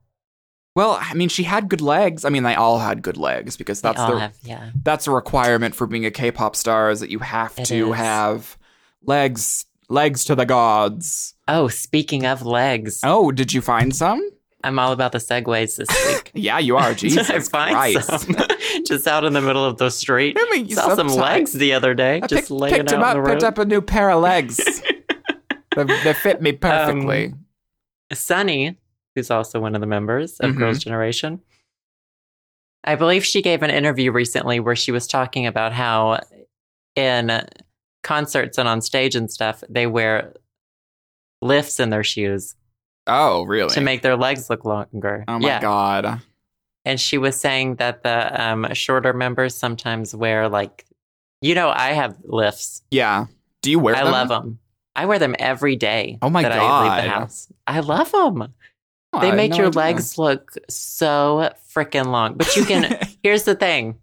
Well, 0.76 0.98
I 1.00 1.14
mean, 1.14 1.30
she 1.30 1.44
had 1.44 1.70
good 1.70 1.82
legs. 1.82 2.26
I 2.26 2.30
mean, 2.30 2.42
they 2.44 2.56
all 2.56 2.80
had 2.80 3.04
good 3.04 3.18
legs 3.18 3.56
because 3.58 3.80
that's 3.82 4.00
the 4.00 4.18
have, 4.20 4.36
yeah. 4.44 4.72
that's 4.84 5.06
a 5.06 5.12
requirement 5.12 5.76
for 5.76 5.86
being 5.86 6.06
a 6.06 6.12
K-pop 6.12 6.56
star 6.56 6.90
is 6.90 7.00
that 7.02 7.12
you 7.12 7.20
have 7.20 7.54
It 7.58 7.66
to 7.66 7.92
is. 7.92 7.98
have 7.98 8.58
legs 9.04 9.66
legs 9.90 10.26
to 10.26 10.34
the 10.36 10.46
gods. 10.48 11.36
Oh, 11.48 11.68
speaking 11.68 12.26
of 12.26 12.42
legs, 12.44 13.02
Oh, 13.04 13.32
did 13.32 13.54
you 13.54 13.62
find 13.62 13.96
some? 13.96 14.28
I'm 14.64 14.80
all 14.80 14.94
about 14.94 15.12
the 15.12 15.18
segues 15.20 15.76
this 15.76 15.90
week. 16.08 16.32
Yeah, 16.34 16.58
you 16.58 16.78
are. 16.78 16.94
Jesus 16.96 17.30
I 17.30 17.40
find 17.42 17.76
Christ. 17.76 18.08
some 18.22 18.36
just 18.88 19.06
out 19.08 19.26
in 19.26 19.34
the 19.34 19.42
middle 19.42 19.66
of 19.66 19.78
the 19.78 19.92
street. 19.92 20.38
I 20.40 20.50
mean, 20.52 20.70
Saw 20.70 20.96
some 20.96 21.10
legs 21.10 21.54
the 21.54 21.74
other 21.74 21.94
day, 21.94 22.22
I 22.24 22.26
just 22.28 22.44
picked, 22.44 22.50
laying 22.52 22.76
picked 22.78 22.94
out 22.94 23.04
up, 23.04 23.16
in 23.18 23.24
the 23.24 23.30
picked 23.30 23.44
road. 23.44 23.48
up 23.48 23.58
a 23.60 23.66
new 23.66 23.82
pair 23.82 24.10
of 24.10 24.22
legs. 24.24 24.60
They, 25.76 25.84
they 26.04 26.14
fit 26.14 26.42
me 26.42 26.52
perfectly. 26.54 27.28
Um, 27.28 27.46
Sunny, 28.12 28.78
who's 29.16 29.32
also 29.32 29.60
one 29.60 29.76
of 29.76 29.82
the 29.82 29.88
members 29.88 30.40
of 30.40 30.52
Mhm. 30.52 30.58
Girls' 30.58 30.80
Generation, 30.80 31.42
I 32.84 32.96
believe 32.96 33.26
she 33.26 33.42
gave 33.42 33.64
an 33.64 33.70
interview 33.70 34.12
recently 34.12 34.60
where 34.60 34.76
she 34.76 34.92
was 34.92 35.08
talking 35.08 35.48
about 35.48 35.72
how 35.74 36.20
in 36.96 37.46
concerts 38.04 38.58
and 38.58 38.68
on 38.68 38.82
stage 38.82 39.16
and 39.16 39.32
stuff, 39.32 39.64
they 39.70 39.88
wear 39.88 40.34
lifts 41.42 41.80
in 41.80 41.90
their 41.90 42.04
shoes 42.04 42.56
oh, 43.08 43.44
really? 43.44 43.74
to 43.74 43.82
make 43.82 44.02
their 44.02 44.18
legs 44.18 44.50
look 44.50 44.66
longer. 44.66 45.24
oh 45.28 45.40
my 45.40 45.48
yeah. 45.48 45.62
god. 45.62 46.22
And 46.86 47.00
she 47.00 47.18
was 47.18 47.40
saying 47.40 47.76
that 47.76 48.04
the 48.04 48.44
um, 48.44 48.68
shorter 48.74 49.14
members 49.14 49.56
sometimes 49.56 50.14
wear 50.14 50.50
like, 50.50 50.86
you 51.42 51.56
know, 51.56 51.70
I 51.70 51.94
have 51.94 52.18
lifts. 52.26 52.84
Yeah. 52.92 53.28
Do 53.62 53.72
you 53.72 53.80
wear 53.80 53.96
I 53.96 54.04
them? 54.04 54.12
love 54.12 54.28
them. 54.28 54.60
I 54.96 55.06
wear 55.06 55.20
them 55.20 55.36
every 55.40 55.76
day. 55.76 56.20
Oh 56.22 56.30
my 56.30 56.44
that 56.44 56.52
I 56.52 56.56
leave 56.84 57.04
the 57.04 57.08
God. 57.10 57.20
house. 57.22 57.52
I 57.68 57.80
love 57.80 58.12
them. 58.12 58.54
Oh, 59.14 59.20
They 59.20 59.32
make 59.32 59.52
no 59.52 59.58
your 59.58 59.68
idea. 59.68 59.80
legs 59.80 60.18
look 60.18 60.54
so 60.70 61.52
freaking 61.74 62.08
long. 62.08 62.36
But 62.36 62.56
you 62.56 62.66
can, 62.66 62.98
here's 63.24 63.44
the 63.44 63.56
thing 63.56 63.98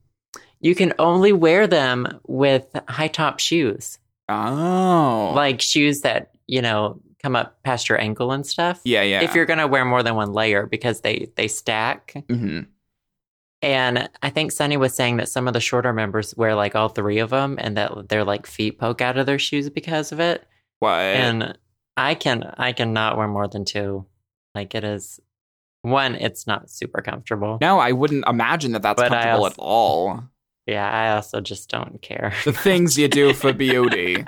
you 0.61 0.75
can 0.75 0.93
only 0.99 1.33
wear 1.33 1.67
them 1.67 2.21
with 2.27 2.67
high 2.89 3.09
top 3.09 3.39
shoes, 3.41 3.99
oh. 4.29 5.33
like 5.35 5.61
shoes 5.61 6.03
that, 6.03 6.33
you 6.47 6.61
know, 6.63 7.01
come 7.23 7.35
up 7.37 7.63
past 7.63 7.89
your 7.89 8.01
ankle 8.01 8.33
and 8.33 8.47
stuff. 8.47 8.81
yeah, 8.85 9.03
yeah. 9.03 9.21
If 9.23 9.35
you're 9.35 9.47
going 9.47 9.59
to 9.59 9.67
wear 9.67 9.85
more 9.85 10.03
than 10.03 10.15
one 10.17 10.33
layer 10.33 10.67
because 10.67 11.01
they, 11.03 11.31
they 11.37 11.49
stack. 11.49 12.15
hmm 12.29 12.61
And 13.63 14.09
I 14.23 14.31
think 14.31 14.53
Sunny 14.53 14.77
was 14.77 14.95
saying 14.95 15.19
that 15.19 15.29
some 15.29 15.47
of 15.47 15.55
the 15.55 15.61
shorter 15.61 15.93
members 15.93 16.37
wear 16.37 16.55
like 16.55 16.75
all 16.75 16.89
three 16.89 17.19
of 17.19 17.31
them 17.31 17.57
and 17.61 17.77
that 17.77 18.09
their 18.09 18.25
like 18.25 18.47
feet 18.47 18.79
poke 18.79 19.01
out 19.01 19.19
of 19.19 19.27
their 19.27 19.39
shoes 19.39 19.69
because 19.71 20.13
of 20.13 20.21
it. 20.21 20.47
What? 20.81 20.91
And 20.99 21.57
I 21.97 22.15
can, 22.15 22.43
I 22.59 22.73
cannot 22.73 23.17
wear 23.17 23.29
more 23.29 23.47
than 23.49 23.65
two. 23.65 24.07
Like 24.55 24.75
it 24.75 24.83
is, 24.85 25.21
one, 25.83 26.15
it's 26.17 26.47
not 26.47 26.69
super 26.71 27.01
comfortable. 27.01 27.57
no, 27.61 27.79
I 27.79 27.93
wouldn't 27.93 28.25
imagine 28.27 28.73
that 28.73 28.83
that's 28.83 29.01
But 29.01 29.09
comfortable 29.11 29.45
also- 29.45 29.55
at 29.55 29.59
all. 29.59 30.25
Yeah, 30.67 30.89
I 30.91 31.15
also 31.17 31.41
just 31.41 31.69
don't 31.71 32.01
care. 32.03 32.33
The 32.45 32.53
things 32.53 32.99
you 32.99 33.09
do 33.09 33.33
for 33.33 33.53
beauty. 33.67 34.25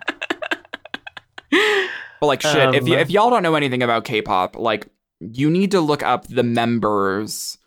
But 1.51 2.27
like 2.27 2.43
shit, 2.43 2.75
if 2.75 2.83
Um, 2.85 2.93
if 2.93 3.11
y'all 3.11 3.31
don't 3.31 3.43
know 3.43 3.55
anything 3.55 3.83
about 3.83 4.05
K-pop, 4.05 4.57
like 4.57 4.87
you 5.21 5.51
need 5.51 5.73
to 5.73 5.81
look 5.81 6.03
up 6.03 6.27
the 6.29 6.43
members 6.43 7.59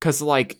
cuz 0.00 0.22
like 0.22 0.58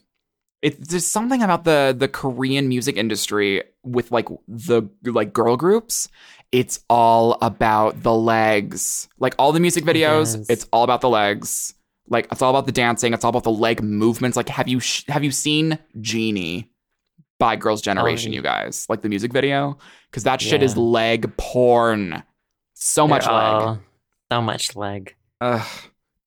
it's 0.66 0.88
there's 0.88 1.06
something 1.06 1.42
about 1.42 1.62
the 1.62 1.94
the 1.96 2.08
Korean 2.08 2.66
music 2.68 2.96
industry 2.96 3.62
with 3.84 4.10
like 4.10 4.26
the 4.48 4.82
like 5.04 5.32
girl 5.32 5.56
groups. 5.56 6.08
It's 6.50 6.80
all 6.90 7.38
about 7.40 8.02
the 8.02 8.12
legs. 8.12 9.08
Like 9.18 9.34
all 9.38 9.52
the 9.52 9.60
music 9.60 9.84
videos, 9.84 10.38
is. 10.40 10.50
it's 10.50 10.66
all 10.72 10.82
about 10.82 11.00
the 11.02 11.08
legs. 11.08 11.72
Like 12.08 12.26
it's 12.32 12.42
all 12.42 12.50
about 12.50 12.66
the 12.66 12.72
dancing, 12.72 13.14
it's 13.14 13.24
all 13.24 13.30
about 13.30 13.44
the 13.44 13.52
leg 13.52 13.80
movements. 13.82 14.36
Like 14.36 14.48
have 14.48 14.66
you 14.66 14.80
sh- 14.80 15.04
have 15.06 15.22
you 15.22 15.30
seen 15.30 15.78
Genie 16.00 16.68
by 17.38 17.54
Girls 17.54 17.80
Generation, 17.80 18.32
Oh, 18.32 18.34
you 18.34 18.42
guys? 18.42 18.86
Like 18.88 19.02
the 19.02 19.08
music 19.08 19.32
video? 19.32 19.78
Cuz 20.10 20.24
that 20.24 20.40
shit 20.40 20.62
is 20.64 20.76
leg 20.76 21.36
porn. 21.36 22.24
So 22.74 23.06
much 23.06 23.26
leg. 23.26 23.78
So 24.32 24.40
much 24.42 24.74
leg. 24.74 25.14
Ugh, 25.40 25.66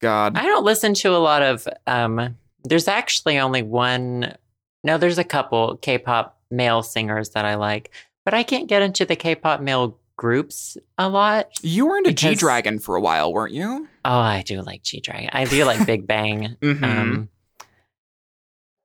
God. 0.01 0.37
I 0.37 0.43
don't 0.43 0.63
listen 0.63 0.93
to 0.93 1.09
a 1.09 1.19
lot 1.29 1.41
of. 1.41 1.67
um 1.87 2.37
There's 2.63 2.87
actually 2.87 3.39
only 3.39 3.61
one. 3.63 4.35
No, 4.83 4.97
there's 4.97 5.17
a 5.17 5.23
couple 5.23 5.77
K-pop 5.77 6.37
male 6.51 6.83
singers 6.83 7.29
that 7.31 7.45
I 7.45 7.55
like, 7.55 7.91
but 8.25 8.33
I 8.33 8.43
can't 8.43 8.67
get 8.67 8.81
into 8.81 9.05
the 9.05 9.15
K-pop 9.15 9.61
male 9.61 9.97
groups 10.17 10.77
a 10.97 11.07
lot. 11.07 11.47
you 11.61 11.85
were 11.85 11.97
into 11.97 12.11
G 12.11 12.35
Dragon 12.35 12.77
for 12.79 12.95
a 12.97 13.01
while, 13.01 13.31
weren't 13.31 13.53
you? 13.53 13.87
Oh, 14.03 14.19
I 14.19 14.41
do 14.45 14.61
like 14.61 14.83
G 14.83 14.99
Dragon. 14.99 15.29
I 15.31 15.45
do 15.45 15.63
like 15.65 15.85
Big 15.85 16.05
Bang. 16.07 16.57
Mhm. 16.61 16.83
Um, 16.83 17.29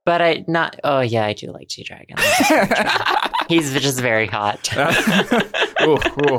but 0.07 0.20
I 0.20 0.45
not. 0.47 0.79
Oh 0.85 1.01
yeah, 1.01 1.25
I 1.25 1.33
do 1.33 1.51
like 1.51 1.68
G 1.68 1.83
Dragon. 1.83 2.16
He's 3.49 3.72
just 3.72 3.99
very 4.01 4.27
hot. 4.27 4.68
ooh, 5.83 5.99
ooh. 6.31 6.39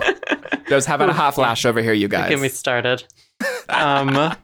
Just 0.69 0.87
having 0.87 1.09
a 1.09 1.13
hot 1.13 1.33
flash 1.35 1.65
over 1.65 1.81
here, 1.81 1.93
you 1.93 2.07
Don't 2.07 2.29
Get 2.29 2.39
me 2.39 2.49
started. 2.49 3.03
Um, 3.69 4.35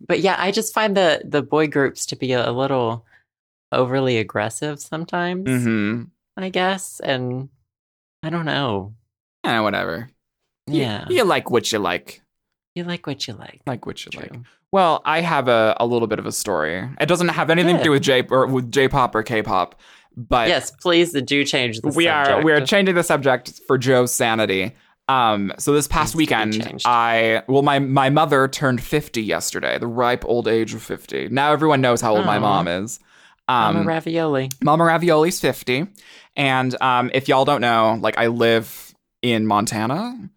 but 0.00 0.20
yeah, 0.20 0.36
I 0.38 0.50
just 0.50 0.74
find 0.74 0.96
the 0.96 1.22
the 1.24 1.42
boy 1.42 1.66
groups 1.68 2.06
to 2.06 2.16
be 2.16 2.32
a, 2.32 2.50
little 2.52 3.04
overly 3.72 4.18
aggressive 4.18 4.80
sometimes. 4.80 5.46
mm-hmm. 5.48 6.02
I 6.36 6.48
guess, 6.50 7.00
and 7.00 7.48
I 8.22 8.30
don't 8.30 8.44
know. 8.44 8.94
Yeah, 9.44 9.60
whatever. 9.60 10.10
Yeah, 10.66 11.06
You, 11.08 11.24
like 11.24 11.50
what 11.50 11.70
you 11.72 11.78
like. 11.78 12.20
you 12.74 12.84
like 12.84 13.06
what 13.06 13.26
you 13.26 13.34
like. 13.34 13.60
Like 13.66 13.86
what 13.86 14.04
you 14.04 14.10
like. 14.20 14.32
Well, 14.72 15.00
I 15.04 15.20
have 15.20 15.48
a, 15.48 15.76
a 15.78 15.86
little 15.86 16.08
bit 16.08 16.18
of 16.18 16.26
a 16.26 16.32
story. 16.32 16.86
It 17.00 17.06
doesn't 17.06 17.28
have 17.28 17.50
anything 17.50 17.78
to 17.78 17.84
do 17.84 17.90
with 17.92 18.02
J 18.02 18.22
or 18.28 18.46
with 18.46 18.70
J 18.72 18.88
pop 18.88 19.14
or 19.14 19.22
K 19.22 19.42
pop, 19.42 19.80
but 20.16 20.48
Yes, 20.48 20.70
please 20.72 21.12
do 21.12 21.44
change 21.44 21.80
the 21.80 21.88
we 21.88 22.08
are 22.08 22.24
subject. 22.24 22.44
we 22.44 22.52
are 22.52 22.66
changing 22.66 22.96
the 22.96 23.04
subject 23.04 23.60
for 23.66 23.78
Joe's 23.78 24.12
sanity. 24.12 24.74
Um, 25.08 25.52
so 25.58 25.72
this 25.72 25.86
past 25.86 26.14
be 26.14 26.18
weekend. 26.18 26.82
I 26.84 27.42
well, 27.46 27.62
my 27.62 27.78
my 27.78 28.10
mother 28.10 28.48
turned 28.48 28.82
fifty 28.82 29.22
yesterday, 29.22 29.78
the 29.78 29.86
ripe 29.86 30.24
old 30.24 30.48
age 30.48 30.74
of 30.74 30.82
fifty. 30.82 31.28
Now 31.28 31.52
everyone 31.52 31.80
knows 31.80 32.00
how 32.00 32.16
old 32.16 32.26
my 32.26 32.38
mom 32.38 32.68
is. 32.68 32.98
Um, 33.48 33.76
Mama 33.76 33.86
ravioli. 33.86 34.50
Mama 34.62 34.84
Ravioli's 34.84 35.40
50. 35.40 35.86
And 36.36 36.82
um, 36.82 37.10
if 37.14 37.28
y'all 37.28 37.44
don't 37.44 37.60
know, 37.60 37.98
like 38.00 38.18
I 38.18 38.26
live 38.26 38.94
in 39.22 39.46
Montana, 39.46 40.30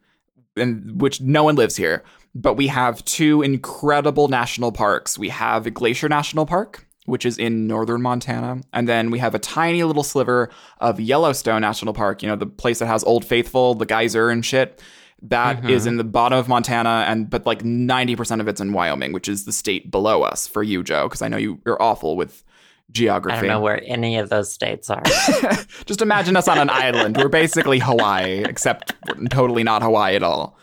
and 0.55 1.01
which 1.01 1.19
no 1.19 1.43
one 1.43 1.55
lives 1.55 1.75
here, 1.75 2.03
but 2.35 2.53
we 2.53 2.67
have 2.67 3.03
two 3.05 3.41
incredible 3.41 4.27
national 4.27 4.71
parks. 4.71 5.17
We 5.17 5.29
have 5.29 5.73
Glacier 5.73 6.07
National 6.07 6.45
Park, 6.45 6.85
which 7.05 7.25
is 7.25 7.37
in 7.37 7.65
northern 7.67 8.01
Montana, 8.01 8.61
and 8.73 8.87
then 8.87 9.09
we 9.11 9.19
have 9.19 9.33
a 9.35 9.39
tiny 9.39 9.83
little 9.83 10.03
sliver 10.03 10.49
of 10.79 10.99
Yellowstone 10.99 11.61
National 11.61 11.93
Park, 11.93 12.21
you 12.21 12.29
know, 12.29 12.35
the 12.35 12.45
place 12.45 12.79
that 12.79 12.85
has 12.87 13.03
Old 13.03 13.25
Faithful, 13.25 13.73
the 13.75 13.85
geyser 13.85 14.29
and 14.29 14.45
shit. 14.45 14.81
That 15.21 15.69
is 15.69 15.83
Mhm. 15.83 15.87
in 15.87 15.97
the 15.97 16.03
bottom 16.05 16.37
of 16.39 16.47
Montana, 16.47 17.05
and 17.07 17.29
but 17.29 17.45
like 17.45 17.63
ninety 17.65 18.15
percent 18.15 18.39
of 18.41 18.47
it's 18.47 18.61
in 18.61 18.71
Wyoming, 18.71 19.11
which 19.11 19.27
is 19.27 19.43
the 19.45 19.51
state 19.51 19.91
below 19.91 20.21
us 20.23 20.47
for 20.47 20.63
you, 20.63 20.81
Joe, 20.83 21.07
because 21.09 21.21
I 21.21 21.27
know 21.27 21.35
you, 21.37 21.59
you're 21.65 21.81
awful 21.81 22.15
with 22.15 22.43
geography. 22.91 23.37
I 23.37 23.41
don't 23.41 23.49
know 23.49 23.59
where 23.59 23.81
any 23.85 24.17
of 24.17 24.29
those 24.29 24.51
states 24.51 24.89
are. 24.89 25.03
Just 25.85 26.01
imagine 26.01 26.35
us 26.37 26.47
on 26.47 26.57
an 26.57 26.69
island. 26.71 27.17
We're 27.17 27.27
basically 27.27 27.79
Hawaii, 27.79 28.43
except 28.47 28.93
totally 29.29 29.63
not 29.63 29.81
Hawaii 29.83 30.15
at 30.15 30.23
all. 30.23 30.57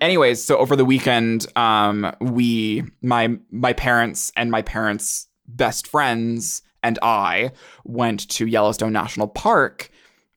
Anyways, 0.00 0.42
so 0.42 0.56
over 0.56 0.74
the 0.76 0.84
weekend, 0.84 1.46
um, 1.56 2.10
we 2.20 2.82
my 3.02 3.36
my 3.52 3.74
parents 3.74 4.32
and 4.36 4.50
my 4.50 4.62
parents' 4.62 5.28
best 5.46 5.86
friends 5.86 6.62
and 6.82 6.98
I 7.02 7.52
went 7.84 8.28
to 8.30 8.46
Yellowstone 8.46 8.92
National 8.92 9.26
Park, 9.26 9.90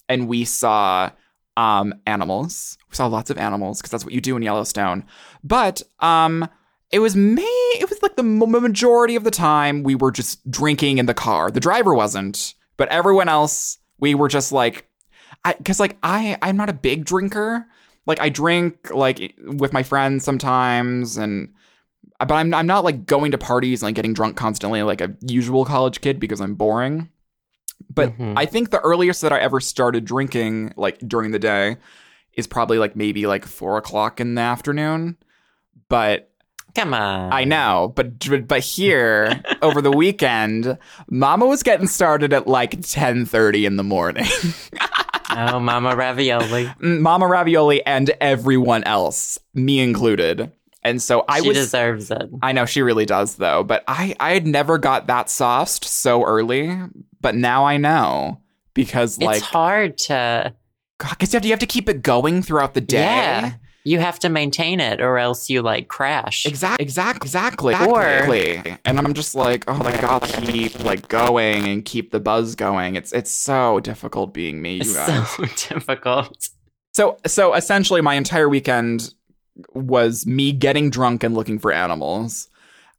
and 0.07 0.27
we 0.27 0.45
saw 0.45 1.11
um, 1.57 1.93
animals. 2.05 2.77
We 2.89 2.95
saw 2.95 3.07
lots 3.07 3.29
of 3.29 3.37
animals 3.37 3.81
because 3.81 3.91
that's 3.91 4.05
what 4.05 4.13
you 4.13 4.21
do 4.21 4.37
in 4.37 4.43
Yellowstone. 4.43 5.05
But 5.43 5.81
um, 5.99 6.47
it 6.91 6.99
was 6.99 7.15
me. 7.15 7.43
It 7.43 7.89
was 7.89 8.01
like 8.01 8.15
the 8.15 8.23
majority 8.23 9.15
of 9.15 9.25
the 9.25 9.31
time 9.31 9.83
we 9.83 9.95
were 9.95 10.11
just 10.11 10.49
drinking 10.49 10.99
in 10.99 11.05
the 11.05 11.13
car. 11.13 11.51
The 11.51 11.59
driver 11.59 11.93
wasn't, 11.93 12.53
but 12.77 12.87
everyone 12.89 13.27
else 13.27 13.79
we 13.99 14.15
were 14.15 14.29
just 14.29 14.51
like, 14.51 14.87
because 15.57 15.79
like 15.79 15.97
I 16.03 16.37
I'm 16.41 16.55
not 16.55 16.69
a 16.69 16.73
big 16.73 17.03
drinker. 17.03 17.67
Like 18.05 18.21
I 18.21 18.29
drink 18.29 18.89
like 18.91 19.35
with 19.43 19.73
my 19.73 19.83
friends 19.83 20.23
sometimes, 20.23 21.17
and 21.17 21.53
but 22.19 22.31
I'm 22.31 22.53
I'm 22.53 22.67
not 22.67 22.83
like 22.83 23.05
going 23.05 23.31
to 23.31 23.37
parties 23.37 23.81
and 23.81 23.87
like 23.87 23.95
getting 23.95 24.13
drunk 24.13 24.35
constantly 24.37 24.81
like 24.83 25.01
a 25.01 25.15
usual 25.21 25.65
college 25.65 26.01
kid 26.01 26.19
because 26.19 26.41
I'm 26.41 26.55
boring. 26.55 27.09
But 27.93 28.17
Mhm. 28.17 28.33
I 28.35 28.45
think 28.45 28.69
the 28.71 28.79
earliest 28.81 29.21
that 29.21 29.31
I 29.33 29.39
ever 29.39 29.59
started 29.59 30.05
drinking 30.05 30.73
like 30.77 30.97
during 30.99 31.31
the 31.31 31.39
day 31.39 31.77
is 32.33 32.47
probably 32.47 32.77
like 32.79 32.95
maybe 32.95 33.27
like 33.27 33.45
four 33.45 33.77
o'clock 33.77 34.19
in 34.19 34.35
the 34.35 34.41
afternoon. 34.41 35.17
But 35.89 36.31
Come 36.75 36.93
on. 36.93 37.33
I 37.33 37.43
know, 37.43 37.91
but 37.95 38.47
but 38.47 38.59
here 38.59 39.41
over 39.63 39.81
the 39.81 39.91
weekend, 39.91 40.77
Mama 41.09 41.45
was 41.47 41.63
getting 41.63 41.87
started 41.87 42.33
at 42.33 42.45
like 42.47 42.81
ten 42.81 43.25
thirty 43.25 43.65
in 43.65 43.77
the 43.77 43.83
morning. 43.83 44.25
Oh, 45.29 45.59
Mama 45.59 45.93
ravioli. 45.95 46.71
Mama 46.79 47.27
Ravioli 47.27 47.85
and 47.85 48.09
everyone 48.21 48.83
else, 48.85 49.37
me 49.53 49.79
included. 49.81 50.51
And 50.87 51.01
so 51.01 51.23
I 51.27 51.41
she 51.41 51.47
was 51.49 51.57
deserves 51.57 52.09
it. 52.11 52.29
I 52.41 52.51
know 52.51 52.65
she 52.65 52.81
really 52.81 53.05
does 53.05 53.35
though, 53.35 53.63
but 53.63 53.83
I 53.87 54.15
I 54.19 54.31
had 54.33 54.47
never 54.47 54.77
got 54.77 55.07
that 55.07 55.29
sauced 55.29 55.85
so 55.85 56.23
early, 56.23 56.75
but 57.21 57.35
now 57.35 57.65
I 57.65 57.77
know 57.77 58.41
because 58.73 59.17
like 59.19 59.37
it's 59.37 59.45
hard 59.45 59.97
to 59.99 60.53
because 60.99 61.33
you 61.33 61.37
have 61.37 61.41
to, 61.43 61.47
you 61.47 61.51
have 61.53 61.59
to 61.59 61.65
keep 61.67 61.87
it 61.89 62.01
going 62.01 62.41
throughout 62.41 62.73
the 62.73 62.81
day. 62.81 63.03
Yeah. 63.03 63.53
you 63.85 63.99
have 63.99 64.19
to 64.19 64.29
maintain 64.29 64.79
it 64.79 64.99
or 64.99 65.17
else 65.17 65.49
you 65.49 65.61
like 65.61 65.87
crash. 65.87 66.45
Exactly, 66.45 66.83
exactly, 66.83 67.27
exactly, 67.27 67.73
Or- 67.73 68.01
exactly. 68.07 68.77
And 68.83 68.97
I'm 68.99 69.13
just 69.13 69.33
like, 69.35 69.63
oh 69.67 69.77
my 69.77 69.95
god, 70.01 70.23
keep 70.23 70.83
like 70.83 71.07
going 71.07 71.65
and 71.67 71.85
keep 71.85 72.11
the 72.11 72.19
buzz 72.19 72.55
going. 72.55 72.95
It's 72.95 73.11
it's 73.13 73.31
so 73.31 73.79
difficult 73.79 74.33
being 74.33 74.61
me, 74.61 74.75
you 74.75 74.81
It's 74.81 74.95
guys. 74.95 75.29
so 75.29 75.45
difficult. 75.75 76.49
So 76.93 77.17
so 77.27 77.53
essentially, 77.53 78.01
my 78.01 78.15
entire 78.15 78.49
weekend 78.49 79.13
was 79.73 80.25
me 80.25 80.51
getting 80.51 80.89
drunk 80.89 81.23
and 81.23 81.33
looking 81.35 81.59
for 81.59 81.71
animals, 81.71 82.49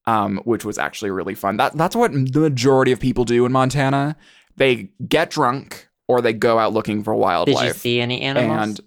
um, 0.07 0.39
which 0.45 0.65
was 0.65 0.79
actually 0.79 1.11
really 1.11 1.35
fun. 1.35 1.57
That 1.57 1.77
that's 1.77 1.95
what 1.97 2.13
the 2.13 2.41
majority 2.41 2.93
of 2.93 3.01
people 3.01 3.25
do 3.25 3.45
in 3.47 3.53
Montana. 3.53 4.17
They 4.57 4.91
get 5.07 5.31
drunk 5.31 5.89
or 6.09 6.21
they 6.21 6.33
go 6.33 6.59
out 6.59 6.73
looking 6.73 7.05
for 7.05 7.15
wildlife. 7.15 7.57
Did 7.59 7.67
you 7.69 7.73
see 7.75 8.01
any 8.01 8.23
animals? 8.23 8.61
And 8.79 8.81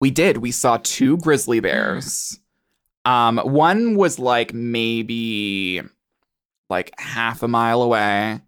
we 0.00 0.10
did. 0.10 0.38
We 0.38 0.50
saw 0.52 0.78
two 0.82 1.16
grizzly 1.18 1.60
bears. 1.60 2.38
Um, 3.04 3.38
one 3.38 3.96
was 3.96 4.18
like 4.18 4.52
maybe 4.54 5.82
like 6.68 6.92
half 6.98 7.42
a 7.42 7.48
mile 7.48 7.82
away, 7.82 8.40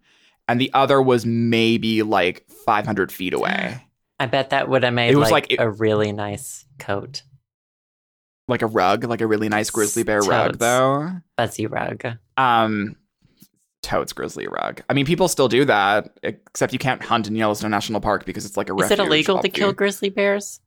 and 0.47 0.61
the 0.61 0.71
other 0.73 1.01
was 1.01 1.25
maybe 1.25 2.03
like 2.03 2.47
500 2.65 3.11
feet 3.11 3.33
away. 3.33 3.83
I 4.19 4.27
bet 4.27 4.51
that 4.51 4.69
would 4.69 4.83
have 4.83 4.93
made 4.93 5.09
It 5.11 5.15
was 5.17 5.31
like, 5.31 5.49
like- 5.49 5.51
it- 5.53 5.59
a 5.59 5.69
really 5.69 6.11
nice 6.11 6.65
coat. 6.79 7.23
Like 8.47 8.61
a 8.61 8.67
rug, 8.67 9.05
like 9.05 9.21
a 9.21 9.27
really 9.27 9.47
nice 9.47 9.69
grizzly 9.69 10.03
bear 10.03 10.19
rug, 10.21 10.57
though. 10.57 11.11
Fuzzy 11.37 11.65
rug. 11.65 12.03
Um, 12.35 12.97
totes 13.81 14.11
grizzly 14.11 14.47
rug. 14.47 14.81
I 14.89 14.93
mean, 14.93 15.05
people 15.05 15.27
still 15.29 15.47
do 15.47 15.63
that, 15.65 16.17
except 16.23 16.73
you 16.73 16.79
can't 16.79 17.01
hunt 17.01 17.27
in 17.27 17.35
Yellowstone 17.35 17.71
National 17.71 18.01
Park 18.01 18.25
because 18.25 18.45
it's 18.45 18.57
like 18.57 18.69
a 18.69 18.75
Is 18.75 18.91
it 18.91 18.99
illegal 18.99 19.39
to 19.39 19.47
kill 19.49 19.71
grizzly 19.71 20.09
bears? 20.09 20.59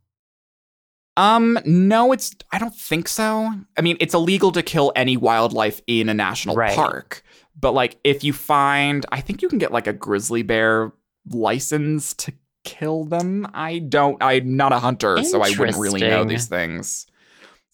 Um, 1.18 1.58
no, 1.64 2.12
it's. 2.12 2.34
I 2.52 2.58
don't 2.58 2.74
think 2.76 3.08
so. 3.08 3.50
I 3.76 3.80
mean, 3.80 3.96
it's 4.00 4.12
illegal 4.14 4.52
to 4.52 4.62
kill 4.62 4.92
any 4.94 5.16
wildlife 5.16 5.80
in 5.86 6.08
a 6.08 6.14
national 6.14 6.54
Right. 6.56 6.74
park, 6.74 7.22
but 7.58 7.72
like 7.72 7.98
if 8.04 8.22
you 8.22 8.32
find, 8.34 9.04
I 9.10 9.20
think 9.22 9.40
you 9.42 9.48
can 9.48 9.58
get 9.58 9.72
like 9.72 9.86
a 9.86 9.94
grizzly 9.94 10.42
bear 10.42 10.92
license 11.30 12.12
to 12.14 12.32
kill 12.64 13.04
them. 13.04 13.46
I 13.54 13.78
don't. 13.78 14.22
I'm 14.22 14.56
not 14.56 14.72
a 14.72 14.78
hunter, 14.78 15.22
so 15.24 15.40
I 15.40 15.50
wouldn't 15.58 15.78
really 15.78 16.00
know 16.00 16.24
these 16.24 16.46
things. 16.46 17.06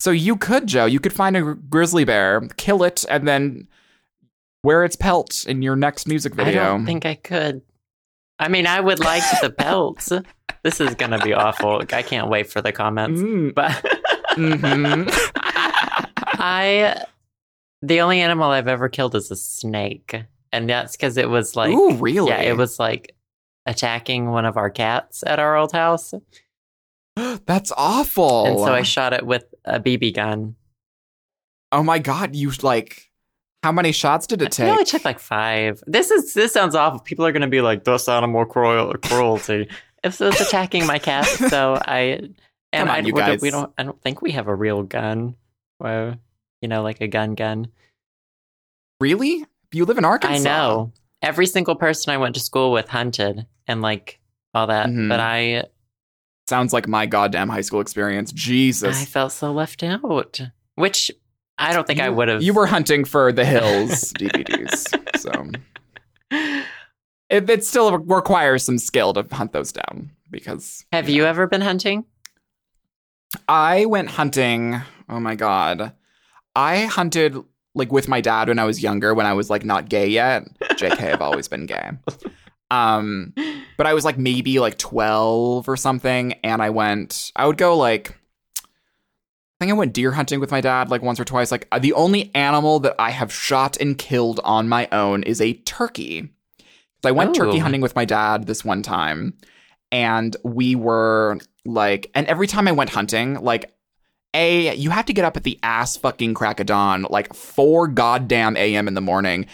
So 0.03 0.11
you 0.11 0.35
could, 0.35 0.67
Joe. 0.67 0.85
You 0.87 0.99
could 0.99 1.13
find 1.13 1.37
a 1.37 1.55
grizzly 1.55 2.03
bear, 2.03 2.41
kill 2.57 2.83
it, 2.83 3.05
and 3.09 3.29
then 3.29 3.69
wear 4.65 4.83
its 4.85 4.97
pelt 4.97 5.45
in 5.47 5.63
your 5.63 5.77
next 5.77 6.09
music 6.09 6.35
video. 6.35 6.61
I 6.61 6.67
don't 6.67 6.85
think 6.85 7.07
I 7.07 7.15
could. 7.15 7.63
I 8.37 8.49
mean, 8.49 8.67
I 8.67 8.81
would 8.81 8.99
like 8.99 9.23
the 9.41 9.51
pelts. 9.57 10.11
This 10.65 10.81
is 10.81 10.97
gonna 10.97 11.21
be 11.21 11.33
awful. 11.33 11.85
I 11.93 12.03
can't 12.03 12.29
wait 12.29 12.51
for 12.51 12.61
the 12.61 12.73
comments. 12.73 13.21
Mm, 13.21 13.55
But 13.55 13.71
mhm. 14.33 15.09
I, 16.17 17.05
the 17.81 18.01
only 18.01 18.23
animal 18.23 18.51
I've 18.51 18.67
ever 18.67 18.89
killed 18.89 19.15
is 19.15 19.31
a 19.31 19.37
snake, 19.37 20.21
and 20.51 20.69
that's 20.69 20.97
because 20.97 21.17
it 21.17 21.29
was 21.31 21.55
like, 21.55 21.71
Ooh, 21.73 21.95
really? 21.95 22.31
yeah, 22.31 22.41
it 22.41 22.57
was 22.57 22.81
like 22.81 23.15
attacking 23.67 24.33
one 24.33 24.47
of 24.47 24.57
our 24.57 24.69
cats 24.69 25.23
at 25.25 25.39
our 25.39 25.57
old 25.57 25.71
house, 25.71 26.13
That's 27.47 27.71
awful. 27.77 28.47
and 28.47 28.59
so 28.59 28.73
I 28.73 28.83
shot 28.83 29.13
it 29.13 29.25
with 29.25 29.45
a 29.65 29.79
BB 29.81 30.15
gun. 30.15 30.57
Oh 31.71 31.83
my 31.83 31.99
god, 31.99 32.35
you 32.37 32.51
like 32.63 33.11
how 33.63 33.73
many 33.73 33.93
shots 33.93 34.27
did 34.27 34.43
it 34.43 34.51
take? 34.53 34.69
only 34.69 34.85
took 34.85 35.05
like 35.05 35.19
five. 35.21 35.83
This 35.87 36.11
is 36.11 36.35
this 36.35 36.53
sounds 36.53 36.75
awful. 36.75 37.01
People 37.01 37.25
are 37.27 37.33
gonna 37.33 37.47
be 37.49 37.61
like, 37.61 37.85
"This 37.85 38.09
animal 38.09 38.45
cruel- 38.45 38.95
cruelty." 39.03 39.69
If 40.05 40.21
it 40.21 40.25
was 40.25 40.41
attacking 40.41 40.85
my 40.87 40.99
cat, 40.99 41.27
so 41.49 41.81
I 41.87 42.29
and 42.73 42.89
on, 42.89 42.97
I 42.97 43.01
we 43.03 43.13
don't- 43.13 43.19
guys. 43.21 43.41
we 43.41 43.51
don't. 43.51 43.73
I 43.79 43.85
don't 43.85 44.01
think 44.03 44.21
we 44.21 44.33
have 44.33 44.49
a 44.49 44.55
real 44.55 44.83
gun, 44.83 45.37
where 45.79 46.19
you 46.61 46.69
know, 46.69 46.83
like 46.83 47.01
a 47.01 47.07
gun 47.09 47.35
gun. 47.35 47.69
really? 49.01 49.45
You 49.73 49.85
live 49.85 49.99
in 49.99 50.05
Arkansas. 50.05 50.37
I 50.37 50.43
know 50.43 50.93
every 51.23 51.47
single 51.47 51.75
person 51.77 52.13
I 52.13 52.19
went 52.19 52.35
to 52.35 52.41
school 52.41 52.73
with 52.73 52.89
hunted 52.89 53.47
and 53.67 53.81
like 53.81 54.19
all 54.55 54.67
that, 54.67 54.89
Mhm. 54.89 55.09
but 55.09 55.19
I 55.21 55.65
Sounds 56.53 56.75
like 56.75 56.87
my 56.87 57.07
goddamn 57.07 57.49
high 57.49 57.63
school 57.63 57.81
experience. 57.81 58.31
Jesus. 58.31 59.01
I 59.01 59.07
felt 59.07 59.33
so 59.33 59.51
left 59.53 59.83
out. 59.83 60.39
Which 60.75 61.11
I 61.57 61.73
don't 61.73 61.87
think 61.87 61.99
I 61.99 62.11
would 62.11 62.29
have. 62.29 62.43
You 62.43 62.53
were 62.53 62.67
hunting 62.67 63.07
for 63.07 63.33
the 63.33 63.43
Hills 63.43 64.13
DVDs. 64.19 64.87
So 65.19 65.51
it, 67.31 67.49
it 67.49 67.65
still 67.65 67.97
requires 67.97 68.65
some 68.67 68.77
skill 68.77 69.15
to 69.15 69.27
hunt 69.35 69.53
those 69.55 69.73
down 69.73 70.11
because 70.31 70.85
Have 70.93 71.09
you 71.09 71.25
ever 71.25 71.47
been 71.47 71.63
hunting? 71.63 72.05
I 73.49 73.87
went 73.87 74.11
hunting. 74.11 74.79
Oh 75.09 75.21
my 75.21 75.37
god. 75.37 75.93
I 76.55 76.81
hunted 76.85 77.35
like 77.75 77.91
with 77.91 78.09
my 78.09 78.21
dad 78.21 78.49
when 78.49 78.59
I 78.59 78.65
was 78.65 78.83
younger, 78.83 79.15
when 79.15 79.25
I 79.25 79.33
was 79.33 79.49
like 79.49 79.65
not 79.65 79.89
gay 79.89 80.07
yet. 80.07 80.45
JK, 80.61 81.15
I've 81.15 81.23
always 81.23 81.49
been 81.49 81.65
gay. 81.65 81.93
Um, 82.73 83.35
but 83.77 83.87
I 83.87 83.93
was 83.93 84.05
like 84.05 84.17
maybe 84.17 84.59
like 84.59 84.79
12 84.79 85.69
or 85.69 85.77
something. 85.77 86.33
And 86.43 86.63
I 86.63 86.71
went, 86.71 87.31
I 87.37 87.47
would 87.47 87.59
go 87.59 87.77
like, 87.77 88.17
I 88.59 89.65
think 89.65 89.71
I 89.71 89.75
went 89.75 89.93
deer 89.93 90.13
hunting 90.13 90.41
with 90.41 90.51
my 90.51 90.61
dad 90.61 90.89
like 90.91 91.03
once 91.03 91.21
or 91.21 91.25
twice. 91.25 91.51
Like 91.53 91.69
the 91.81 91.93
only 91.93 92.35
animal 92.35 92.81
that 92.81 92.95
I 92.99 93.11
have 93.11 93.33
shot 93.33 93.77
and 93.79 93.97
killed 93.99 94.41
on 94.43 94.69
my 94.69 94.89
own 94.91 95.23
is 95.23 95.41
a 95.41 95.53
turkey. 95.53 96.31
So 97.03 97.09
I 97.09 97.13
went 97.13 97.35
turkey 97.35 97.59
Oh. 97.59 97.63
hunting 97.63 97.81
with 97.83 97.95
my 97.95 98.05
dad 98.05 98.47
this 98.47 98.65
one 98.65 98.83
time. 98.83 99.35
And 99.91 100.35
we 100.43 100.75
were 100.75 101.39
like, 101.67 102.11
and 102.15 102.27
every 102.27 102.47
time 102.47 102.67
I 102.67 102.73
went 102.73 102.91
hunting, 102.91 103.35
like, 103.43 103.71
a, 104.35 104.75
you 104.75 104.89
have 104.89 105.05
to 105.05 105.13
get 105.13 105.27
up 105.27 105.37
at 105.37 105.43
the 105.43 105.59
ass 105.63 105.99
fucking 105.99 106.33
crack 106.33 106.59
of 106.59 106.65
dawn, 106.67 107.05
like 107.11 107.35
4 107.35 107.87
goddamn 107.89 108.57
a.m. 108.57 108.89
in 108.89 108.95
the 108.95 109.03
morning. 109.03 109.45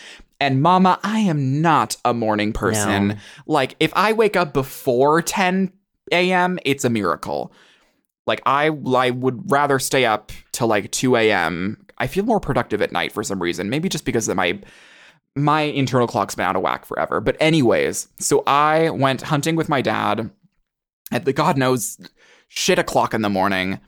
And 0.40 0.62
mama, 0.62 1.00
I 1.02 1.20
am 1.20 1.60
not 1.60 1.96
a 2.04 2.14
morning 2.14 2.52
person. 2.52 3.08
No. 3.08 3.14
Like, 3.46 3.74
if 3.80 3.92
I 3.96 4.12
wake 4.12 4.36
up 4.36 4.52
before 4.52 5.20
10 5.20 5.72
a.m., 6.12 6.58
it's 6.64 6.84
a 6.84 6.90
miracle. 6.90 7.52
Like, 8.26 8.40
I, 8.46 8.66
I 8.66 9.10
would 9.10 9.50
rather 9.50 9.78
stay 9.78 10.04
up 10.04 10.30
till 10.52 10.68
like 10.68 10.92
2 10.92 11.16
a.m. 11.16 11.84
I 11.98 12.06
feel 12.06 12.24
more 12.24 12.40
productive 12.40 12.82
at 12.82 12.92
night 12.92 13.10
for 13.12 13.24
some 13.24 13.42
reason. 13.42 13.68
Maybe 13.70 13.88
just 13.88 14.04
because 14.04 14.28
of 14.28 14.36
my 14.36 14.60
my 15.34 15.62
internal 15.62 16.08
clock's 16.08 16.34
been 16.34 16.46
out 16.46 16.56
of 16.56 16.62
whack 16.62 16.84
forever. 16.84 17.20
But 17.20 17.36
anyways, 17.38 18.08
so 18.18 18.42
I 18.46 18.90
went 18.90 19.22
hunting 19.22 19.56
with 19.56 19.68
my 19.68 19.80
dad 19.80 20.30
at 21.12 21.24
the 21.24 21.32
God 21.32 21.56
knows 21.56 21.98
shit 22.48 22.78
o'clock 22.78 23.14
in 23.14 23.22
the 23.22 23.28
morning. 23.28 23.78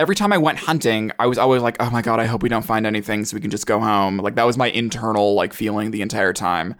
Every 0.00 0.14
time 0.16 0.32
I 0.32 0.38
went 0.38 0.58
hunting, 0.58 1.12
I 1.18 1.26
was 1.26 1.38
always 1.38 1.62
like, 1.62 1.76
"Oh 1.80 1.88
my 1.90 2.02
god, 2.02 2.18
I 2.20 2.26
hope 2.26 2.42
we 2.42 2.48
don't 2.48 2.64
find 2.64 2.84
anything, 2.86 3.24
so 3.24 3.36
we 3.36 3.40
can 3.40 3.50
just 3.50 3.66
go 3.66 3.78
home." 3.78 4.16
Like 4.18 4.34
that 4.34 4.44
was 4.44 4.56
my 4.58 4.68
internal 4.70 5.34
like 5.34 5.52
feeling 5.52 5.90
the 5.92 6.02
entire 6.02 6.32
time. 6.32 6.74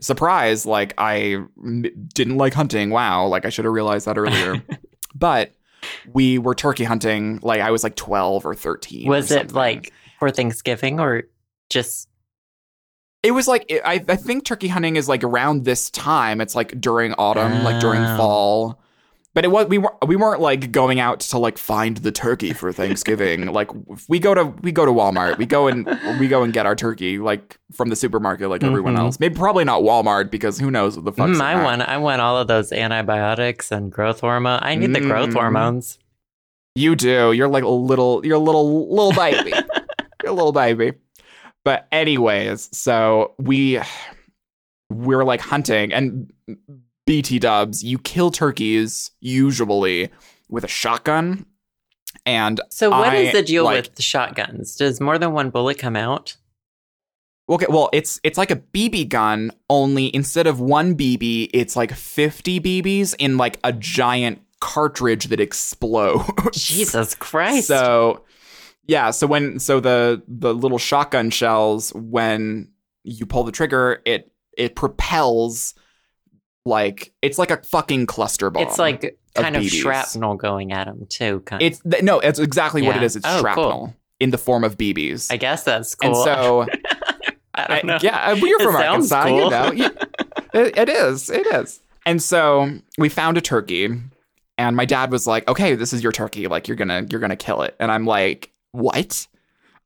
Surprise! 0.00 0.64
Like 0.66 0.94
I 0.96 1.42
m- 1.62 1.84
didn't 2.14 2.36
like 2.36 2.54
hunting. 2.54 2.90
Wow! 2.90 3.26
Like 3.26 3.44
I 3.44 3.48
should 3.48 3.64
have 3.64 3.74
realized 3.74 4.06
that 4.06 4.16
earlier. 4.18 4.62
but 5.14 5.52
we 6.12 6.38
were 6.38 6.54
turkey 6.54 6.84
hunting. 6.84 7.40
Like 7.42 7.60
I 7.60 7.70
was 7.72 7.82
like 7.82 7.96
twelve 7.96 8.46
or 8.46 8.54
thirteen. 8.54 9.08
or 9.08 9.10
Was 9.10 9.30
it 9.32 9.52
like 9.52 9.92
for 10.20 10.30
Thanksgiving 10.30 11.00
or 11.00 11.24
just 11.70 12.08
It 13.24 13.32
was 13.32 13.48
like 13.48 13.66
I, 13.84 14.02
I 14.08 14.16
think 14.16 14.44
turkey 14.44 14.68
hunting 14.68 14.94
is 14.96 15.08
like 15.08 15.24
around 15.24 15.64
this 15.64 15.90
time. 15.90 16.40
It's 16.40 16.54
like 16.54 16.80
during 16.80 17.14
autumn, 17.14 17.64
like 17.64 17.80
during 17.80 18.00
Oh. 18.02 18.16
fall. 18.16 18.82
But 19.32 19.44
it 19.44 19.48
was 19.52 19.66
we 19.68 19.78
were 19.78 19.94
we 20.06 20.16
weren't 20.16 20.40
like 20.40 20.72
going 20.72 20.98
out 20.98 21.20
to 21.20 21.38
like 21.38 21.56
find 21.56 21.98
the 21.98 22.10
turkey 22.10 22.52
for 22.52 22.72
Thanksgiving. 22.72 23.46
like 23.52 23.70
we 24.08 24.18
go 24.18 24.34
to 24.34 24.46
we 24.62 24.72
go 24.72 24.84
to 24.84 24.90
Walmart. 24.90 25.38
We 25.38 25.46
go 25.46 25.68
and 25.68 25.86
we 26.18 26.26
go 26.26 26.42
and 26.42 26.52
get 26.52 26.66
our 26.66 26.74
turkey 26.74 27.18
like 27.18 27.56
from 27.72 27.90
the 27.90 27.96
supermarket 27.96 28.48
like 28.50 28.64
everyone 28.64 28.96
Mhm. 28.96 29.00
else. 29.00 29.20
Maybe 29.20 29.36
probably 29.36 29.62
not 29.64 29.82
Walmart 29.82 30.32
because 30.32 30.58
who 30.58 30.68
knows 30.70 30.96
what 30.96 31.04
the 31.04 31.12
fuck's 31.12 31.38
Mm, 31.38 31.42
I 31.42 31.54
that. 31.54 31.64
want 31.64 31.82
I 31.82 31.96
want 31.98 32.20
all 32.20 32.38
of 32.38 32.48
those 32.48 32.72
antibiotics 32.72 33.70
and 33.70 33.92
growth 33.92 34.18
hormone. 34.20 34.58
I 34.62 34.74
need 34.74 34.94
the 34.94 35.00
growth 35.00 35.30
Mm. 35.30 35.34
hormones. 35.34 35.98
You 36.74 36.96
do. 36.96 37.30
You're 37.32 37.48
like 37.48 37.64
a 37.64 37.68
little. 37.68 38.26
You're 38.26 38.36
a 38.36 38.40
little 38.40 38.88
little 38.92 39.12
baby. 39.12 39.50
you're 40.24 40.32
a 40.32 40.34
little 40.34 40.52
baby. 40.52 40.94
But 41.64 41.86
anyways, 41.92 42.68
so 42.76 43.34
we 43.38 43.80
we're 44.90 45.24
like 45.24 45.40
hunting 45.40 45.92
and 45.92 46.32
BT 47.06 47.38
Dubs. 47.38 47.82
You 47.82 47.98
kill 47.98 48.30
turkeys 48.30 49.10
usually 49.20 50.10
with 50.48 50.64
a 50.64 50.68
shotgun, 50.68 51.46
and 52.26 52.60
So 52.70 52.90
what 52.90 53.14
is 53.14 53.28
I, 53.30 53.32
the 53.32 53.42
deal 53.42 53.64
like- 53.64 53.84
with 53.84 53.94
the 53.96 54.02
shotguns? 54.02 54.76
Does 54.76 55.00
more 55.00 55.18
than 55.18 55.32
one 55.32 55.50
bullet 55.50 55.78
come 55.78 55.96
out? 55.96 56.36
okay, 57.48 57.66
well, 57.68 57.90
it's 57.92 58.20
it's 58.22 58.38
like 58.38 58.50
a 58.52 58.56
BB 58.56 59.08
gun. 59.08 59.50
Only 59.68 60.14
instead 60.14 60.46
of 60.46 60.60
one 60.60 60.94
BB, 60.94 61.50
it's 61.52 61.74
like 61.74 61.92
fifty 61.92 62.60
BBs 62.60 63.14
in 63.18 63.36
like 63.36 63.58
a 63.64 63.72
giant 63.72 64.40
cartridge 64.60 65.26
that 65.26 65.40
explodes. 65.40 66.62
Jesus 66.64 67.14
Christ. 67.16 67.66
So 67.66 68.24
Yeah, 68.86 69.10
so 69.10 69.26
when 69.26 69.58
so 69.58 69.80
the 69.80 70.22
the 70.28 70.54
little 70.54 70.78
shotgun 70.78 71.30
shells 71.30 71.92
when 71.94 72.68
you 73.02 73.26
pull 73.26 73.42
the 73.44 73.52
trigger, 73.52 74.00
it 74.04 74.30
it 74.56 74.76
propels 74.76 75.74
like 76.64 77.12
it's 77.22 77.38
like 77.38 77.50
a 77.50 77.58
fucking 77.62 78.06
cluster 78.06 78.50
bomb. 78.50 78.62
It's 78.64 78.78
like 78.78 79.18
kind 79.34 79.56
of, 79.56 79.62
BBs. 79.62 79.80
shrapnel 79.82 80.34
going 80.36 80.72
at 80.72 80.86
him 80.86 81.06
too. 81.08 81.40
Kind 81.46 81.62
of 81.62 81.66
it's 81.66 81.80
th- 81.80 82.02
no, 82.02 82.20
it's 82.20 82.38
exactly 82.38 82.82
what 82.82 82.96
it 82.96 83.00
Yeah. 83.00 83.06
is. 83.06 83.16
It's 83.16 83.26
Oh, 83.26 83.32
cool. 83.34 83.40
shrapnel 83.40 83.94
in 84.20 84.30
the 84.30 84.38
form 84.38 84.64
of 84.64 84.76
BBs. 84.76 85.32
I 85.32 85.36
guess 85.36 85.62
that's 85.64 85.94
cool. 85.94 86.14
and 86.14 86.24
so 86.24 86.66
I 87.54 87.62
I- 87.66 87.66
don't 87.76 87.86
know. 87.86 87.98
yeah, 88.02 88.34
we're 88.40 88.58
from 88.60 88.76
Arkansas, 88.76 89.26
you 89.26 89.50
know. 89.50 89.72
You- 89.72 89.84
it- 90.54 90.76
it 90.78 90.88
is, 90.88 91.30
it 91.30 91.46
is. 91.46 91.80
And 92.06 92.22
so 92.22 92.70
we 92.98 93.08
found 93.08 93.36
a 93.36 93.40
turkey, 93.40 93.88
and 94.58 94.76
my 94.76 94.84
dad 94.84 95.10
was 95.12 95.26
like, 95.26 95.46
"Okay, 95.48 95.74
this 95.74 95.92
is 95.92 96.02
your 96.02 96.12
turkey. 96.12 96.46
Like 96.48 96.66
you're 96.68 96.76
gonna 96.76 97.06
you're 97.10 97.20
gonna 97.20 97.36
kill 97.36 97.62
it." 97.62 97.76
And 97.78 97.90
I'm 97.92 98.04
like, 98.06 98.50
"What?" 98.72 99.26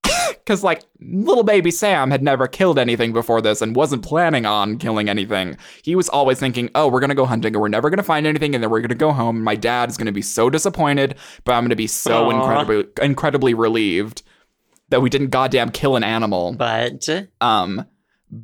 Because 0.44 0.62
like 0.62 0.82
little 1.00 1.42
baby 1.42 1.70
Sam 1.70 2.10
had 2.10 2.22
never 2.22 2.46
killed 2.46 2.78
anything 2.78 3.14
before 3.14 3.40
this 3.40 3.62
and 3.62 3.74
wasn't 3.74 4.04
planning 4.04 4.44
on 4.44 4.76
killing 4.76 5.08
anything. 5.08 5.56
He 5.82 5.96
was 5.96 6.10
always 6.10 6.38
thinking, 6.38 6.68
"Oh, 6.74 6.86
we're 6.88 7.00
gonna 7.00 7.14
go 7.14 7.24
hunting 7.24 7.54
and 7.54 7.62
we're 7.62 7.68
never 7.68 7.88
gonna 7.88 8.02
find 8.02 8.26
anything, 8.26 8.54
and 8.54 8.62
then 8.62 8.70
we're 8.70 8.82
gonna 8.82 8.94
go 8.94 9.10
home. 9.12 9.36
And 9.36 9.44
My 9.44 9.54
dad 9.56 9.88
is 9.88 9.96
gonna 9.96 10.12
be 10.12 10.20
so 10.20 10.50
disappointed, 10.50 11.14
but 11.44 11.52
I'm 11.54 11.64
gonna 11.64 11.76
be 11.76 11.86
so 11.86 12.30
incredibly 12.30 12.84
incredibly 13.00 13.54
relieved." 13.54 14.22
That 14.90 15.00
we 15.00 15.08
didn't 15.08 15.30
goddamn 15.30 15.70
kill 15.70 15.96
an 15.96 16.04
animal. 16.04 16.52
But 16.52 17.08
Um, 17.40 17.86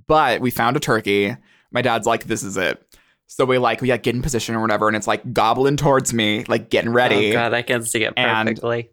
but 0.06 0.40
we 0.40 0.50
found 0.50 0.76
a 0.76 0.80
turkey. 0.80 1.36
My 1.70 1.82
dad's 1.82 2.06
like, 2.06 2.24
"This 2.24 2.42
is 2.42 2.56
it." 2.56 2.82
So 3.26 3.44
we 3.44 3.58
like 3.58 3.82
we 3.82 3.90
like 3.90 4.02
get 4.02 4.14
in 4.14 4.22
position 4.22 4.54
or 4.54 4.62
whatever, 4.62 4.88
and 4.88 4.96
it's 4.96 5.06
like 5.06 5.34
gobbling 5.34 5.76
towards 5.76 6.14
me, 6.14 6.44
like 6.48 6.70
getting 6.70 6.92
ready. 6.94 7.30
oh 7.30 7.32
god, 7.34 7.52
I 7.52 7.61
can 7.61 7.84
see 7.84 8.04
it 8.04 8.14
And- 8.16 8.48
perfectly. 8.48 8.88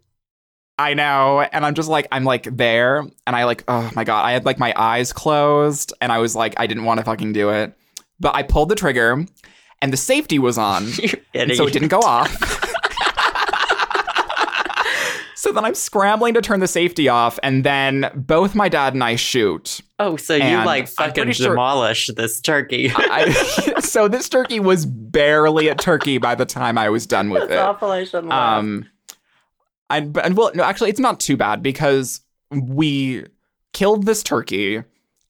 I 0.79 0.93
know, 0.93 1.41
and 1.41 1.65
I'm 1.65 1.73
just 1.73 1.89
like 1.89 2.07
I'm 2.11 2.23
like 2.23 2.43
there, 2.55 2.99
and 2.99 3.35
I 3.35 3.45
like 3.45 3.63
oh 3.67 3.89
my 3.95 4.03
god, 4.03 4.25
I 4.25 4.31
had 4.33 4.45
like 4.45 4.59
my 4.59 4.73
eyes 4.77 5.11
closed, 5.11 5.91
and 6.01 6.11
I 6.11 6.19
was 6.19 6.35
like 6.35 6.53
I 6.57 6.67
didn't 6.67 6.83
want 6.83 6.99
to 6.99 7.03
fucking 7.03 7.33
do 7.33 7.49
it, 7.49 7.73
but 8.19 8.35
I 8.35 8.43
pulled 8.43 8.69
the 8.69 8.75
trigger, 8.75 9.25
and 9.81 9.91
the 9.93 9.97
safety 9.97 10.37
was 10.39 10.57
on, 10.57 10.87
and 11.33 11.51
so 11.55 11.65
it 11.67 11.73
didn't 11.73 11.87
go 11.87 11.99
off. 11.99 12.31
so 15.35 15.51
then 15.51 15.65
I'm 15.65 15.75
scrambling 15.75 16.33
to 16.35 16.41
turn 16.41 16.59
the 16.59 16.67
safety 16.67 17.09
off, 17.09 17.39
and 17.43 17.63
then 17.63 18.11
both 18.15 18.53
my 18.55 18.69
dad 18.69 18.93
and 18.93 19.03
I 19.03 19.15
shoot. 19.15 19.81
Oh, 19.99 20.15
so 20.17 20.35
you 20.35 20.41
And 20.43 20.65
like 20.65 20.87
fucking 20.87 21.13
pretty 21.15 21.33
sure- 21.33 21.49
demolished 21.49 22.15
this 22.15 22.39
turkey. 22.41 22.91
I, 22.95 23.31
so 23.79 24.07
this 24.07 24.29
turkey 24.29 24.59
was 24.59 24.85
barely 24.85 25.67
a 25.69 25.75
turkey 25.75 26.17
by 26.19 26.35
the 26.35 26.45
time 26.45 26.77
I 26.77 26.89
was 26.89 27.05
done 27.07 27.29
with 27.31 27.41
That's 27.49 27.53
it. 27.53 27.57
awful. 27.59 27.89
I 27.91 28.03
shouldn't 28.03 28.27
laugh. 28.27 28.59
Um, 28.59 28.85
And 29.89 30.13
but- 30.13 30.25
and 30.25 30.35
well, 30.37 30.51
no, 30.53 30.63
actually, 30.63 30.89
it's 30.89 30.99
not 30.99 31.19
too 31.19 31.37
bad 31.37 31.61
because 31.63 32.21
we 32.51 33.25
killed 33.73 34.05
this 34.05 34.23
turkey, 34.23 34.83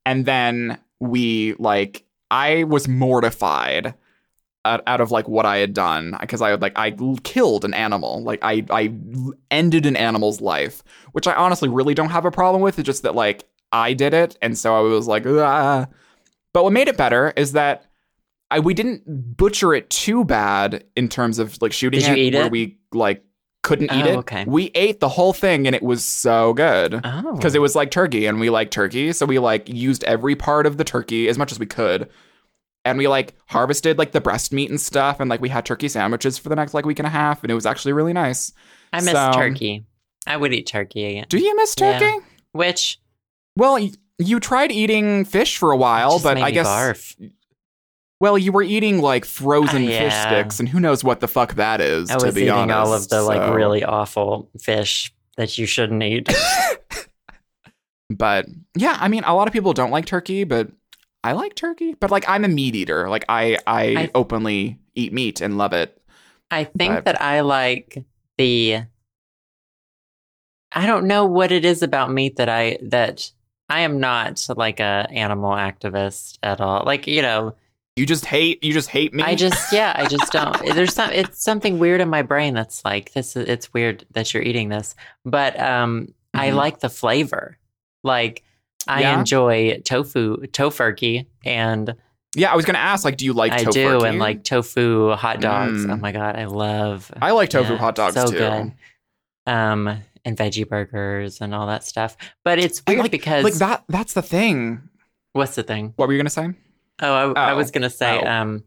and 0.05 0.25
then 0.25 0.77
we 0.99 1.53
like 1.59 2.03
I 2.31 2.63
was 2.63 2.87
mortified 2.87 3.93
out, 4.65 4.81
out 4.87 4.99
of 5.01 5.11
like 5.11 5.27
what 5.27 5.45
I 5.45 5.57
had 5.57 5.73
done 5.73 6.17
because 6.19 6.41
I 6.41 6.49
had 6.49 6.61
like 6.61 6.77
I 6.77 6.91
killed 7.23 7.65
an 7.65 7.73
animal, 7.73 8.23
like 8.23 8.39
I 8.41 8.65
I 8.69 8.93
ended 9.51 9.85
an 9.85 9.95
animal's 9.95 10.41
life, 10.41 10.83
which 11.11 11.27
I 11.27 11.33
honestly 11.35 11.69
really 11.69 11.93
don't 11.93 12.09
have 12.09 12.25
a 12.25 12.31
problem 12.31 12.61
with. 12.61 12.79
It's 12.79 12.85
just 12.85 13.03
that 13.03 13.15
like 13.15 13.45
I 13.71 13.93
did 13.93 14.13
it, 14.13 14.37
and 14.41 14.57
so 14.57 14.75
I 14.75 14.81
was 14.81 15.07
like, 15.07 15.25
ah. 15.27 15.87
But 16.53 16.63
what 16.63 16.73
made 16.73 16.87
it 16.87 16.97
better 16.97 17.33
is 17.35 17.51
that. 17.53 17.83
I, 18.49 18.61
we 18.61 18.73
didn't 18.73 19.03
butcher 19.35 19.73
it 19.73 19.89
too 19.89 20.23
bad 20.23 20.85
in 20.95 21.09
terms 21.09 21.37
of 21.37 21.61
like 21.61 21.73
shooting 21.73 21.99
Did 21.99 22.07
you 22.07 22.13
it, 22.13 22.19
eat 22.19 22.33
where 22.33 22.45
it? 22.45 22.51
we 22.53 22.77
like 22.93 23.21
couldn't 23.67 23.91
eat 23.91 24.05
Oh, 24.05 24.09
it. 24.13 24.17
okay. 24.17 24.43
We 24.47 24.71
ate 24.75 24.99
the 24.99 25.09
whole 25.09 25.33
thing 25.33 25.67
and 25.67 25.75
it 25.75 25.83
was 25.83 26.03
so 26.03 26.53
good 26.53 26.99
oh, 27.03 27.35
because 27.35 27.53
it 27.55 27.59
was 27.59 27.75
like 27.75 27.91
turkey 27.91 28.25
and 28.25 28.39
we 28.39 28.49
like 28.49 28.71
turkey, 28.71 29.11
so 29.13 29.25
we 29.25 29.39
like 29.39 29.67
used 29.69 30.03
every 30.05 30.35
part 30.35 30.65
of 30.65 30.77
the 30.77 30.83
turkey 30.83 31.27
as 31.27 31.37
much 31.37 31.51
as 31.51 31.59
we 31.59 31.65
could. 31.65 32.09
And 32.85 32.97
we 32.97 33.07
like 33.09 33.33
harvested 33.47 33.97
like 33.97 34.13
the 34.13 34.21
breast 34.21 34.53
meat 34.53 34.69
and 34.69 34.79
stuff, 34.79 35.19
and 35.19 35.29
like 35.29 35.41
we 35.41 35.49
had 35.49 35.65
turkey 35.65 35.89
sandwiches 35.89 36.37
for 36.37 36.47
the 36.47 36.55
next 36.55 36.73
like 36.73 36.85
week 36.85 36.99
and 36.99 37.05
a 37.07 37.09
half, 37.09 37.43
and 37.43 37.51
it 37.51 37.55
was 37.55 37.65
actually 37.65 37.91
really 37.93 38.13
nice. 38.13 38.53
I 38.93 38.97
miss 39.01 39.11
so- 39.11 39.31
turkey. 39.33 39.85
I 40.25 40.37
would 40.37 40.53
eat 40.53 40.67
turkey 40.67 41.03
again. 41.05 41.25
Do 41.27 41.37
you 41.37 41.55
miss 41.57 41.75
Yeah. 41.77 41.99
turkey? 41.99 42.25
Which 42.53 42.99
Well, 43.57 43.77
you 44.19 44.39
tried 44.39 44.71
eating 44.71 45.25
fish 45.25 45.57
for 45.57 45.71
a 45.71 45.77
while, 45.77 46.19
but 46.19 46.37
I 46.37 46.51
guess 46.51 46.67
barf. 46.67 47.31
Well, 48.19 48.37
you 48.37 48.51
were 48.51 48.63
eating 48.63 49.01
like 49.01 49.25
frozen 49.25 49.85
Uh, 49.85 49.87
fish 49.89 50.13
sticks, 50.15 50.59
and 50.59 50.67
who 50.69 50.79
knows 50.79 51.03
what 51.03 51.19
the 51.19 51.27
fuck 51.27 51.55
that 51.55 51.81
is. 51.81 52.09
I 52.09 52.17
to 52.17 52.25
was 52.27 52.35
be 52.35 52.41
eating 52.43 52.53
honest, 52.53 52.73
all 52.75 52.93
of 52.93 53.09
the 53.09 53.21
like 53.21 53.53
really 53.55 53.83
awful 53.83 54.49
fish 54.59 55.13
that 55.37 55.57
you 55.57 55.65
shouldn't 55.65 56.01
eat. 56.03 56.29
But 58.09 58.45
yeah, 58.75 58.97
I 59.01 59.09
mean, 59.09 59.23
a 59.25 59.35
lot 59.35 59.47
of 59.47 59.53
people 59.53 59.73
don't 59.73 59.91
like 59.91 60.05
turkey, 60.05 60.45
but 60.45 60.69
I 61.25 61.33
like 61.33 61.55
turkey. 61.55 61.93
But 61.93 62.09
like, 62.09 62.23
I'm 62.27 62.45
a 62.45 62.47
meat 62.47 62.73
eater. 62.73 63.09
Like, 63.09 63.25
I 63.27 63.57
I, 63.67 63.83
I- 63.97 64.11
openly 64.15 64.79
eat 64.95 65.11
meat 65.11 65.41
and 65.41 65.57
love 65.57 65.73
it. 65.73 66.01
I 66.49 66.63
think 66.63 66.95
But- 66.95 67.05
that 67.05 67.21
I 67.21 67.41
like 67.41 68.05
the. 68.37 68.83
I 70.71 70.85
don't 70.85 71.05
know 71.07 71.25
what 71.25 71.51
it 71.51 71.65
is 71.65 71.83
about 71.83 72.11
meat 72.11 72.37
that 72.37 72.47
I 72.49 72.77
that 72.81 73.29
I 73.69 73.81
am 73.81 73.99
not 73.99 74.47
like 74.55 74.79
a 74.79 75.07
animal 75.11 75.51
activist 75.51 76.37
at 76.43 76.61
all. 76.61 76.83
Like 76.85 77.07
you 77.07 77.21
know, 77.21 77.55
You 77.97 78.05
just 78.05 78.25
hate. 78.25 78.63
You 78.63 78.71
just 78.73 78.89
hate 78.89 79.13
me. 79.13 79.23
I 79.23 79.35
just 79.35 79.73
yeah, 79.73 79.93
I 79.95 80.05
just 80.07 80.31
don't. 80.31 80.55
There's 80.75 80.93
some. 80.93 81.09
It's 81.11 81.43
something 81.43 81.79
weird 81.79 81.99
in 81.99 82.09
my 82.09 82.21
brain 82.21 82.53
that's 82.53 82.85
like 82.85 83.11
this. 83.13 83.35
Is, 83.35 83.47
it's 83.49 83.73
weird 83.73 84.05
that 84.11 84.33
you're 84.33 84.43
eating 84.43 84.69
this, 84.69 84.95
but 85.25 85.59
um, 85.59 86.13
I 86.33 86.49
Mhm. 86.49 86.55
like 86.55 86.79
the 86.79 86.89
flavor. 86.89 87.57
Like 88.03 88.43
I 88.87 89.01
Yeah? 89.01 89.19
enjoy 89.19 89.79
tofu, 89.83 90.37
tofurkey, 90.47 91.25
and 91.43 91.95
yeah. 92.35 92.53
I 92.53 92.55
was 92.55 92.65
gonna 92.65 92.77
ask, 92.77 93.03
like, 93.03 93.17
do 93.17 93.25
you 93.25 93.33
like? 93.33 93.51
I 93.51 93.63
tofurkey? 93.63 93.73
do, 93.73 94.05
and 94.05 94.19
like 94.19 94.43
tofu 94.43 95.11
hot 95.15 95.41
dogs. 95.41 95.85
Mm. 95.85 95.93
Oh 95.93 95.97
my 95.97 96.11
god, 96.11 96.35
I 96.35 96.45
love. 96.45 97.11
I 97.21 97.31
like 97.31 97.49
tofu 97.49 97.73
yeah, 97.73 97.79
hot 97.79 97.95
dogs 97.95 98.13
so 98.15 98.27
too. 98.27 98.37
good. 98.37 98.71
Um, 99.47 100.01
and 100.25 100.37
veggie 100.37 100.67
burgers 100.67 101.41
and 101.41 101.55
all 101.55 101.67
that 101.67 101.83
stuff. 101.83 102.15
But 102.43 102.59
it's 102.59 102.83
I 102.85 102.91
weird 102.91 103.03
like- 103.03 103.11
because 103.11 103.43
Like 103.43 103.53
that. 103.55 103.85
That's 103.89 104.13
the 104.13 104.21
thing. 104.21 104.81
what's 105.33 105.55
the 105.55 105.63
thing? 105.63 105.93
What 105.95 106.07
were 106.07 106.13
you 106.13 106.19
gonna 106.19 106.29
say? 106.29 106.49
Oh, 107.01 107.33
I, 107.33 107.49
I 107.49 107.51
Oh. 107.51 107.55
was 107.57 107.71
gonna 107.71 107.89
say, 107.89 108.19
Oh. 108.21 108.27
um, 108.27 108.63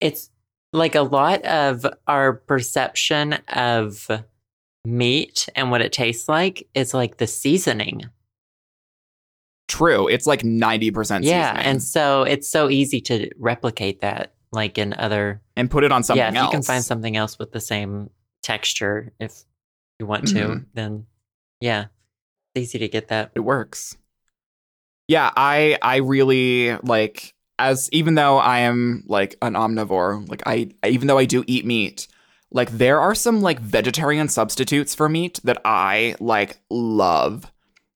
it's 0.00 0.30
like 0.72 0.94
a 0.94 1.02
lot 1.02 1.42
of 1.44 1.86
our 2.06 2.32
perception 2.32 3.34
of 3.48 4.08
meat 4.84 5.48
and 5.54 5.70
what 5.70 5.80
it 5.82 5.92
tastes 5.92 6.28
like 6.28 6.66
is 6.74 6.92
like 6.94 7.18
the 7.18 7.26
seasoning. 7.26 8.06
True. 9.68 10.08
It's 10.08 10.26
like 10.26 10.44
ninety 10.44 10.90
percent. 10.90 11.24
yeah, 11.24 11.54
and 11.64 11.82
so 11.82 12.24
it's 12.24 12.48
so 12.48 12.68
easy 12.68 13.00
to 13.02 13.30
replicate 13.38 14.00
that, 14.00 14.32
like 14.50 14.76
in 14.76 14.92
other. 14.94 15.40
and 15.56 15.70
put 15.70 15.84
it 15.84 15.92
on 15.92 16.02
something 16.02 16.18
yeah, 16.18 16.30
if 16.30 16.34
else. 16.36 16.46
you 16.46 16.50
can 16.58 16.62
find 16.62 16.84
something 16.84 17.16
else 17.16 17.38
with 17.38 17.52
the 17.52 17.60
same 17.60 18.10
texture, 18.42 19.12
if 19.20 19.44
you 19.98 20.06
want 20.06 20.26
to, 20.28 20.34
Mhm. 20.34 20.66
then 20.74 21.06
yeah, 21.60 21.86
it's 22.54 22.64
easy 22.64 22.78
to 22.80 22.88
get 22.88 23.08
that. 23.08 23.30
it 23.34 23.40
works. 23.40 23.96
Yeah, 25.12 25.30
I 25.36 25.78
I 25.82 25.96
really 25.96 26.76
like 26.82 27.34
as 27.58 27.88
even 27.92 28.14
though 28.14 28.38
I 28.38 28.60
am 28.60 29.04
like 29.06 29.36
an 29.42 29.52
omnivore, 29.54 30.26
like 30.28 30.42
I 30.46 30.70
even 30.86 31.06
though 31.06 31.18
I 31.18 31.26
do 31.26 31.44
eat 31.46 31.66
meat, 31.66 32.08
like 32.50 32.70
there 32.70 32.98
are 32.98 33.14
some 33.14 33.40
like 33.42 33.60
vegetarian 33.60 34.28
substitutes 34.28 34.94
for 34.94 35.08
meat 35.10 35.38
that 35.44 35.60
I 35.64 36.16
like 36.18 36.58
love. 36.70 37.50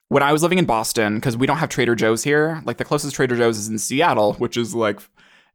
When 0.09 0.21
I 0.23 0.31
was 0.31 0.41
living 0.43 0.59
in 0.59 0.65
Boston, 0.65 1.15
because 1.15 1.35
we 1.35 1.47
don't 1.47 1.57
have 1.57 1.69
Trader 1.69 1.95
Joe's 1.95 2.23
here, 2.23 2.61
like 2.65 2.77
the 2.77 2.85
closest 2.85 3.15
Trader 3.15 3.35
Joe's 3.35 3.57
is 3.57 3.67
in 3.67 3.77
Seattle, 3.79 4.33
which 4.35 4.55
is 4.55 4.73
like 4.75 4.99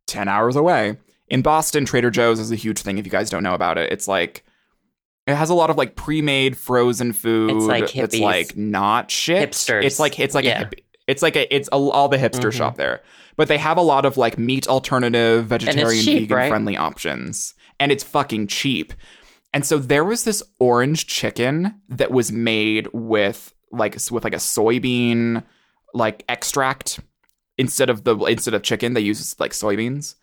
10 0.08 0.28
hours 0.28 0.56
away. 0.56 0.98
In 1.28 1.40
Boston, 1.42 1.86
Trader 1.86 2.10
Joe's 2.10 2.38
is 2.40 2.50
a 2.52 2.56
huge 2.56 2.80
thing 2.80 2.98
if 2.98 3.06
you 3.06 3.10
guys 3.10 3.30
don't 3.30 3.42
know 3.44 3.54
about 3.54 3.78
it. 3.78 3.90
It's 3.92 4.08
like 4.08 4.44
it 5.28 5.36
has 5.36 5.48
a 5.48 5.54
lot 5.54 5.70
of 5.70 5.76
like 5.78 5.94
pre-made 5.94 6.56
frozen 6.58 7.12
food 7.12 7.62
like 7.62 7.92
that's 7.92 8.16
hippies. 8.16 8.20
like 8.20 8.56
not 8.56 9.10
shit. 9.10 9.50
Hipsters. 9.50 9.84
It's 9.84 10.00
like 10.00 10.18
it's 10.18 10.34
like 10.34 10.44
Yeah. 10.44 10.62
a 10.62 10.64
hippie. 10.66 10.80
It's 11.12 11.22
like 11.22 11.36
a, 11.36 11.54
it's 11.54 11.68
a, 11.70 11.76
all 11.76 12.08
the 12.08 12.16
hipster 12.18 12.50
Mhm. 12.50 12.52
shop 12.52 12.76
there, 12.76 13.02
but 13.36 13.46
they 13.48 13.58
have 13.58 13.76
a 13.76 13.82
lot 13.82 14.04
of 14.04 14.16
like 14.16 14.38
meat 14.38 14.66
alternative, 14.66 15.46
vegetarian, 15.46 16.04
cheap, 16.04 16.20
vegan 16.22 16.36
right? 16.36 16.48
friendly 16.48 16.76
options, 16.76 17.54
and 17.78 17.92
it's 17.92 18.02
fucking 18.04 18.46
cheap. 18.48 18.92
And 19.54 19.64
so 19.66 19.78
there 19.78 20.04
was 20.04 20.24
this 20.24 20.42
orange 20.58 21.06
chicken 21.06 21.74
that 21.88 22.10
was 22.10 22.32
made 22.32 22.88
with 22.92 23.52
like 23.70 23.94
with 24.10 24.24
like 24.24 24.34
a 24.34 24.36
soybean 24.38 25.44
like 25.94 26.24
extract 26.28 27.00
instead 27.58 27.90
of 27.90 28.04
the 28.04 28.16
instead 28.24 28.54
of 28.54 28.62
chicken 28.62 28.94
they 28.94 29.00
use 29.00 29.38
like 29.38 29.52
soybeans 29.52 30.14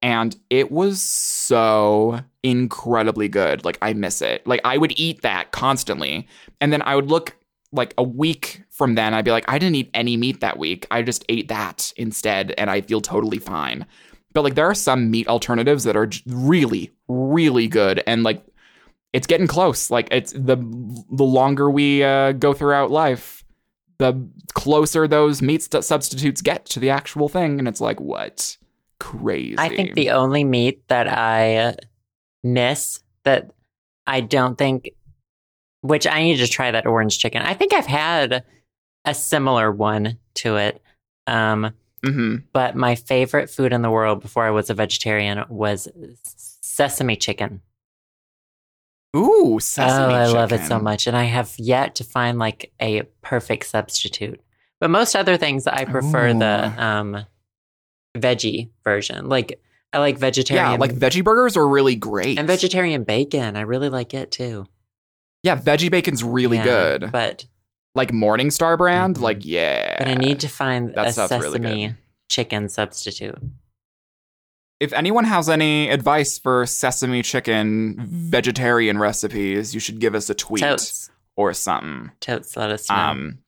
and 0.00 0.36
it 0.48 0.70
was 0.70 1.00
so 1.02 2.20
incredibly 2.44 3.28
good 3.28 3.64
like 3.64 3.78
i 3.82 3.92
miss 3.92 4.22
it 4.22 4.46
like 4.46 4.60
i 4.64 4.76
would 4.78 4.92
eat 4.96 5.22
that 5.22 5.50
constantly 5.52 6.26
and 6.60 6.72
then 6.72 6.82
i 6.82 6.94
would 6.94 7.06
look 7.06 7.36
like 7.72 7.94
a 7.98 8.02
week 8.02 8.62
from 8.70 8.94
then 8.94 9.14
i'd 9.14 9.24
be 9.24 9.30
like 9.30 9.44
i 9.48 9.58
didn't 9.58 9.76
eat 9.76 9.90
any 9.94 10.16
meat 10.16 10.40
that 10.40 10.58
week 10.58 10.86
i 10.90 11.02
just 11.02 11.24
ate 11.28 11.48
that 11.48 11.92
instead 11.96 12.54
and 12.58 12.70
i 12.70 12.80
feel 12.80 13.00
totally 13.00 13.38
fine 13.38 13.84
but 14.32 14.42
like 14.42 14.54
there 14.54 14.66
are 14.66 14.74
some 14.74 15.10
meat 15.10 15.28
alternatives 15.28 15.84
that 15.84 15.96
are 15.96 16.08
really 16.26 16.90
really 17.08 17.68
good 17.68 18.02
and 18.06 18.22
like 18.22 18.42
it's 19.12 19.26
getting 19.26 19.46
close. 19.46 19.90
Like 19.90 20.08
it's 20.10 20.32
the 20.32 20.56
the 21.10 21.24
longer 21.24 21.70
we 21.70 22.02
uh, 22.02 22.32
go 22.32 22.52
throughout 22.52 22.90
life, 22.90 23.44
the 23.98 24.28
closer 24.54 25.08
those 25.08 25.40
meat 25.40 25.62
st- 25.62 25.84
substitutes 25.84 26.42
get 26.42 26.66
to 26.66 26.80
the 26.80 26.90
actual 26.90 27.28
thing, 27.28 27.58
and 27.58 27.66
it's 27.66 27.80
like 27.80 28.00
what 28.00 28.56
crazy. 29.00 29.56
I 29.58 29.68
think 29.68 29.94
the 29.94 30.10
only 30.10 30.44
meat 30.44 30.86
that 30.88 31.08
I 31.08 31.76
miss 32.42 33.00
that 33.24 33.50
I 34.06 34.20
don't 34.20 34.56
think, 34.56 34.90
which 35.80 36.06
I 36.06 36.22
need 36.22 36.36
to 36.38 36.48
try 36.48 36.70
that 36.70 36.86
orange 36.86 37.18
chicken. 37.18 37.42
I 37.42 37.54
think 37.54 37.72
I've 37.72 37.86
had 37.86 38.44
a 39.04 39.14
similar 39.14 39.70
one 39.70 40.18
to 40.36 40.56
it. 40.56 40.82
Um, 41.26 41.72
hmm 42.04 42.36
but 42.52 42.76
my 42.76 42.94
favorite 42.94 43.50
food 43.50 43.72
in 43.72 43.82
the 43.82 43.90
world 43.90 44.20
before 44.20 44.44
I 44.44 44.50
was 44.50 44.70
a 44.70 44.74
vegetarian 44.74 45.44
was 45.48 45.88
sesame 46.22 47.16
chicken. 47.16 47.60
Ooh, 49.16 49.58
sesame 49.60 50.14
oh, 50.14 50.16
I 50.16 50.26
love 50.26 50.52
it 50.52 50.64
so 50.64 50.78
much. 50.78 51.06
And 51.06 51.16
I 51.16 51.24
have 51.24 51.54
yet 51.58 51.94
to 51.96 52.04
find 52.04 52.38
like 52.38 52.72
a 52.80 53.02
perfect 53.22 53.66
substitute. 53.66 54.40
But 54.80 54.90
most 54.90 55.16
other 55.16 55.36
things, 55.36 55.66
I 55.66 55.86
prefer 55.86 56.32
the 56.34 56.72
um, 56.84 57.26
veggie 58.16 58.70
version. 58.84 59.28
Like, 59.28 59.60
I 59.92 59.98
like 59.98 60.18
vegetarian. 60.18 60.72
Yeah, 60.72 60.76
like 60.76 60.92
veggie 60.92 61.24
burgers 61.24 61.56
are 61.56 61.66
really 61.66 61.96
great. 61.96 62.38
and 62.38 62.46
vegetarian 62.46 63.02
bacon. 63.04 63.56
I 63.56 63.62
really 63.62 63.88
like 63.88 64.14
it 64.14 64.30
too. 64.30 64.66
Yeah, 65.42 65.56
veggie 65.56 65.90
bacon's 65.90 66.22
really 66.24 66.56
Yeah, 66.58 66.64
good. 66.98 67.12
But 67.12 67.46
like 67.94 68.10
Morningstar 68.12 68.76
brand, 68.76 69.16
Mhm. 69.16 69.20
like 69.22 69.38
yeah. 69.44 69.96
but 69.98 70.08
I 70.08 70.14
need 70.14 70.40
to 70.40 70.48
find 70.48 70.94
that 70.94 71.08
a 71.08 71.12
stuff's 71.12 71.32
really 71.32 71.58
sesame 71.60 71.94
chicken 72.28 72.68
substitute. 72.68 73.38
If 74.80 74.92
anyone 74.92 75.24
has 75.24 75.48
any 75.48 75.90
advice 75.90 76.38
for 76.38 76.64
sesame 76.66 77.22
chicken 77.22 77.96
vegetarian 78.30 78.98
recipes, 78.98 79.74
you 79.74 79.80
should 79.80 79.98
give 79.98 80.14
us 80.14 80.30
a 80.30 80.34
tweet 80.34 80.62
Totes. 80.62 81.10
or 81.36 81.52
something. 81.52 82.12
Totes, 82.20 82.56
let 82.56 82.70
us 82.70 82.88
know. 82.88 82.94
Um, 82.96 83.38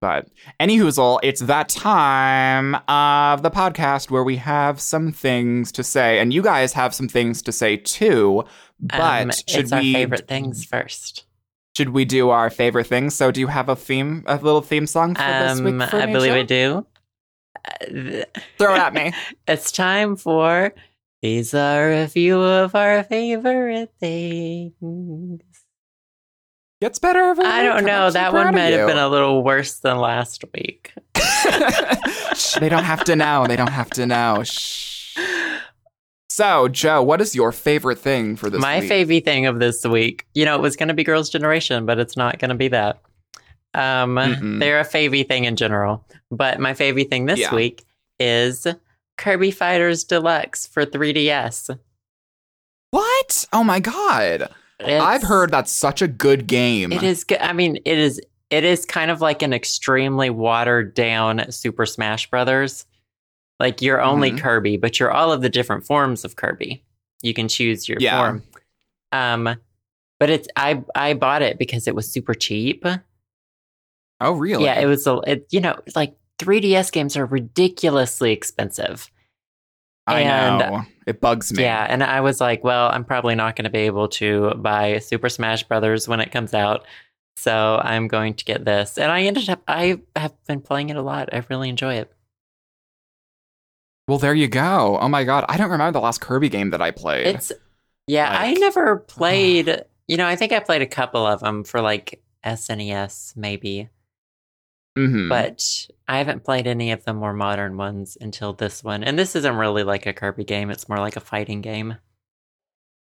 but 0.00 0.28
any 0.60 0.78
hoozle, 0.78 1.18
it's 1.22 1.40
that 1.42 1.68
time 1.68 2.74
of 2.88 3.42
the 3.42 3.50
podcast 3.50 4.10
where 4.10 4.22
we 4.24 4.36
have 4.36 4.80
some 4.80 5.12
things 5.12 5.72
to 5.72 5.82
say, 5.82 6.18
and 6.18 6.32
you 6.34 6.42
guys 6.42 6.72
have 6.74 6.94
some 6.94 7.08
things 7.08 7.42
to 7.42 7.52
say 7.52 7.76
too. 7.76 8.44
But 8.78 9.00
Um, 9.22 9.30
should 9.48 9.70
we 9.70 9.92
favorite 9.94 10.28
things 10.28 10.64
first. 10.64 11.24
should 11.76 11.90
we 11.90 12.04
do 12.04 12.30
our 12.30 12.50
favorite 12.50 12.86
things? 12.86 13.14
So, 13.14 13.30
do 13.30 13.40
you 13.40 13.46
have 13.48 13.68
a 13.68 13.76
theme, 13.76 14.22
a 14.26 14.36
little 14.36 14.60
theme 14.62 14.86
song 14.86 15.14
for 15.14 15.22
this 15.22 15.58
Um, 15.58 15.64
week? 15.78 15.88
For 15.88 16.00
I 16.02 16.06
believe? 16.06 16.32
I 16.32 16.42
do. 16.42 16.86
Throw 18.58 18.74
it 18.74 18.78
at 18.78 18.94
me. 18.94 19.12
It's 19.48 19.72
time 19.72 20.16
for 20.16 20.72
these 21.22 21.54
are 21.54 21.90
a 21.92 22.06
few 22.06 22.40
of 22.40 22.74
our 22.74 23.02
favorite 23.02 23.90
things. 23.98 25.40
Gets 26.80 26.98
better 26.98 27.20
every 27.20 27.44
I 27.44 27.62
don't 27.62 27.84
know. 27.86 28.10
That 28.10 28.32
one 28.34 28.54
might 28.54 28.72
have 28.74 28.86
been 28.86 28.98
a 28.98 29.08
little 29.08 29.42
worse 29.42 29.78
than 29.78 29.96
last 29.98 30.44
week. 30.52 30.92
Shh, 31.16 32.54
they 32.60 32.68
don't 32.68 32.84
have 32.84 33.02
to 33.04 33.16
know. 33.16 33.46
They 33.46 33.56
don't 33.56 33.70
have 33.72 33.88
to 33.90 34.04
know. 34.06 34.42
Shh. 34.44 35.16
So, 36.28 36.68
Joe, 36.68 37.02
what 37.02 37.22
is 37.22 37.34
your 37.34 37.50
favorite 37.50 37.98
thing 37.98 38.36
for 38.36 38.50
this 38.50 38.60
My 38.60 38.80
week? 38.80 38.88
favorite 38.90 39.24
thing 39.24 39.46
of 39.46 39.58
this 39.58 39.86
week, 39.86 40.26
you 40.34 40.44
know, 40.44 40.54
it 40.54 40.60
was 40.60 40.76
going 40.76 40.88
to 40.88 40.94
be 40.94 41.02
Girls' 41.02 41.30
Generation, 41.30 41.86
but 41.86 41.98
it's 41.98 42.14
not 42.14 42.38
going 42.38 42.50
to 42.50 42.54
be 42.54 42.68
that. 42.68 43.00
Um, 43.72 44.16
Mm-mm. 44.16 44.58
they're 44.60 44.80
a 44.80 44.84
favy 44.84 45.22
thing 45.22 45.44
in 45.44 45.56
general, 45.56 46.04
but 46.30 46.60
my 46.60 46.74
favorite 46.74 47.08
thing 47.08 47.24
this 47.24 47.40
Yeah. 47.40 47.54
week 47.54 47.84
is 48.20 48.66
Kirby 49.16 49.50
Fighters 49.50 50.04
Deluxe 50.04 50.66
for 50.66 50.84
3DS. 50.84 51.78
What? 52.90 53.46
Oh 53.54 53.64
my 53.64 53.80
god. 53.80 54.50
It's- 54.80 55.02
I've 55.02 55.22
heard 55.22 55.50
that's 55.50 55.72
such 55.72 56.02
a 56.02 56.08
good 56.08 56.46
game. 56.46 56.92
It 56.92 57.02
is 57.02 57.24
good. 57.24 57.38
I 57.40 57.52
mean, 57.52 57.76
it 57.84 57.98
is. 57.98 58.20
It 58.50 58.62
is 58.62 58.84
kind 58.84 59.10
of 59.10 59.20
like 59.20 59.42
an 59.42 59.52
extremely 59.52 60.30
watered 60.30 60.94
down 60.94 61.50
Super 61.50 61.84
Smash 61.86 62.30
Brothers. 62.30 62.86
Like 63.58 63.80
you're 63.82 64.00
only 64.02 64.30
Mhm. 64.32 64.38
Kirby, 64.40 64.76
but 64.76 65.00
you're 65.00 65.10
all 65.10 65.32
of 65.32 65.40
the 65.42 65.48
different 65.48 65.84
forms 65.86 66.24
of 66.24 66.36
Kirby. 66.36 66.84
You 67.22 67.34
can 67.34 67.48
choose 67.48 67.88
your 67.88 67.98
Yeah. 68.00 68.18
form. 68.18 68.42
Um, 69.12 69.56
but 70.20 70.30
it's 70.30 70.46
I 70.56 70.84
I 70.94 71.14
bought 71.14 71.42
it 71.42 71.58
because 71.58 71.88
it 71.88 71.94
was 71.94 72.10
super 72.12 72.34
cheap. 72.34 72.84
Oh, 74.20 74.32
really? 74.32 74.64
Yeah, 74.64 74.78
it 74.78 74.86
was 74.86 75.06
a 75.06 75.20
it, 75.26 75.46
you 75.50 75.60
know 75.60 75.78
like 75.96 76.14
3DS 76.38 76.90
games 76.92 77.16
are 77.16 77.26
ridiculously 77.26 78.30
expensive. 78.32 79.10
I 80.06 80.20
and- 80.22 80.58
know. 80.58 80.82
It 81.06 81.20
bugs 81.20 81.52
me. 81.52 81.62
Yeah, 81.62 81.86
and 81.88 82.02
I 82.02 82.20
was 82.20 82.40
like, 82.40 82.64
well, 82.64 82.88
I'm 82.88 83.04
probably 83.04 83.36
not 83.36 83.54
going 83.54 83.62
to 83.62 83.70
be 83.70 83.80
able 83.80 84.08
to 84.08 84.54
buy 84.56 84.98
Super 84.98 85.28
Smash 85.28 85.62
Brothers 85.62 86.08
when 86.08 86.18
it 86.18 86.32
comes 86.32 86.52
out. 86.52 86.84
So 87.36 87.80
I'm 87.80 88.08
going 88.08 88.34
to 88.34 88.44
get 88.44 88.64
this. 88.64 88.98
And 88.98 89.12
I 89.12 89.22
ended 89.22 89.48
up 89.48 89.62
I 89.68 90.00
have 90.16 90.34
been 90.46 90.60
playing 90.60 90.90
it 90.90 90.96
a 90.96 91.02
lot. 91.02 91.28
I 91.32 91.44
really 91.48 91.68
enjoy 91.68 91.94
it. 91.94 92.12
Well, 94.08 94.18
there 94.18 94.34
you 94.34 94.48
go. 94.48 94.98
Oh 95.00 95.08
my 95.08 95.24
god, 95.24 95.44
I 95.48 95.56
don't 95.56 95.70
remember 95.70 95.92
the 95.92 96.02
last 96.02 96.20
Kirby 96.20 96.48
game 96.48 96.70
that 96.70 96.82
I 96.82 96.90
played. 96.90 97.26
It's 97.26 97.52
yeah, 98.06 98.28
I 98.30 98.54
never 98.54 98.96
played, 98.96 99.84
you 100.06 100.16
know, 100.16 100.26
I 100.26 100.36
think 100.36 100.52
I 100.52 100.60
played 100.60 100.82
a 100.82 100.86
couple 100.86 101.26
of 101.26 101.40
them 101.40 101.64
for 101.64 101.80
like 101.80 102.22
SNES 102.44 103.36
maybe, 103.36 103.88
Mhm. 104.96 105.28
but 105.28 105.62
I 106.08 106.18
haven't 106.18 106.44
played 106.44 106.66
any 106.66 106.90
of 106.92 107.04
the 107.04 107.12
more 107.14 107.32
modern 107.32 107.76
ones 107.76 108.16
until 108.20 108.52
this 108.52 108.82
one. 108.82 109.04
And 109.04 109.18
this 109.18 109.36
isn't 109.36 109.56
really 109.56 109.82
like 109.84 110.06
a 110.06 110.12
Kirby 110.12 110.44
game, 110.44 110.70
it's 110.70 110.88
more 110.88 110.98
like 110.98 111.16
a 111.16 111.20
fighting 111.20 111.60
game. 111.60 111.96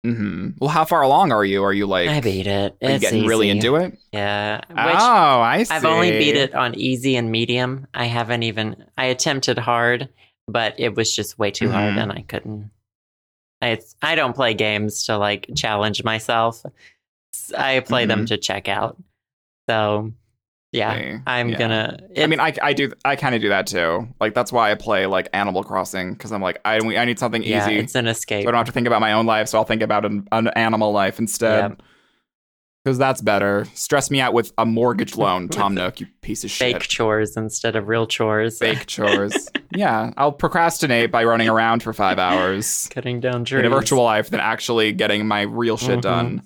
Mhm. 0.06 0.54
Well, 0.60 0.70
how 0.70 0.86
far 0.86 1.02
along 1.02 1.32
are 1.32 1.44
you? 1.44 1.64
Are 1.64 1.74
you 1.74 1.88
like 1.88 2.10
I 2.10 2.22
beat 2.22 2.46
it. 2.46 2.78
are 2.82 2.90
you 2.90 2.96
It's 2.96 3.02
getting 3.02 3.26
really 3.26 3.50
into 3.50 3.76
it? 3.78 3.98
Yeah. 4.12 4.58
Which 4.70 4.78
oh, 4.78 5.42
I 5.42 5.64
see. 5.64 5.74
I've 5.74 5.86
only 5.86 6.12
beat 6.12 6.36
it 6.36 6.54
on 6.54 6.76
easy 6.76 7.16
and 7.16 7.32
medium. 7.32 7.88
I 7.94 8.06
haven't 8.06 8.44
even 8.44 8.86
I 8.98 9.06
attempted 9.06 9.58
hard, 9.58 10.10
but 10.48 10.76
it 10.80 10.96
was 10.96 11.16
just 11.16 11.40
way 11.40 11.50
too 11.50 11.72
hard 11.72 11.96
Mhm. 11.96 12.04
and 12.04 12.12
I 12.12 12.22
couldn't. 12.28 12.70
I 13.64 13.80
I 14.02 14.14
don't 14.14 14.36
play 14.36 14.54
games 14.54 15.06
to 15.08 15.18
like 15.18 15.50
challenge 15.56 16.04
myself. 16.04 16.64
I 17.58 17.80
play 17.80 18.06
them 18.06 18.26
Mhm. 18.26 18.28
to 18.28 18.38
check 18.38 18.68
out. 18.68 18.98
So, 19.68 20.14
yeah. 20.76 21.20
I'm 21.26 21.50
Yeah. 21.50 21.58
gonna 21.58 21.98
I 22.18 22.28
mean, 22.28 22.40
I, 22.40 22.54
I 22.62 22.74
do 22.74 22.92
I 23.04 23.16
kind 23.16 23.34
of 23.36 23.42
do 23.42 23.50
that 23.50 23.68
too. 23.68 24.08
Like 24.20 24.34
that's 24.34 24.52
why 24.52 24.72
I 24.72 24.76
play 24.76 25.06
like 25.06 25.30
Animal 25.34 25.64
Crossing 25.64 26.14
because 26.14 26.32
I'm 26.32 26.42
like 26.42 26.60
I 26.66 26.78
I 26.78 27.06
need 27.06 27.20
something 27.20 27.44
yeah, 27.44 27.66
easy. 27.68 27.78
it's 27.80 27.96
an 27.96 28.08
escape. 28.08 28.44
So 28.44 28.50
I 28.50 28.52
don't 28.52 28.60
have 28.60 28.68
to 28.68 28.72
think 28.72 28.88
about 28.88 29.02
my 29.02 29.14
own 29.14 29.26
life, 29.26 29.48
so 29.48 29.58
I'll 29.58 29.64
think 29.66 29.82
about 29.82 30.06
an, 30.06 30.28
an 30.32 30.48
animal 30.50 30.92
life 30.92 31.20
instead. 31.20 31.78
Because 32.84 33.00
that's 33.00 33.20
better. 33.20 33.66
Stress 33.74 34.12
me 34.12 34.22
out 34.22 34.34
with 34.34 34.54
a 34.60 34.66
mortgage 34.66 35.16
loan, 35.18 35.48
Tom 35.50 35.74
Nook, 35.74 36.00
you 36.02 36.06
piece 36.22 36.44
of 36.44 36.52
shit. 36.52 36.74
Fake 36.74 36.84
chores 36.84 37.36
instead 37.36 37.76
of 37.76 37.88
real 37.88 38.06
chores. 38.06 38.60
Fake 38.60 38.86
chores. 38.88 39.50
yeah, 39.72 40.12
I'll 40.18 40.32
procrastinate 40.32 41.12
by 41.12 41.24
running 41.24 41.50
around 41.50 41.82
for 41.82 41.94
five 41.94 42.20
hours 42.20 42.88
Cutting 42.92 43.20
down 43.20 43.44
trees. 43.44 43.62
in 43.62 43.66
a 43.66 43.70
virtual 43.76 44.04
life 44.04 44.30
than 44.30 44.40
actually 44.40 44.92
getting 44.92 45.28
my 45.28 45.42
real 45.42 45.78
shit 45.78 45.98
Mhm. 45.98 46.02
done. 46.02 46.42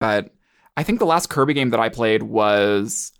But 0.00 0.34
I 0.76 0.82
think 0.82 0.98
the 0.98 1.06
last 1.06 1.30
Kirby 1.30 1.54
game 1.54 1.70
that 1.70 1.80
I 1.80 1.88
played 1.88 2.22
was. 2.22 3.12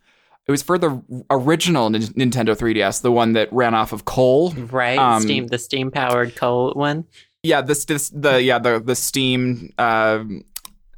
It 0.49 0.51
was 0.51 0.63
for 0.63 0.79
the 0.79 1.03
original 1.31 1.91
Nin- 1.91 2.03
Nintendo 2.03 2.57
3DS, 2.57 3.03
the 3.03 3.13
one 3.13 3.35
that 3.35 3.53
ran 3.53 3.75
off 3.75 3.93
of 3.93 4.07
coal. 4.07 4.53
right? 4.53 4.99
um, 4.99 5.21
Steam, 5.23 5.47
the 5.49 5.59
steam 5.59 5.91
powered 5.91 6.35
coal 6.37 6.73
one. 6.75 7.05
Yeah, 7.43 7.61
this 7.61 7.85
this 7.85 8.09
the 8.09 8.43
yeah 8.43 8.59
the 8.59 8.81
the 8.81 8.95
Steam 8.97 9.73
uh, 9.79 10.25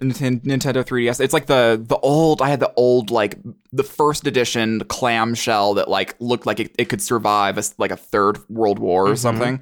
Ninten- 0.00 0.40
Nintendo 0.42 0.82
3DS. 0.84 1.20
It's 1.20 1.34
like 1.34 1.46
the 1.46 1.82
the 1.84 1.98
old. 1.98 2.40
I 2.40 2.48
had 2.48 2.60
the 2.60 2.72
old 2.76 3.10
like 3.10 3.36
the 3.72 3.82
first 3.82 4.26
edition 4.26 4.80
clamshell 4.84 5.74
that 5.74 5.88
like 5.88 6.14
looked 6.20 6.46
like 6.46 6.60
it, 6.60 6.74
it 6.78 6.84
could 6.88 7.02
survive 7.02 7.58
a 7.58 7.64
like 7.76 7.90
a 7.90 7.96
third 7.96 8.38
World 8.48 8.78
War 8.78 9.08
or 9.08 9.14
Mhm. 9.14 9.18
something. 9.18 9.60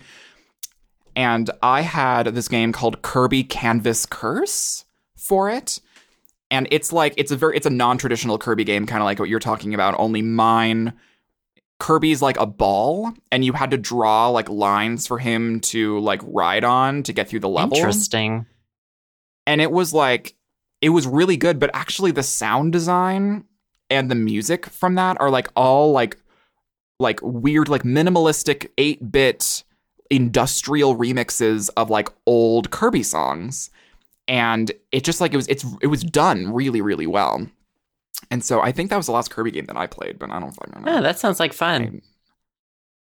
And 1.17 1.51
I 1.63 1.81
had 1.81 2.27
this 2.29 2.47
game 2.49 2.73
called 2.73 3.03
Kirby 3.03 3.43
Canvas 3.43 4.07
Curse 4.07 4.85
for 5.17 5.51
it. 5.51 5.81
And 6.51 6.67
it's 6.71 6.93
like 6.93 7.15
it's 7.17 7.31
a 7.31 7.37
very 7.37 7.57
it's 7.57 7.67
a 7.67 7.71
non-traditional 7.71 8.39
Kirby 8.39 8.65
game, 8.65 8.87
kind 8.87 9.03
of 9.03 9.05
like 9.05 9.19
what 9.19 9.29
you're 9.29 9.39
talking 9.39 9.75
about. 9.75 9.95
Only 9.99 10.23
mine, 10.23 10.95
Kirby's 11.79 12.23
like 12.23 12.39
a 12.39 12.47
ball, 12.47 13.13
and 13.31 13.45
you 13.45 13.53
had 13.53 13.71
to 13.73 13.77
draw 13.77 14.29
like 14.29 14.49
lines 14.49 15.07
for 15.07 15.19
him 15.19 15.61
to 15.61 15.99
like 15.99 16.23
ride 16.25 16.65
on 16.65 17.03
to 17.03 17.13
get 17.13 17.29
through 17.29 17.41
the 17.41 17.49
level. 17.49 17.77
Interesting. 17.77 18.47
And 19.47 19.61
it 19.61 19.71
was 19.71 19.93
like 19.93 20.35
it 20.81 20.89
was 20.89 21.07
really 21.07 21.37
good, 21.37 21.59
but 21.59 21.71
actually 21.75 22.13
the 22.13 22.23
sound 22.23 22.73
design 22.73 23.45
and 23.91 24.11
the 24.11 24.15
music 24.15 24.67
from 24.67 24.95
that 24.95 25.21
are 25.21 25.31
like 25.31 25.49
all 25.55 25.93
like 25.93 26.17
like 26.99 27.21
weird 27.23 27.69
like 27.69 27.83
minimalistic 27.83 28.69
8-bit 28.77 29.65
industrial 30.11 30.97
remixes 30.97 31.69
of 31.77 31.91
like 31.91 32.09
old 32.27 32.71
Kirby 32.71 33.03
songs. 33.03 33.71
And 34.29 34.71
it 34.93 35.03
just 35.05 35.21
like 35.21 35.33
it 35.33 35.37
was 35.37 35.49
it's 35.49 35.65
it 35.83 35.87
was 35.89 36.03
done 36.05 36.53
really 36.53 36.81
really 36.81 37.07
well. 37.07 37.47
And 38.31 38.45
so 38.45 38.61
I 38.61 38.73
think 38.73 38.91
that 38.91 38.97
was 38.97 39.07
the 39.07 39.13
last 39.13 39.31
Kirby 39.31 39.51
game 39.51 39.65
that 39.67 39.77
I 39.77 39.87
played, 39.87 40.19
but 40.19 40.31
I 40.31 40.39
don't 40.39 40.53
fucking 40.53 40.83
know. 40.85 40.99
Oh, 40.99 41.03
that 41.03 41.19
sounds 41.19 41.41
like 41.41 41.53
fun. 41.53 42.03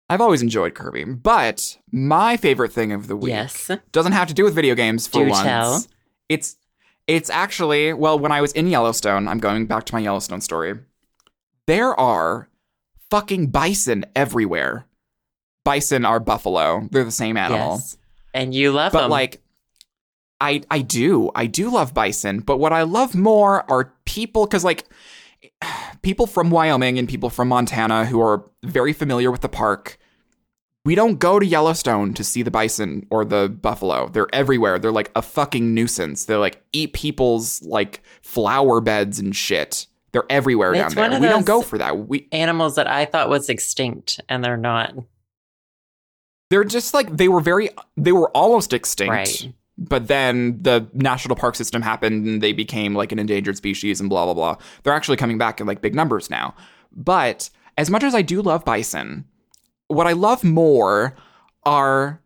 I've 0.09 0.22
always 0.22 0.41
enjoyed 0.41 0.74
Kirby, 0.74 1.05
but 1.05 1.76
my 1.93 2.37
favorite 2.39 2.72
thing 2.72 2.93
of 2.93 3.09
the 3.09 3.16
week 3.16 3.29
Yes. 3.31 3.70
doesn't 3.93 4.12
have 4.12 4.26
to 4.29 4.35
do 4.35 4.45
with 4.45 4.55
video 4.55 4.74
games 4.74 5.07
for 5.07 5.24
Do 5.24 5.31
once. 5.31 5.43
tell. 5.43 5.85
It's 6.31 6.57
It's 7.07 7.29
actually, 7.31 7.93
well, 7.93 8.18
when 8.18 8.33
I 8.33 8.41
was 8.41 8.53
in 8.53 8.68
Yellowstone, 8.68 9.29
I'm 9.29 9.39
going 9.39 9.66
back 9.66 9.85
to 9.87 9.95
my 9.95 10.01
Yellowstone 10.01 10.41
story. 10.41 10.74
There 11.66 11.99
are 12.01 12.49
fucking 13.11 13.49
bison 13.49 14.07
everywhere. 14.16 14.87
Bison 15.64 16.05
are 16.07 16.20
buffalo. 16.20 16.89
They're 16.91 17.05
the 17.05 17.11
same 17.11 17.37
animal. 17.37 17.74
Yes. 17.74 17.97
And 18.33 18.55
you 18.55 18.72
love 18.72 18.93
But 18.93 19.03
them. 19.03 19.11
like 19.11 19.43
I 20.41 20.62
I 20.70 20.80
do. 20.80 21.30
I 21.34 21.47
do 21.47 21.70
love 21.70 21.93
bison, 21.95 22.41
but 22.41 22.59
what 22.59 22.72
I 22.72 22.82
love 22.82 23.14
more 23.14 23.70
are 23.70 23.93
people 24.05 24.47
cuz 24.47 24.64
like 24.64 24.84
people 26.03 26.26
from 26.26 26.51
Wyoming 26.51 26.99
and 26.99 27.09
people 27.09 27.30
from 27.30 27.49
Montana 27.49 28.07
who 28.07 28.20
are 28.20 28.45
very 28.62 28.93
familiar 28.93 29.30
with 29.30 29.41
the 29.41 29.49
park. 29.49 29.99
We 30.84 30.95
don't 30.95 31.18
go 31.18 31.39
to 31.39 31.45
Yellowstone 31.45 32.14
to 32.14 32.24
see 32.24 32.43
the 32.43 32.51
bison 32.51 33.07
or 33.11 33.24
the 33.24 33.49
buffalo. 33.49 34.09
They're 34.09 34.32
everywhere. 34.32 34.78
They're 34.78 34.93
like 34.93 35.11
a 35.14 35.20
fucking 35.20 35.74
nuisance. 35.74 36.24
They 36.24 36.36
like 36.36 36.62
eat 36.72 36.95
people's 36.95 37.61
like 37.62 38.01
flower 38.22 38.80
beds 38.80 39.18
and 39.18 39.36
shit. 39.36 39.86
They're 40.12 40.24
everywhere 40.30 40.72
It's 40.74 40.95
down 40.95 41.11
there. 41.11 41.20
We 41.20 41.26
don't 41.26 41.45
go 41.45 41.61
for 41.61 41.76
that. 41.78 42.09
We 42.09 42.28
animals 42.32 42.76
that 42.76 42.86
I 42.86 43.05
thought 43.05 43.28
was 43.28 43.51
extinct 43.51 44.20
and 44.30 44.43
they're 44.43 44.57
not. 44.57 44.95
they're 46.49 46.64
just 46.64 46.95
like 46.95 47.14
they 47.14 47.28
were 47.28 47.41
very 47.41 47.68
they 47.97 48.12
were 48.12 48.30
almost 48.30 48.72
extinct 48.72 49.12
Right. 49.12 49.53
But 49.89 50.09
then 50.09 50.62
the 50.62 50.89
national 50.93 51.36
park 51.36 51.55
system 51.55 51.82
happened 51.82 52.26
and 52.26 52.43
they 52.43 52.53
became 52.53 52.95
like 52.95 53.12
an 53.12 53.18
endangered 53.18 53.57
species 53.57 54.01
and 54.01 54.09
blah 54.09 54.24
blah 54.24 54.34
blah. 54.34 54.57
They're 54.82 54.93
actually 54.93 55.16
coming 55.16 55.39
back 55.39 55.61
in 55.61 55.66
like 55.66 55.80
big 55.80 55.95
numbers 55.95 56.30
now. 56.30 56.55
But 56.93 57.51
as 57.76 57.91
much 57.91 58.03
as 58.03 58.14
i 58.14 58.22
do 58.22 58.43
love 58.43 58.64
bison 58.64 59.24
what 59.86 60.09
i 60.09 60.12
love 60.12 60.43
more 60.43 61.14
are 61.64 62.20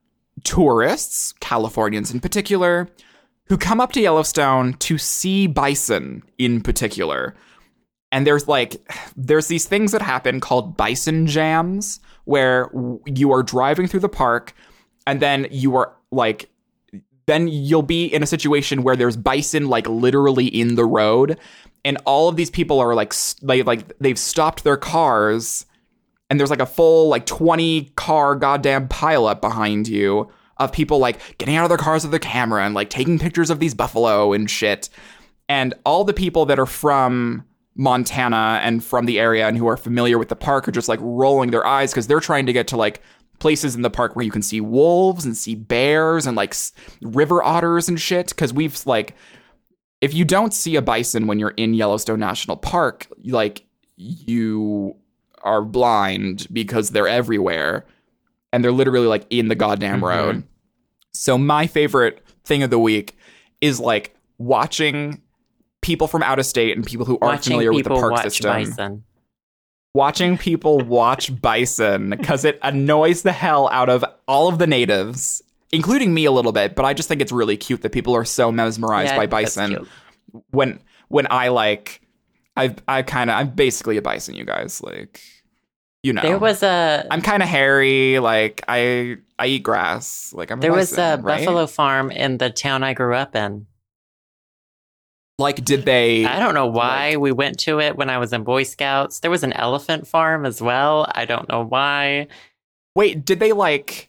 tourists 0.44 1.34
californians 1.40 2.10
in 2.10 2.20
particular 2.20 2.88
who 3.52 3.58
come 3.58 3.80
up 3.80 3.92
to 3.92 4.00
yellowstone 4.00 4.72
to 4.74 4.96
see 4.98 5.46
bison 5.46 6.22
in 6.38 6.60
particular. 6.62 7.34
And 8.10 8.26
there's 8.26 8.48
like 8.48 8.76
there's 9.16 9.48
these 9.48 9.66
things 9.66 9.92
that 9.92 10.02
happen 10.02 10.40
called 10.40 10.76
bison 10.76 11.26
jams 11.26 12.00
where 12.24 12.70
you 13.06 13.32
are 13.32 13.42
driving 13.42 13.86
through 13.86 14.00
the 14.00 14.08
park 14.08 14.54
and 15.06 15.20
then 15.20 15.46
you 15.50 15.76
are 15.76 15.94
like 16.10 16.48
then 17.26 17.48
you'll 17.48 17.82
be 17.82 18.06
in 18.06 18.22
a 18.22 18.26
situation 18.26 18.82
where 18.82 18.96
there's 18.96 19.16
bison 19.16 19.68
like 19.68 19.88
literally 19.88 20.46
in 20.46 20.74
the 20.74 20.84
road 20.84 21.38
and 21.84 21.98
all 22.04 22.28
of 22.28 22.36
these 22.36 22.50
people 22.50 22.80
are 22.80 22.94
like 22.94 23.12
like 23.42 23.66
like 23.66 23.98
they've 23.98 24.18
stopped 24.18 24.64
their 24.64 24.76
cars 24.76 25.66
and 26.30 26.40
there's 26.40 26.50
like 26.50 26.60
a 26.60 26.66
full 26.66 27.08
like 27.08 27.26
20 27.26 27.92
car 27.96 28.34
goddamn 28.34 28.88
pileup 28.88 29.40
behind 29.40 29.88
you 29.88 30.30
of 30.58 30.72
people 30.72 30.98
like 30.98 31.36
getting 31.38 31.56
out 31.56 31.64
of 31.64 31.68
their 31.68 31.78
cars 31.78 32.04
with 32.04 32.10
their 32.10 32.20
camera 32.20 32.64
and 32.64 32.74
like 32.74 32.90
taking 32.90 33.18
pictures 33.18 33.50
of 33.50 33.58
these 33.58 33.74
buffalo 33.74 34.32
and 34.32 34.50
shit. 34.50 34.88
And 35.48 35.74
all 35.84 36.04
the 36.04 36.12
people 36.12 36.46
that 36.46 36.58
are 36.58 36.66
from 36.66 37.44
Montana 37.74 38.60
and 38.62 38.84
from 38.84 39.06
the 39.06 39.18
area 39.18 39.46
and 39.46 39.56
who 39.56 39.66
are 39.66 39.76
familiar 39.76 40.18
with 40.18 40.28
the 40.28 40.36
park 40.36 40.68
are 40.68 40.72
just 40.72 40.88
like 40.88 41.00
rolling 41.02 41.50
their 41.50 41.66
eyes 41.66 41.90
because 41.90 42.06
they're 42.06 42.20
trying 42.20 42.46
to 42.46 42.52
get 42.52 42.68
to 42.68 42.76
like 42.76 43.02
places 43.43 43.74
in 43.74 43.82
the 43.82 43.90
park 43.90 44.14
where 44.14 44.24
you 44.24 44.30
can 44.30 44.40
see 44.40 44.61
wolves 44.61 45.24
and 45.24 45.36
see 45.36 45.57
bears 45.57 46.26
and 46.26 46.36
like 46.36 46.51
s- 46.51 46.72
river 47.03 47.43
otters 47.43 47.88
and 47.88 48.01
shit 48.01 48.28
because 48.28 48.53
we've 48.55 48.86
like 48.86 49.16
if 50.01 50.14
you 50.14 50.24
don't 50.24 50.55
see 50.55 50.76
a 50.76 50.82
bison 50.82 51.26
when 51.26 51.38
you're 51.40 51.51
in 51.57 51.74
Yellowstone 51.74 52.20
National 52.20 52.57
Park 52.57 53.09
like 53.24 53.64
you 53.97 54.95
are 55.43 55.62
blind 55.62 56.47
because 56.53 56.90
they're 56.90 57.09
everywhere 57.09 57.84
and 58.53 58.62
they're 58.62 58.70
literally 58.70 59.09
like 59.09 59.26
in 59.28 59.49
the 59.49 59.57
goddamn 59.57 60.01
Mhm. 60.01 60.09
road 60.09 60.43
so 61.12 61.36
my 61.36 61.66
favorite 61.66 62.22
thing 62.45 62.62
of 62.62 62.70
the 62.70 62.78
week 62.78 63.16
is 63.61 63.80
like 63.80 64.14
watching 64.38 65.20
people 65.80 66.07
from 66.07 66.22
out 66.22 66.38
of 66.38 66.47
state 66.47 66.76
and 66.76 66.86
people 66.86 67.05
who 67.07 67.14
aren't 67.20 67.38
Watching 67.40 67.51
familiar 67.55 67.72
with 67.72 67.84
the 67.84 67.90
park 67.90 68.18
system 68.22 68.51
bison. 68.51 69.05
Watching 69.95 70.38
people 70.38 70.78
watch 70.78 71.40
bison 71.40 72.11
because 72.11 72.45
it 72.45 72.59
annoys 72.62 73.22
the 73.22 73.32
hell 73.32 73.68
out 73.70 73.88
of 73.88 74.05
all 74.26 74.49
of 74.49 74.59
the 74.59 74.66
natives 74.66 75.43
including 75.70 76.14
me 76.14 76.24
a 76.24 76.30
little 76.32 76.53
bit 76.53 76.74
but 76.74 76.84
i 76.84 76.95
just 76.95 77.09
think 77.09 77.20
it's 77.20 77.32
really 77.32 77.57
cute 77.57 77.82
that 77.82 77.93
people 77.93 78.14
are 78.16 78.24
so 78.24 78.51
mesmerized 78.51 79.11
Yeah, 79.11 79.16
by 79.16 79.26
bison 79.26 79.86
when 80.51 80.80
when 81.09 81.26
i 81.30 81.49
like 81.49 82.01
i 82.57 82.74
i 82.88 83.03
kind 83.03 83.28
of 83.30 83.36
i'm 83.36 83.51
basically 83.51 83.97
a 83.99 84.03
bison 84.03 84.34
you 84.34 84.45
guys 84.45 84.80
like 84.82 85.20
you 86.03 86.12
know 86.12 86.22
There 86.22 86.38
was 86.38 86.62
a 86.62 87.07
i'm 87.11 87.20
kind 87.22 87.43
of 87.43 87.49
hairy 87.49 88.18
like 88.18 88.62
i 88.68 89.16
i 89.38 89.47
eat 89.47 89.62
grass 89.62 90.32
like 90.34 90.51
i'm 90.51 90.59
a 90.59 90.62
there 90.62 90.72
was 90.72 90.97
a 90.97 91.20
right? 91.22 91.45
buffalo 91.45 91.66
farm 91.66 92.11
in 92.11 92.38
the 92.38 92.49
town 92.51 92.82
I 92.82 92.95
grew 92.95 93.14
up 93.14 93.36
in. 93.36 93.66
Like 95.39 95.64
did 95.64 95.85
they 95.85 96.24
I 96.24 96.39
don't 96.39 96.55
know 96.55 96.66
why 96.66 97.16
we 97.16 97.33
went 97.33 97.59
to 97.61 97.80
it 97.80 97.97
when 97.97 98.11
I 98.11 98.18
was 98.18 98.33
in 98.33 98.45
Boy 98.45 98.62
Scouts. 98.64 99.20
There 99.20 99.30
was 99.30 99.43
an 99.43 99.53
elephant 99.55 100.07
farm 100.07 100.45
as 100.47 100.61
well. 100.62 101.07
I 101.14 101.24
don't 101.24 101.49
know 101.49 101.64
why. 101.64 102.28
Wait, 102.95 103.24
did 103.24 103.41
they 103.41 103.53
like? 103.53 104.09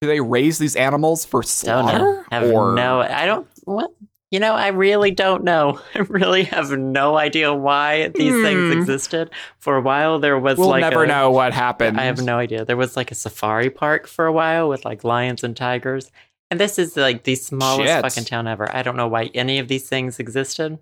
Do 0.00 0.08
they 0.08 0.20
raise 0.20 0.58
these 0.58 0.76
animals 0.76 1.24
for 1.24 1.42
slaughter? 1.42 2.24
Have 2.30 2.50
or 2.50 2.74
no. 2.74 3.00
I 3.00 3.26
don't. 3.26 3.46
What? 3.64 3.92
You 4.30 4.40
know, 4.40 4.54
I 4.54 4.68
really 4.68 5.10
don't 5.10 5.42
know. 5.42 5.80
I 5.94 6.00
really 6.00 6.44
have 6.44 6.70
no 6.70 7.16
idea 7.16 7.52
why 7.52 8.08
these 8.08 8.32
things 8.42 8.72
Hmm. 8.74 8.78
existed. 8.78 9.30
For 9.58 9.76
a 9.76 9.80
while, 9.80 10.18
there 10.18 10.38
was 10.38 10.58
we'll 10.58 10.68
like 10.68 10.82
never 10.82 11.04
a- 11.04 11.06
know 11.06 11.30
what 11.30 11.52
happened. 11.52 11.98
I 12.00 12.04
have 12.04 12.22
no 12.22 12.38
idea. 12.38 12.64
There 12.64 12.76
was 12.76 12.96
like 12.96 13.10
a 13.10 13.14
safari 13.14 13.70
park 13.70 14.06
for 14.06 14.26
a 14.26 14.32
while 14.32 14.68
with 14.68 14.84
like 14.84 15.02
lions 15.04 15.42
and 15.44 15.56
tigers. 15.56 16.10
And 16.50 16.58
this 16.58 16.78
is 16.78 16.96
like 16.96 17.24
the 17.24 17.34
smallest 17.34 17.88
Shit. 17.92 18.02
fucking 18.02 18.24
town 18.24 18.46
ever. 18.48 18.74
I 18.74 18.82
don't 18.82 18.96
know 18.96 19.08
why 19.08 19.30
any 19.34 19.58
of 19.58 19.68
these 19.68 19.88
things 19.88 20.18
existed. 20.18 20.78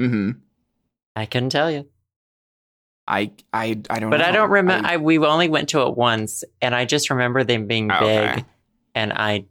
hmm 0.00 0.32
I 1.16 1.26
couldn't 1.26 1.50
tell 1.50 1.70
you. 1.70 1.86
I 3.06 3.32
I 3.52 3.80
I 3.90 3.98
don't. 3.98 4.02
Know. 4.02 4.10
But 4.10 4.18
know. 4.18 4.24
I 4.28 4.32
don't 4.32 4.50
remember. 4.50 4.86
I- 4.88 4.94
I, 4.94 4.96
we 4.98 5.18
only 5.18 5.48
went 5.48 5.68
to 5.70 5.82
it 5.86 5.96
once, 5.96 6.44
and 6.62 6.74
I 6.74 6.84
just 6.84 7.10
remember 7.10 7.42
them 7.44 7.66
being 7.66 7.90
Oh, 7.90 8.00
big. 8.00 8.44
And 8.94 9.12
I, 9.12 9.44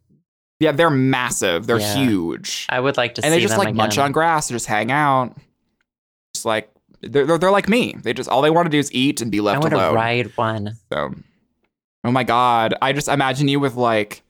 yeah, 0.60 0.72
they're 0.74 0.90
massive. 0.90 1.66
They're 1.68 1.80
Yeah. 1.80 1.96
huge, 1.96 2.66
I 2.70 2.80
would 2.80 2.98
like 2.98 3.16
to 3.16 3.22
see. 3.22 3.26
and 3.28 3.34
they 3.34 3.40
just 3.42 3.58
like 3.58 3.74
munch 3.76 3.98
on 3.98 4.12
grass, 4.12 4.50
and 4.50 4.56
just 4.56 4.66
hang 4.68 4.92
out. 4.92 5.36
Just 6.34 6.46
like 6.46 6.70
they're, 7.02 7.26
they're 7.26 7.38
they're 7.38 7.52
like 7.52 7.68
me. 7.70 7.96
They 8.02 8.14
just 8.14 8.30
all 8.30 8.42
they 8.42 8.50
want 8.50 8.66
to 8.66 8.70
do 8.70 8.80
is 8.80 8.92
eat 8.94 9.22
and 9.22 9.32
be 9.32 9.40
I 9.40 9.44
left 9.44 9.62
want 9.64 9.72
to 9.72 9.78
alone. 9.78 9.96
ride 9.96 10.38
one. 10.38 10.76
So, 10.92 11.14
oh 12.06 12.12
my 12.12 12.24
god, 12.24 12.74
I 12.82 12.94
just 12.94 13.08
imagine 13.08 13.48
you 13.50 13.60
with 13.60 13.76
like 13.76 14.24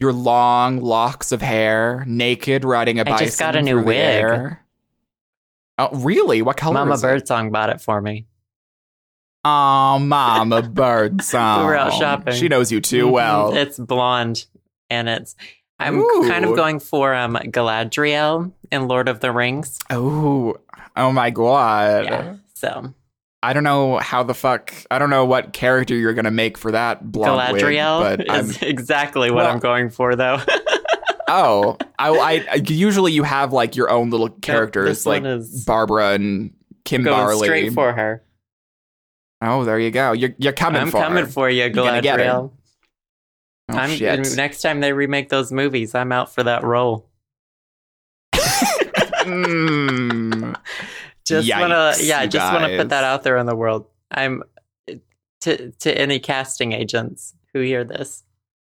your 0.00 0.12
long 0.12 0.80
locks 0.80 1.32
of 1.32 1.42
hair, 1.42 2.04
naked, 2.06 2.64
riding 2.64 2.98
a 2.98 3.02
I 3.02 3.04
bison. 3.04 3.26
just 3.26 3.38
got 3.38 3.56
a 3.56 3.62
new 3.62 3.82
wig. 3.82 4.56
Oh, 5.78 5.90
really? 5.92 6.42
What 6.42 6.56
color? 6.56 6.74
Mama? 6.74 6.98
Birdsong 6.98 7.50
bought 7.50 7.70
it 7.70 7.80
for 7.80 8.00
me. 8.00 8.26
Oh, 9.44 9.98
Mama 9.98 10.62
Birdsong. 10.68 11.60
We 11.60 11.66
were 11.66 11.76
out 11.76 11.92
shopping. 11.92 12.34
She 12.34 12.48
knows 12.48 12.72
you 12.72 12.80
too 12.80 13.06
Mhm. 13.06 13.12
well. 13.12 13.54
It's 13.56 13.78
blonde, 13.78 14.46
and 14.90 15.08
it's. 15.08 15.36
I'm 15.78 16.00
Ooh. 16.00 16.28
kind 16.28 16.44
of 16.44 16.56
going 16.56 16.80
for 16.80 17.14
um 17.14 17.34
Galadriel 17.36 18.50
in 18.72 18.88
Lord 18.88 19.08
of 19.08 19.20
the 19.20 19.30
Rings. 19.30 19.78
oh, 19.90 20.56
oh 20.96 21.12
my 21.12 21.30
god. 21.30 22.04
Yeah. 22.06 22.34
So 22.54 22.92
I 23.42 23.52
don't 23.52 23.62
know 23.64 23.98
how 23.98 24.22
the 24.24 24.34
fuck. 24.34 24.74
I 24.90 24.98
don't 24.98 25.10
know 25.10 25.24
what 25.24 25.52
character 25.52 25.94
you're 25.94 26.14
gonna 26.14 26.30
make 26.30 26.58
for 26.58 26.72
that 26.72 27.10
blonde 27.10 27.52
wig, 27.52 27.62
Galadriel 27.62 28.00
but 28.18 28.30
I'm, 28.30 28.46
is 28.50 28.62
exactly 28.62 29.30
what 29.30 29.44
Well- 29.44 29.52
I'm 29.52 29.58
going 29.60 29.90
for, 29.90 30.16
though. 30.16 30.40
oh, 31.28 31.76
I, 31.98 32.44
I, 32.50 32.54
usually 32.66 33.12
you 33.12 33.22
have 33.22 33.52
like 33.52 33.76
your 33.76 33.90
own 33.90 34.10
little 34.10 34.28
characters 34.28 35.06
like 35.06 35.22
Barbara 35.66 36.12
and 36.14 36.52
Kim 36.84 37.02
going 37.02 37.16
Barley. 37.16 37.46
straight 37.46 37.72
for 37.74 37.92
her. 37.92 38.24
oh, 39.42 39.64
there 39.64 39.78
you 39.78 39.90
go. 39.92 40.12
You're 40.12 40.34
you're 40.38 40.52
coming 40.52 40.80
I'm 40.82 40.90
for 40.90 41.00
coming 41.00 41.26
her. 41.26 41.30
for 41.30 41.48
you, 41.48 41.68
gonna 41.70 42.02
get 42.02 42.18
her. 42.18 42.24
Galadriel. 42.24 42.52
Oh, 43.70 43.76
I'm 43.76 43.90
shit. 43.90 44.34
next 44.36 44.62
time 44.62 44.80
they 44.80 44.92
remake 44.92 45.28
those 45.28 45.52
movies, 45.52 45.94
I'm 45.94 46.10
out 46.10 46.32
for 46.34 46.42
that 46.42 46.64
role. 46.64 47.08
Mm. 49.28 50.56
Just 51.28 51.50
wanna, 51.50 51.94
yeah, 52.00 52.26
just 52.26 52.52
want 52.52 52.70
to 52.70 52.76
put 52.76 52.88
that 52.90 53.04
out 53.04 53.22
there 53.22 53.36
in 53.36 53.46
the 53.46 53.56
world. 53.56 53.86
I'm 54.10 54.42
to 55.42 55.70
to 55.70 55.96
any 55.98 56.18
casting 56.18 56.72
agents 56.72 57.34
who 57.52 57.60
hear 57.60 57.84
this. 57.84 58.24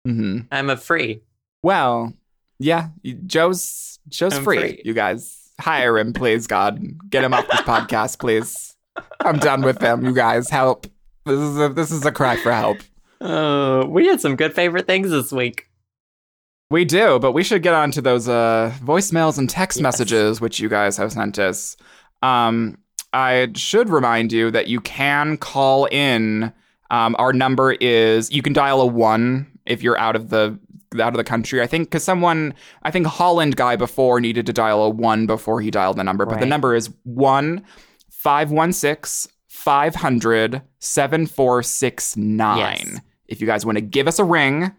Mhm. 0.07 0.47
I'm 0.51 0.69
a 0.69 0.77
free. 0.77 1.21
Well, 1.63 2.13
yeah, 2.59 2.89
Joe's 3.27 3.99
Joe's 4.09 4.37
free, 4.39 4.57
free. 4.59 4.81
You 4.85 4.93
guys 4.93 5.51
hire 5.59 5.97
him, 5.97 6.13
please, 6.13 6.47
God, 6.47 6.81
get 7.09 7.23
him 7.23 7.33
off 7.33 7.47
this 7.47 7.61
podcast, 7.61 8.19
please. 8.19 8.75
I'm 9.19 9.37
done 9.39 9.61
with 9.61 9.79
them. 9.79 10.05
You 10.05 10.13
guys, 10.13 10.49
help. 10.49 10.87
This 11.25 11.39
is 11.39 11.57
a 11.59 11.69
this 11.69 11.91
is 11.91 12.05
a 12.05 12.11
cry 12.11 12.37
for 12.37 12.51
help. 12.51 12.77
Oh, 13.19 13.85
we 13.85 14.07
had 14.07 14.19
some 14.21 14.35
good 14.35 14.53
favorite 14.55 14.87
things 14.87 15.11
this 15.11 15.31
week. 15.31 15.67
We 16.71 16.85
do, 16.85 17.19
but 17.19 17.33
we 17.33 17.43
should 17.43 17.61
get 17.63 17.73
on 17.73 17.91
to 17.91 18.01
those 18.01 18.27
uh, 18.29 18.73
voicemails 18.81 19.37
and 19.37 19.49
text 19.49 19.77
Yes. 19.77 19.83
messages 19.83 20.39
which 20.41 20.59
you 20.59 20.69
guys 20.69 20.95
have 20.97 21.11
sent 21.11 21.37
us. 21.37 21.75
Um, 22.21 22.77
I 23.13 23.49
should 23.55 23.89
remind 23.89 24.31
you 24.31 24.51
that 24.51 24.67
you 24.67 24.79
can 24.81 25.37
call 25.37 25.85
in. 25.85 26.53
Um, 26.89 27.15
our 27.19 27.33
number 27.33 27.73
is 27.73 28.31
you 28.31 28.41
can 28.41 28.53
dial 28.53 28.81
a 28.81 28.85
one 28.85 29.47
if 29.65 29.81
you're 29.81 29.97
out 29.97 30.15
of 30.15 30.29
the 30.29 30.57
out 30.99 31.13
of 31.13 31.17
the 31.17 31.23
country. 31.23 31.61
I 31.61 31.67
think 31.67 31.87
because 31.87 32.03
someone, 32.03 32.53
I 32.83 32.91
think 32.91 33.07
Holland 33.07 33.55
guy 33.55 33.75
before 33.77 34.19
needed 34.19 34.45
to 34.45 34.53
dial 34.53 34.83
a 34.83 34.89
one 34.89 35.25
before 35.25 35.61
he 35.61 35.71
dialed 35.71 35.97
the 35.97 36.03
number, 36.03 36.25
but 36.25 36.39
the 36.39 36.45
number 36.45 36.75
is 36.75 36.89
one 37.03 37.63
five 38.09 38.51
one 38.51 38.73
six 38.73 39.27
five 39.47 39.95
hundred 39.95 40.61
seven 40.79 41.27
four 41.27 41.63
six 41.63 42.17
nine. 42.17 42.77
Yes. 42.77 42.99
If 43.27 43.39
you 43.41 43.47
guys 43.47 43.65
want 43.65 43.77
to 43.77 43.81
give 43.81 44.07
us 44.07 44.19
a 44.19 44.25
ring 44.25 44.71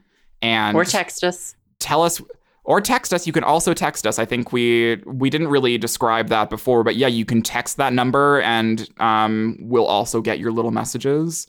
and 0.42 0.76
Or 0.76 0.84
text 0.84 1.24
us. 1.24 1.56
tell 1.78 2.02
us 2.02 2.20
or 2.64 2.80
text 2.80 3.12
us. 3.12 3.26
You 3.26 3.32
can 3.32 3.44
also 3.44 3.74
text 3.74 4.06
us. 4.06 4.18
I 4.18 4.24
think 4.24 4.52
we 4.52 4.96
we 5.04 5.30
didn't 5.30 5.48
really 5.48 5.78
describe 5.78 6.28
that 6.28 6.50
before 6.50 6.84
but 6.84 6.96
yeah 6.96 7.08
you 7.08 7.24
can 7.24 7.42
text 7.42 7.76
that 7.76 7.92
number 7.92 8.40
and 8.42 8.88
um, 9.00 9.56
we'll 9.60 9.86
also 9.86 10.20
get 10.20 10.38
your 10.38 10.52
little 10.52 10.70
messages. 10.70 11.46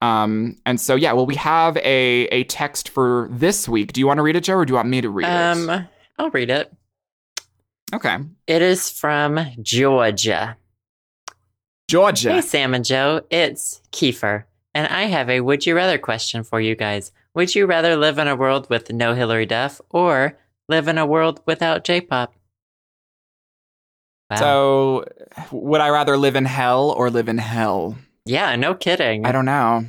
Um, 0.00 0.56
and 0.64 0.80
so 0.80 0.94
yeah 0.94 1.12
well 1.12 1.26
we 1.26 1.34
have 1.34 1.76
a 1.78 2.26
a 2.28 2.44
text 2.44 2.88
for 2.88 3.28
this 3.30 3.68
week. 3.68 3.92
Do 3.92 4.00
you 4.00 4.06
want 4.06 4.18
to 4.18 4.22
read 4.22 4.36
it 4.36 4.44
joe 4.44 4.54
or 4.54 4.64
do 4.64 4.72
you 4.72 4.76
want 4.76 4.88
me 4.88 5.00
to 5.00 5.10
read 5.10 5.26
it? 5.26 5.30
Um, 5.30 5.88
I'll 6.18 6.30
read 6.30 6.50
it. 6.50 6.72
okay. 7.94 8.16
It 8.46 8.62
is 8.62 8.90
from 8.90 9.38
Georgia. 9.60 10.56
georgia. 11.88 12.32
Hey, 12.32 12.40
Sam 12.40 12.74
and 12.74 12.84
Joe, 12.84 13.22
it's 13.30 13.80
Kiefer, 13.92 14.44
and 14.74 14.86
I 14.88 15.04
have 15.04 15.28
a 15.30 15.40
would 15.40 15.66
you 15.66 15.74
rather 15.74 15.98
question 15.98 16.42
for 16.42 16.60
you 16.60 16.74
guys. 16.74 17.12
Would 17.34 17.54
you 17.54 17.66
rather 17.66 17.96
live 17.96 18.18
in 18.18 18.28
a 18.28 18.36
world 18.36 18.68
with 18.70 18.90
no 18.92 19.14
Hilary 19.14 19.46
Duff 19.46 19.80
or 19.90 20.38
live 20.68 20.88
in 20.88 20.98
a 20.98 21.06
world 21.06 21.40
without 21.46 21.84
J 21.84 22.00
pop? 22.00 22.34
Wow. 24.30 24.36
so 24.36 25.04
would 25.52 25.80
i 25.80 25.88
rather 25.88 26.18
live 26.18 26.36
in 26.36 26.44
hell 26.44 26.90
or 26.90 27.08
live 27.08 27.30
in 27.30 27.38
hell 27.38 27.96
yeah, 28.26 28.54
no 28.56 28.74
kidding. 28.74 29.24
i 29.24 29.32
don't 29.32 29.46
know 29.46 29.86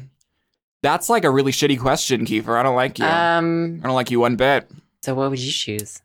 that's 0.81 1.09
like 1.09 1.25
a 1.25 1.29
really 1.29 1.51
shitty 1.51 1.77
question 1.77 2.25
kiefer 2.25 2.57
i 2.57 2.63
don't 2.63 2.77
like 2.77 2.99
you 2.99 3.03
Um, 3.05 3.81
i 3.83 3.87
don't 3.87 3.95
like 3.95 4.11
you 4.11 4.21
one 4.21 4.37
bit 4.37 4.71
so 5.01 5.13
what 5.15 5.29
would 5.29 5.39
you 5.39 5.51
choose? 5.51 6.01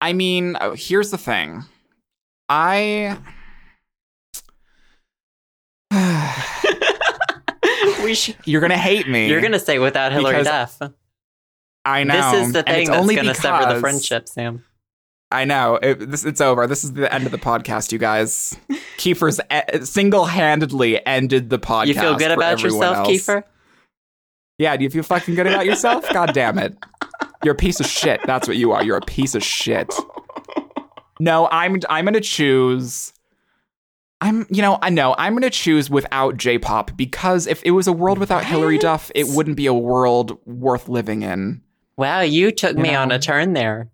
I 0.00 0.12
mean, 0.12 0.56
uh, 0.56 0.74
here's 0.76 1.10
the 1.10 1.18
thing. 1.18 1.64
I 2.48 3.18
should. 8.14 8.36
You're 8.44 8.60
gonna 8.60 8.76
hate 8.76 9.08
me. 9.08 9.28
You're 9.28 9.40
gonna 9.40 9.58
say 9.58 9.78
without 9.78 10.12
Hilary 10.12 10.44
Duff. 10.44 10.80
I 11.84 12.04
know. 12.04 12.32
This 12.32 12.46
is 12.46 12.52
the 12.52 12.62
thing 12.62 12.86
that's 12.86 12.98
only 12.98 13.14
gonna 13.16 13.34
sever 13.34 13.74
the 13.74 13.80
friendship, 13.80 14.28
Sam. 14.28 14.64
I 15.30 15.44
know. 15.44 15.76
It, 15.76 16.10
this, 16.10 16.24
it's 16.24 16.40
over. 16.40 16.66
This 16.66 16.84
is 16.84 16.94
the 16.94 17.12
end 17.12 17.26
of 17.26 17.32
the 17.32 17.38
podcast, 17.38 17.92
you 17.92 17.98
guys. 17.98 18.56
Kiefer's 18.96 19.40
e- 19.52 19.84
single-handedly 19.84 21.04
ended 21.06 21.50
the 21.50 21.58
podcast. 21.58 21.86
You 21.88 21.94
feel 21.94 22.16
good 22.16 22.30
about 22.30 22.62
yourself, 22.62 22.96
else. 22.98 23.08
Kiefer? 23.08 23.44
Yeah. 24.56 24.76
Do 24.76 24.84
you 24.84 24.90
feel 24.90 25.02
fucking 25.02 25.34
good 25.34 25.46
about 25.46 25.66
yourself? 25.66 26.08
God 26.12 26.32
damn 26.32 26.58
it. 26.58 26.76
You're 27.44 27.54
a 27.54 27.58
piece 27.58 27.78
of 27.78 27.86
shit. 27.86 28.20
That's 28.24 28.48
what 28.48 28.56
you 28.56 28.72
are. 28.72 28.82
You're 28.82 28.96
a 28.96 29.02
piece 29.02 29.34
of 29.34 29.42
shit. 29.42 29.94
No, 31.20 31.48
I'm. 31.50 31.78
I'm 31.90 32.04
gonna 32.06 32.20
choose. 32.20 33.12
I'm, 34.20 34.46
you 34.50 34.62
know, 34.62 34.78
I 34.82 34.90
know 34.90 35.14
I'm 35.16 35.32
going 35.34 35.42
to 35.42 35.50
choose 35.50 35.88
without 35.88 36.36
J-pop 36.36 36.96
because 36.96 37.46
if 37.46 37.62
it 37.64 37.70
was 37.70 37.86
a 37.86 37.92
world 37.92 38.18
without 38.18 38.44
Hilary 38.44 38.78
Duff, 38.78 39.12
it 39.14 39.28
wouldn't 39.28 39.56
be 39.56 39.66
a 39.66 39.74
world 39.74 40.38
worth 40.44 40.88
living 40.88 41.22
in. 41.22 41.62
Wow, 41.96 42.20
you 42.20 42.50
took 42.50 42.76
You 42.76 42.82
me 42.82 42.94
on 42.94 43.12
a 43.12 43.18
turn 43.18 43.52
there. 43.52 43.90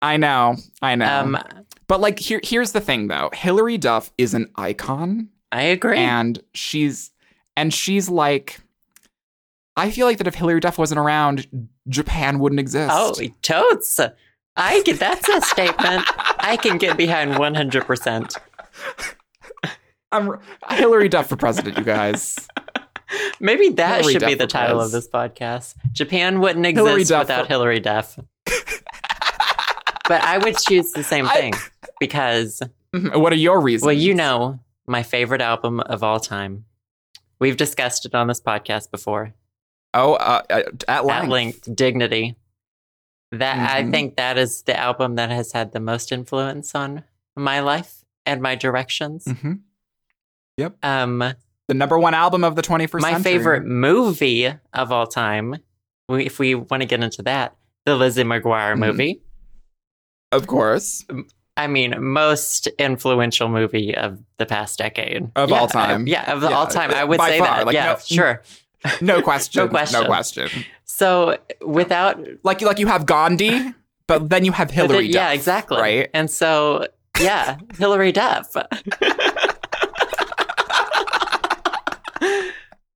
I 0.00 0.16
know, 0.16 0.56
I 0.80 0.96
know. 0.96 1.06
Um, 1.06 1.38
but 1.86 2.00
like, 2.00 2.18
here, 2.18 2.40
here's 2.42 2.72
the 2.72 2.80
thing, 2.80 3.06
though. 3.06 3.30
Hilary 3.32 3.78
Duff 3.78 4.12
is 4.18 4.34
an 4.34 4.50
icon, 4.56 5.28
I 5.52 5.62
agree. 5.62 5.98
and 5.98 6.42
she's, 6.54 7.12
and 7.56 7.72
she's 7.72 8.08
like, 8.08 8.60
I 9.76 9.90
feel 9.90 10.06
like 10.06 10.18
that 10.18 10.26
if 10.26 10.34
Hilary 10.34 10.60
Duff 10.60 10.78
wasn't 10.78 10.98
around, 10.98 11.68
Japan 11.88 12.40
wouldn't 12.40 12.60
exist. 12.60 12.90
Oh, 12.92 13.14
totes. 13.42 14.00
I 14.56 14.82
get 14.82 14.98
that's 14.98 15.28
a 15.28 15.40
statement 15.40 16.04
I 16.40 16.58
can 16.60 16.76
get 16.78 16.96
behind 16.96 17.32
100%. 17.34 18.36
I'm 20.12 20.38
Hilary 20.70 21.08
Duff 21.08 21.28
for 21.28 21.36
president, 21.36 21.78
you 21.78 21.84
guys. 21.84 22.36
Maybe 23.40 23.70
that 23.70 23.98
Hilary 23.98 24.12
should 24.12 24.26
be 24.26 24.34
the 24.34 24.46
title 24.46 24.80
of 24.80 24.90
this 24.90 25.08
podcast. 25.08 25.74
Japan 25.92 26.40
wouldn't 26.40 26.64
Hilary 26.66 27.00
exist 27.02 27.10
Duff 27.10 27.22
without 27.24 27.42
for- 27.46 27.48
Hilary 27.48 27.80
Duff. 27.80 28.18
but 30.08 30.22
I 30.22 30.38
would 30.38 30.56
choose 30.58 30.92
the 30.92 31.02
same 31.02 31.26
I- 31.28 31.32
thing 31.34 31.52
because, 32.00 32.62
Mhm. 32.94 33.16
What 33.20 33.32
are 33.32 33.36
your 33.36 33.58
reasons? 33.60 33.86
well, 33.86 33.94
you 33.94 34.12
know, 34.14 34.60
my 34.86 35.02
favorite 35.02 35.40
album 35.40 35.80
of 35.80 36.02
all 36.02 36.20
time. 36.20 36.66
We've 37.38 37.56
discussed 37.56 38.04
it 38.04 38.14
on 38.14 38.26
this 38.26 38.40
podcast 38.40 38.90
before. 38.90 39.32
Oh, 39.94 40.14
uh, 40.14 40.42
uh, 40.50 40.62
at 40.88 41.04
length. 41.06 41.22
At 41.24 41.28
length, 41.28 41.74
Dignity. 41.74 42.36
That 43.30 43.70
I 43.70 43.82
Mhm. 43.82 43.90
think 43.90 44.16
that 44.16 44.36
is 44.36 44.62
the 44.62 44.78
album 44.78 45.14
that 45.14 45.30
has 45.30 45.52
had 45.52 45.72
the 45.72 45.80
most 45.80 46.12
influence 46.12 46.74
on 46.74 47.04
my 47.34 47.60
life 47.60 48.01
and 48.26 48.40
my 48.42 48.54
directions. 48.54 49.24
Mhm. 49.26 49.60
Um, 50.82 51.18
The 51.68 51.74
number 51.74 51.98
one 51.98 52.14
album 52.14 52.44
of 52.44 52.56
the 52.56 52.62
21st 52.62 53.00
my 53.02 53.12
century. 53.12 53.32
favorite 53.32 53.64
movie 53.64 54.52
of 54.72 54.92
all 54.92 55.06
time, 55.06 55.56
we- 56.08 56.26
if 56.26 56.38
we 56.38 56.54
want 56.54 56.82
to 56.82 56.86
get 56.86 57.02
into 57.02 57.22
that, 57.22 57.56
the 57.86 57.96
Lizzie 57.96 58.24
McGuire 58.24 58.74
Mhm. 58.74 58.78
movie. 58.78 59.22
of 60.32 60.46
course, 60.46 61.04
I 61.58 61.66
mean, 61.66 61.94
most 62.02 62.66
influential 62.78 63.50
movie 63.50 63.94
of 63.94 64.18
the 64.38 64.46
past 64.46 64.78
decade 64.78 65.30
Of 65.36 65.50
Yeah, 65.50 65.58
all 65.58 65.66
time. 65.68 66.06
yeah, 66.06 66.32
of 66.32 66.42
Yeah, 66.42 66.48
all 66.56 66.66
time. 66.66 66.90
I 66.90 67.04
would 67.04 67.20
say 67.20 67.38
far, 67.38 67.48
that. 67.58 67.66
like, 67.66 67.74
yeah, 67.74 67.92
no- 67.92 67.98
sure. 68.02 68.42
no 69.02 69.20
question, 69.20 69.62
No 69.64 69.68
question. 69.68 70.00
no 70.00 70.06
question. 70.06 70.48
So 70.84 71.36
without 71.60 72.18
Like, 72.44 72.62
like 72.62 72.78
you 72.78 72.86
have 72.86 73.04
Gandhi, 73.04 73.74
but 74.06 74.30
then 74.30 74.44
you 74.46 74.52
have 74.52 74.70
Hilary 74.70 75.08
Duff. 75.08 75.14
yeah, 75.14 75.30
exactly. 75.32 75.76
right? 75.80 76.08
And 76.14 76.30
so, 76.30 76.86
yeah, 77.22 77.56
Hilary 77.78 78.12
Duff. 78.12 78.54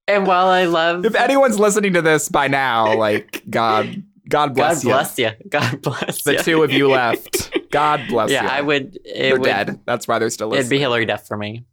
and 0.09 0.27
while 0.27 0.47
I 0.49 0.65
love 0.65 1.05
If 1.05 1.15
anyone's 1.15 1.59
listening 1.59 1.93
to 1.95 2.03
this 2.03 2.29
by 2.29 2.49
now, 2.49 2.95
like 2.97 3.43
God, 3.49 4.03
God 4.29 4.55
bless 4.55 4.83
God 4.85 4.91
bless 4.91 5.19
you. 5.19 5.31
God 5.49 5.83
bless 5.83 6.23
The 6.23 6.35
you. 6.35 6.39
two 6.43 6.63
of 6.63 6.73
you 6.73 6.89
left. 6.91 7.53
God 7.71 8.07
bless 8.09 8.31
yeah, 8.31 8.45
you. 8.45 8.49
I 8.49 8.61
would. 8.61 8.97
It 9.05 9.23
They're 9.23 9.39
would. 9.39 9.45
dead. 9.45 9.81
That's 9.85 10.07
why 10.07 10.19
they're 10.19 10.31
still 10.31 10.49
listening. 10.49 10.61
It'd 10.61 10.71
be 10.71 10.79
Hilary 10.79 11.07
Duff 11.07 11.27
for 11.27 11.37
me. 11.37 11.65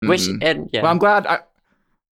Which 0.00 0.22
Mhm. 0.22 0.38
and 0.42 0.70
yeah, 0.72 0.82
Well, 0.82 0.90
I'm 0.90 0.98
glad. 0.98 1.26
I, 1.26 1.38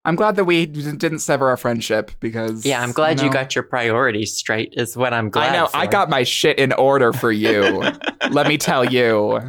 I'm 0.09 0.15
glad 0.15 0.37
that 0.37 0.45
we 0.45 0.65
didn't 0.65 1.19
sever 1.19 1.49
our 1.49 1.55
friendship 1.57 2.09
because. 2.19 2.65
yeah, 2.65 2.81
I'm 2.81 2.91
glad 2.91 3.19
you, 3.19 3.27
know, 3.27 3.31
got 3.31 3.53
your 3.53 3.63
priorities 3.63 4.35
straight. 4.35 4.73
Is 4.75 4.97
what 4.97 5.13
I'm 5.13 5.29
glad. 5.29 5.51
I 5.51 5.53
know. 5.53 5.69
I 5.71 5.85
got 5.85 6.09
my 6.09 6.23
shit 6.23 6.57
in 6.57 6.73
order 6.73 7.13
for 7.13 7.31
you. 7.31 7.83
Let 8.31 8.47
me 8.47 8.57
tell 8.57 8.83
you. 8.83 9.39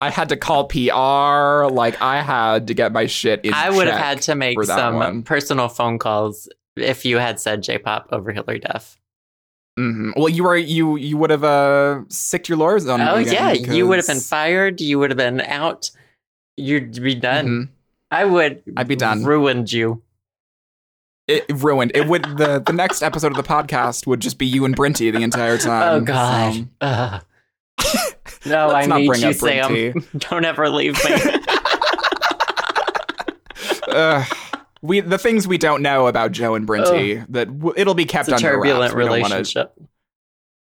I 0.00 0.10
had 0.10 0.28
to 0.28 0.36
call 0.36 0.68
PR. 0.68 1.74
Like 1.74 2.00
I 2.00 2.22
had 2.22 2.68
to 2.68 2.74
get 2.74 2.92
my 2.92 3.06
shit 3.06 3.44
in. 3.44 3.52
I 3.52 3.68
would 3.68 3.88
have 3.88 3.98
had 3.98 4.22
to 4.22 4.36
make 4.36 4.62
some 4.62 4.94
one. 4.94 5.22
personal 5.24 5.68
phone 5.68 5.98
calls 5.98 6.48
if 6.76 7.04
you 7.04 7.18
had 7.18 7.40
said 7.40 7.64
J-pop 7.64 8.10
over 8.12 8.30
Hilary 8.30 8.60
Duff. 8.60 8.96
Mhm. 9.76 10.12
Well, 10.16 10.28
you 10.28 10.44
were 10.44 10.56
you 10.56 10.94
you 10.94 11.16
would 11.16 11.30
have 11.30 11.42
uh 11.42 12.02
sicked 12.10 12.48
your 12.48 12.58
lawyers 12.58 12.86
on. 12.86 13.00
me 13.00 13.06
Oh 13.08 13.18
yeah, 13.18 13.50
you 13.50 13.88
would 13.88 13.98
have 13.98 14.06
been 14.06 14.20
fired. 14.20 14.80
You 14.80 15.00
would 15.00 15.10
have 15.10 15.18
been 15.18 15.40
out. 15.40 15.90
You'd 16.56 17.02
be 17.02 17.16
done. 17.16 17.46
Mhm. 17.48 17.68
I 18.10 18.24
would. 18.24 18.62
I'd 18.76 18.88
be 18.88 18.96
done. 18.96 19.24
Ruined 19.24 19.70
you. 19.72 20.02
It 21.26 21.44
ruined. 21.52 21.92
It 21.94 22.06
would 22.08 22.22
the 22.24 22.62
the 22.64 22.72
next 22.72 23.02
episode 23.02 23.32
of 23.32 23.36
the 23.36 23.42
podcast 23.42 24.06
would 24.06 24.20
just 24.20 24.38
be 24.38 24.46
you 24.46 24.64
and 24.64 24.74
Brinty 24.76 25.12
the 25.12 25.22
entire 25.22 25.58
time. 25.58 25.94
oh 25.94 26.00
God. 26.00 26.54
so- 26.54 26.66
Ugh. 26.80 27.24
no, 28.46 28.70
I 28.70 28.86
not 28.86 29.00
need 29.00 29.08
bring 29.08 29.20
you, 29.22 29.28
up 29.28 29.34
Sam. 29.34 29.70
Brinty. 29.70 30.20
Don't 30.30 30.44
ever 30.44 30.68
leave 30.70 30.94
me. 31.04 31.10
Ugh. 33.88 34.26
we 34.82 35.00
the 35.00 35.18
things 35.18 35.46
we 35.48 35.58
don't 35.58 35.82
know 35.82 36.06
about 36.06 36.32
Joe 36.32 36.54
and 36.54 36.66
Brinty 36.66 37.24
that 37.30 37.46
w- 37.46 37.74
it'll 37.76 37.94
be 37.94 38.04
kept 38.04 38.28
it's 38.28 38.42
a 38.42 38.46
under 38.46 38.56
turbulent 38.56 38.94
wraps. 38.94 38.94
We 38.94 39.02
don't 39.04 39.10
wanna- 39.22 39.34
relationship. 39.34 39.74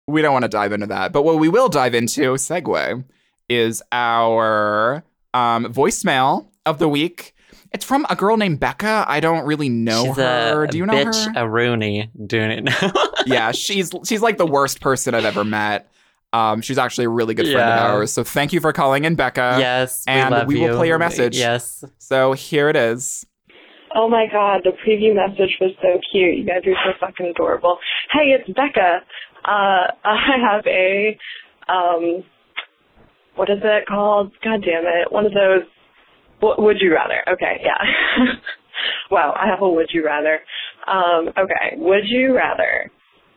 we 0.07 0.21
don't 0.21 0.33
want 0.33 0.43
to 0.43 0.49
dive 0.49 0.71
into 0.71 0.87
that. 0.87 1.11
But 1.13 1.23
what 1.23 1.39
we 1.39 1.47
will 1.49 1.69
dive 1.69 1.93
into, 1.95 2.33
segue, 2.33 3.03
is 3.49 3.81
our 3.91 5.03
um, 5.33 5.65
voicemail 5.73 6.47
of 6.65 6.79
the 6.79 6.87
week. 6.89 7.33
It's 7.71 7.83
from 7.85 8.05
a 8.09 8.15
girl 8.15 8.37
named 8.37 8.59
Becca. 8.59 9.05
I 9.07 9.19
don't 9.19 9.45
really 9.45 9.69
know 9.69 10.05
She's 10.05 10.17
her. 10.17 10.63
a 10.65 10.67
Do 10.67 10.77
you 10.77 10.85
know 10.85 10.93
bitch, 10.93 11.33
her? 11.33 11.43
a 11.43 11.49
Rooney 11.49 12.11
doing 12.27 12.51
it 12.51 12.63
now. 12.65 12.91
yeah, 13.25 13.51
she's 13.51 13.91
she's 14.05 14.21
like 14.21 14.37
the 14.37 14.45
worst 14.45 14.79
person 14.79 15.15
I've 15.15 15.25
ever 15.25 15.43
met. 15.43 15.89
Um, 16.33 16.61
she's 16.61 16.77
actually 16.79 17.05
a 17.05 17.09
really 17.09 17.33
good 17.35 17.45
friend 17.51 17.69
of 17.69 17.79
ours. 17.79 18.11
So 18.11 18.23
thank 18.23 18.53
you 18.53 18.59
for 18.59 18.73
calling 18.73 19.05
in, 19.05 19.15
Becca. 19.15 19.57
yes, 19.59 20.03
we 20.07 20.13
and 20.13 20.31
love 20.33 20.47
we 20.47 20.55
will 20.59 20.67
you. 20.69 20.75
play 20.75 20.87
your 20.87 20.97
message. 20.99 21.37
Yes. 21.37 21.83
So 21.99 22.33
here 22.33 22.69
it 22.69 22.75
is. 22.75 23.25
Oh 23.95 24.09
my 24.09 24.25
god, 24.31 24.61
the 24.63 24.71
preview 24.71 25.13
message 25.15 25.57
was 25.61 25.71
so 25.81 25.99
cute. 26.11 26.37
You 26.37 26.45
guys 26.45 26.61
are 26.65 26.73
so 26.85 26.91
fucking 26.99 27.27
adorable. 27.27 27.77
Hey, 28.11 28.35
it's 28.37 28.47
Becca. 28.49 29.01
Uh, 29.45 29.91
I 30.03 30.37
have 30.41 30.65
a, 30.65 31.17
um, 31.69 32.23
what 33.35 33.49
is 33.49 33.59
it 33.63 33.85
called? 33.87 34.31
God 34.43 34.63
damn 34.63 34.85
it. 34.85 35.11
One 35.11 35.25
of 35.27 35.33
those, 35.33 35.61
w- 35.63 35.71
would 36.57 36.77
you 36.79 36.93
rather? 36.93 37.21
Okay, 37.31 37.61
yeah. 37.63 38.25
wow, 39.11 39.33
I 39.37 39.47
have 39.47 39.61
a 39.61 39.69
would 39.69 39.89
you 39.91 40.05
rather. 40.05 40.39
Um, 40.87 41.29
okay. 41.29 41.77
Would 41.77 42.05
you 42.05 42.35
rather 42.35 42.91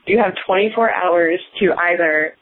you 0.06 0.18
have 0.18 0.34
24 0.46 0.94
hours 0.94 1.40
to 1.60 1.72
either 1.72 2.34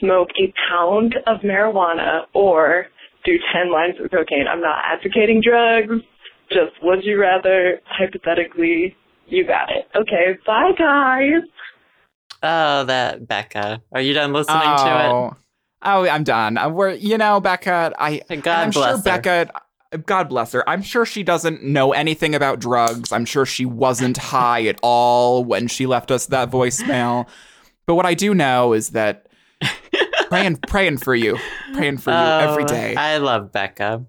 smoke 0.00 0.28
a 0.40 0.52
pound 0.70 1.14
of 1.26 1.40
marijuana 1.40 2.22
or 2.34 2.86
do 3.24 3.32
10 3.52 3.72
lines 3.72 3.94
of 4.02 4.10
cocaine? 4.10 4.46
I'm 4.50 4.60
not 4.60 4.78
advocating 4.84 5.42
drugs. 5.44 6.04
Just 6.48 6.72
would 6.82 7.04
you 7.04 7.20
rather, 7.20 7.80
hypothetically, 7.86 8.96
you 9.26 9.46
got 9.46 9.70
it. 9.70 9.86
Okay. 9.96 10.38
Bye, 10.46 10.72
guys. 10.76 11.42
Oh, 12.42 12.84
that 12.84 13.26
Becca. 13.26 13.82
Are 13.92 14.00
you 14.00 14.14
done 14.14 14.32
listening 14.32 14.58
to 14.58 14.66
oh. 14.66 15.36
Oh, 15.84 16.06
I'm 16.06 16.24
done. 16.24 16.56
Uh, 16.58 16.68
We're, 16.68 16.92
you 16.92 17.18
know, 17.18 17.40
Becca. 17.40 17.92
I, 17.98 18.20
God 18.28 18.46
I'm 18.46 18.70
bless 18.70 18.88
sure 18.90 18.96
her. 18.98 19.02
Becca. 19.20 19.50
God 20.06 20.28
bless 20.30 20.52
her. 20.52 20.66
I'm 20.68 20.80
sure 20.82 21.04
she 21.04 21.22
doesn't 21.22 21.62
know 21.62 21.92
anything 21.92 22.34
about 22.34 22.60
drugs. 22.60 23.12
I'm 23.12 23.24
sure 23.26 23.44
she 23.44 23.66
wasn't 23.66 24.16
high 24.16 24.64
at 24.66 24.78
all 24.82 25.44
when 25.44 25.68
she 25.68 25.86
left 25.86 26.10
us 26.10 26.26
that 26.26 26.50
voicemail. 26.50 27.26
But 27.86 27.96
what 27.96 28.06
I 28.06 28.14
do 28.14 28.32
know 28.34 28.72
is 28.72 28.90
that 28.90 29.26
praying, 30.30 30.56
praying 30.68 30.98
for 30.98 31.14
you, 31.14 31.36
praying 31.74 31.98
for 31.98 32.10
it? 32.10 32.14
you 32.14 32.18
every 32.20 32.64
Oh, 32.64 32.94
I 32.96 33.18
love 33.18 33.52
Becca. 33.52 34.06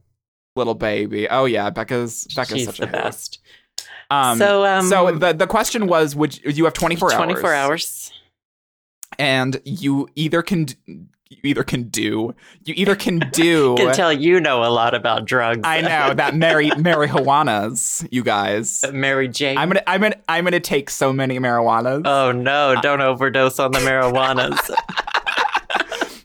little 0.55 0.75
baby. 0.75 1.27
Oh 1.27 1.45
yeah, 1.45 1.69
Becca's 1.69 2.27
Becca's 2.35 2.57
She's 2.59 2.65
such 2.67 2.77
the 2.77 2.83
a 2.87 2.91
best. 2.91 3.39
Um, 4.09 4.37
So, 4.37 4.63
um, 4.65 4.87
so 4.87 5.11
the 5.11 5.33
the 5.33 5.47
question 5.47 5.87
was, 5.87 6.15
would 6.15 6.37
you 6.45 6.51
you 6.51 6.63
have 6.65 6.73
24 6.73 7.11
hours? 7.13 7.17
24 7.17 7.53
hours. 7.53 8.13
and 9.19 9.59
you 9.65 10.07
either 10.15 10.41
can 10.41 10.67
you 11.29 11.37
either 11.43 11.63
can 11.63 11.83
do 11.83 12.35
you 12.63 12.73
either 12.77 12.95
can 12.95 13.19
do 13.31 13.75
can 13.75 13.93
tell 13.95 14.13
you 14.13 14.39
know 14.39 14.63
a 14.63 14.69
lot 14.69 14.93
about 14.93 15.25
drugs. 15.25 15.61
I 15.63 15.81
know 15.81 16.13
that 16.13 16.35
Mary 16.35 16.69
marijuanas, 16.71 18.07
you 18.11 18.23
guys. 18.23 18.83
Mary 18.91 19.27
Jane. 19.27 19.57
I'm 19.57 19.69
gonna 19.69 19.83
I'm 19.87 20.01
gonna 20.01 20.15
I'm 20.27 20.43
gonna 20.43 20.59
take 20.59 20.89
so 20.89 21.11
many 21.11 21.39
marijuanas. 21.39 22.03
oh 22.05 22.31
no, 22.31 22.75
don't 22.81 23.01
overdose 23.01 23.59
on 23.59 23.71
the 23.71 23.79
marijuanas. 23.79 24.69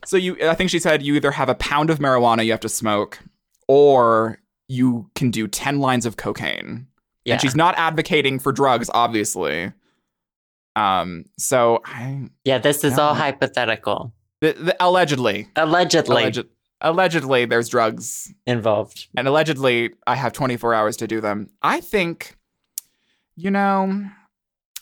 so 0.05 0.16
you 0.16 0.36
I 0.42 0.55
think 0.55 0.70
she 0.70 0.78
said 0.78 1.03
you 1.03 1.14
either 1.14 1.30
have 1.30 1.49
a 1.49 1.55
pound 1.55 1.90
of 1.90 1.99
marijuana 1.99 2.44
you 2.44 2.51
have 2.53 2.61
to 2.61 2.68
smoke, 2.68 3.18
or 3.66 4.38
you 4.68 5.11
can 5.14 5.30
do 5.30 5.49
ten 5.49 5.78
lines 5.78 6.05
of 6.07 6.16
cocaine. 6.16 6.86
yeah. 7.24 7.34
And 7.34 7.40
she's 7.40 7.57
not 7.57 7.74
advocating 7.78 8.38
for 8.38 8.53
drugs, 8.53 8.90
obviously. 8.92 9.72
Um. 10.76 11.24
So 11.38 11.80
I 11.86 12.28
yeah, 12.44 12.59
this 12.59 12.84
is 12.84 12.99
all 12.99 13.14
hypothetical. 13.14 14.12
The, 14.41 14.53
the, 14.53 14.76
allegedly 14.80 15.49
Allegedly 15.57 16.22
alleged, 16.22 16.45
allegedly 16.80 17.45
there's 17.45 17.68
drugs 17.68 18.32
involved. 18.47 19.09
and 19.16 19.26
allegedly 19.26 19.91
I 20.07 20.14
have 20.14 20.32
24 20.32 20.74
hours 20.74 20.97
to 20.99 21.07
do 21.07 21.20
them. 21.20 21.51
I 21.62 21.80
think, 21.80 22.36
you 23.36 23.51
know, 23.51 24.05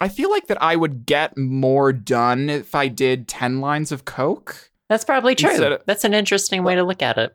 I 0.00 0.08
feel 0.08 0.30
like 0.30 0.46
that 0.48 0.62
I 0.62 0.76
would 0.76 1.06
get 1.06 1.38
more 1.38 1.92
done 1.92 2.50
if 2.50 2.74
I 2.74 2.88
did 2.88 3.28
10 3.28 3.60
lines 3.60 3.92
of 3.92 4.04
coke. 4.04 4.70
That's 4.88 5.04
probably 5.04 5.34
true. 5.34 5.56
Of- 5.62 5.82
That's 5.86 6.04
an 6.04 6.12
interesting 6.14 6.62
way 6.62 6.74
to 6.74 6.84
look 6.84 7.02
at 7.02 7.16
it. 7.18 7.34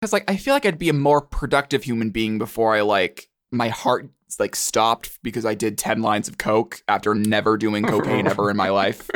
Because, 0.00 0.12
like, 0.12 0.30
I 0.30 0.36
feel 0.36 0.54
like 0.54 0.64
I'd 0.64 0.78
be 0.78 0.88
a 0.88 0.94
more 0.94 1.20
productive 1.20 1.82
human 1.84 2.10
being 2.10 2.38
before 2.38 2.74
I, 2.74 2.80
like, 2.82 3.28
my 3.50 3.68
heart, 3.68 4.08
like, 4.38 4.56
stopped 4.56 5.18
because 5.22 5.44
I 5.44 5.54
did 5.54 5.76
10 5.76 6.00
lines 6.00 6.26
of 6.28 6.38
coke 6.38 6.82
after 6.88 7.14
never 7.14 7.56
doing 7.58 7.84
cocaine 7.86 8.26
ever 8.26 8.50
in 8.50 8.56
my 8.56 8.68
life. 8.70 9.10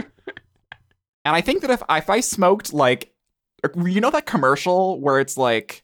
And 1.25 1.35
I 1.35 1.41
think 1.41 1.63
that 1.63 1.71
if, 1.71 1.83
if 1.89 2.11
I 2.11 2.21
smoked, 2.21 2.73
like, 2.73 3.13
you 3.85 4.01
know 4.01 4.11
that 4.11 4.27
commercial 4.27 5.01
where 5.01 5.21
it's 5.21 5.37
like, 5.37 5.83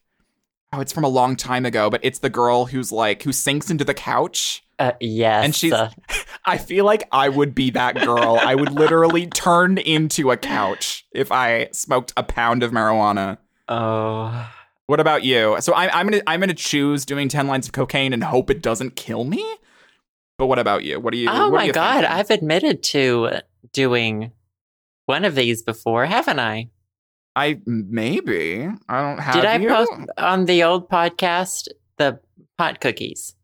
oh, 0.73 0.79
it's 0.81 0.93
from 0.93 1.03
a 1.03 1.07
long 1.09 1.35
time 1.35 1.65
ago, 1.65 1.89
but 1.89 1.99
it's 2.03 2.19
the 2.19 2.29
girl 2.29 2.65
who's 2.65 2.91
like, 2.91 3.23
who 3.23 3.31
sinks 3.31 3.69
into 3.71 3.83
the 3.83 3.93
couch. 3.93 4.63
Uh, 4.77 4.91
yes. 4.99 5.45
And 5.45 5.55
she's- 5.55 5.73
uh, 5.73 5.89
I 6.45 6.57
feel 6.57 6.85
like 6.85 7.03
I 7.11 7.29
would 7.29 7.53
be 7.55 7.69
that 7.71 7.95
girl. 7.95 8.37
I 8.41 8.55
would 8.55 8.71
literally 8.71 9.27
turn 9.27 9.77
into 9.77 10.31
a 10.31 10.37
couch 10.37 11.05
if 11.11 11.31
I 11.31 11.69
smoked 11.71 12.13
a 12.17 12.23
pound 12.23 12.63
of 12.63 12.71
marijuana. 12.71 13.37
oh. 13.69 14.49
What 14.87 14.99
about 14.99 15.23
you? 15.23 15.55
So 15.61 15.73
I'm 15.73 15.89
I'm 15.93 16.07
gonna 16.09 16.23
I'm 16.27 16.41
gonna 16.41 16.53
choose 16.53 17.05
doing 17.05 17.29
ten 17.29 17.47
lines 17.47 17.65
of 17.65 17.71
cocaine 17.71 18.11
and 18.11 18.21
hope 18.21 18.49
it 18.49 18.61
doesn't 18.61 18.97
kill 18.97 19.23
me. 19.23 19.45
But 20.37 20.47
what 20.47 20.59
about 20.59 20.83
you? 20.83 20.99
What 20.99 21.13
do 21.13 21.17
you? 21.17 21.29
Oh 21.29 21.33
what 21.33 21.47
are 21.47 21.51
my 21.51 21.63
you 21.65 21.71
god, 21.71 22.01
thinking? 22.01 22.11
I've 22.11 22.29
admitted 22.29 22.83
to 22.83 23.29
doing 23.71 24.33
one 25.05 25.25
of 25.25 25.35
these 25.35 25.61
before, 25.63 26.05
haven't 26.05 26.39
I? 26.39 26.69
I 27.35 27.59
maybe 27.65 28.67
I 28.89 29.01
don't 29.01 29.19
have. 29.19 29.35
Did 29.35 29.45
I 29.45 29.57
you? 29.57 29.69
post 29.69 29.91
on 30.17 30.45
the 30.45 30.63
old 30.63 30.89
podcast 30.89 31.67
the 31.97 32.19
pot 32.57 32.81
cookies 32.81 33.35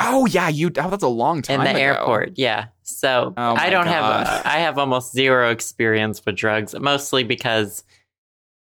Oh 0.00 0.26
yeah, 0.26 0.48
you. 0.48 0.70
Oh, 0.78 0.90
that's 0.90 1.02
a 1.02 1.08
long 1.08 1.42
time 1.42 1.60
in 1.60 1.64
the 1.64 1.70
ago. 1.70 1.78
airport? 1.80 2.32
Yeah. 2.36 2.66
So 2.82 3.34
Oh 3.36 3.54
I 3.56 3.68
don't 3.68 3.84
God. 3.84 4.26
have 4.26 4.46
I 4.46 4.58
have 4.58 4.78
almost 4.78 5.12
zero 5.12 5.50
experience 5.50 6.24
with 6.24 6.36
drugs, 6.36 6.74
mostly 6.78 7.24
because 7.24 7.82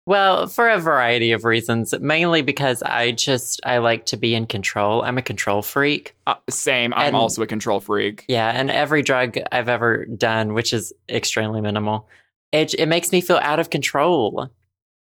well, 0.09 0.47
for 0.47 0.71
a 0.71 0.79
variety 0.79 1.33
of 1.33 1.45
reasons, 1.45 1.93
mainly 2.01 2.41
because 2.41 2.83
I 2.83 3.11
just 3.13 3.61
I 3.67 3.77
like 3.77 4.07
to 4.07 4.17
be 4.17 4.35
in 4.35 4.47
control. 4.47 5.03
I'm 5.03 5.19
a 5.19 5.23
control 5.23 5.61
freak. 5.61 6.15
Uh, 6.27 6.37
same. 6.49 6.95
I'm 6.95 7.09
And- 7.09 7.17
also 7.17 7.43
a 7.43 7.47
control 7.47 7.79
freak. 7.81 8.25
Yeah, 8.27 8.49
and 8.49 8.71
every 8.71 9.03
drug 9.03 9.37
I've 9.53 9.69
ever 9.69 10.07
done, 10.07 10.55
which 10.55 10.73
is 10.73 10.95
extremely 11.11 11.61
minimal, 11.61 12.09
it 12.53 12.73
it 12.75 12.87
makes 12.87 13.13
me 13.13 13.21
feel 13.21 13.37
out 13.43 13.61
of 13.61 13.69
control. 13.69 14.49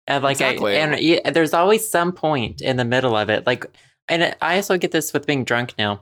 And 0.07 0.23
like 0.25 0.33
Exactly. 0.33 0.75
I, 0.75 0.79
and 0.79 0.99
yeah, 1.01 1.29
there's 1.31 1.53
always 1.53 1.87
some 1.89 2.11
point 2.11 2.59
in 2.61 2.75
the 2.75 2.85
middle 2.85 3.15
of 3.15 3.29
it. 3.29 3.47
Like, 3.47 3.65
and 4.09 4.35
I 4.41 4.57
also 4.57 4.77
get 4.77 4.91
this 4.91 5.13
with 5.13 5.25
being 5.25 5.45
drunk 5.45 5.73
now, 5.77 6.01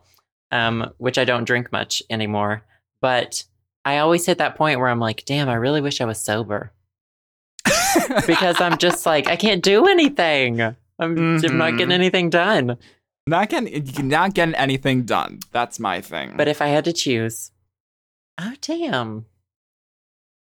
um, 0.52 0.92
which 0.98 1.20
I 1.20 1.26
don't 1.26 1.44
drink 1.46 1.72
much 1.72 2.02
anymore. 2.10 2.64
But 3.02 3.44
I 3.84 4.00
always 4.00 4.26
hit 4.26 4.40
that 4.40 4.56
point 4.56 4.80
where 4.80 4.90
I'm 4.90 5.00
like, 5.00 5.26
damn, 5.26 5.48
I 5.48 5.56
really 5.56 5.82
wish 5.82 6.02
I 6.02 6.06
was 6.06 6.20
sober 6.20 6.72
because 8.28 8.60
I'm 8.62 8.78
just 8.78 9.06
like 9.06 9.28
I 9.28 9.36
can't 9.36 9.64
do 9.64 9.88
anything. 9.88 10.62
I'm, 10.62 10.76
I'm 11.00 11.58
not 11.58 11.72
getting 11.78 11.92
anything 11.92 12.30
done. 12.30 12.78
not 13.28 13.50
getting 13.50 14.08
not 14.08 14.34
getting 14.34 14.56
anything 14.56 15.04
done. 15.04 15.40
That's 15.52 15.80
my 15.80 16.02
thing. 16.02 16.34
But 16.38 16.48
if 16.48 16.62
I 16.62 16.68
had 16.68 16.86
to 16.86 16.94
choose, 16.94 17.52
oh 18.40 18.54
damn, 18.62 19.26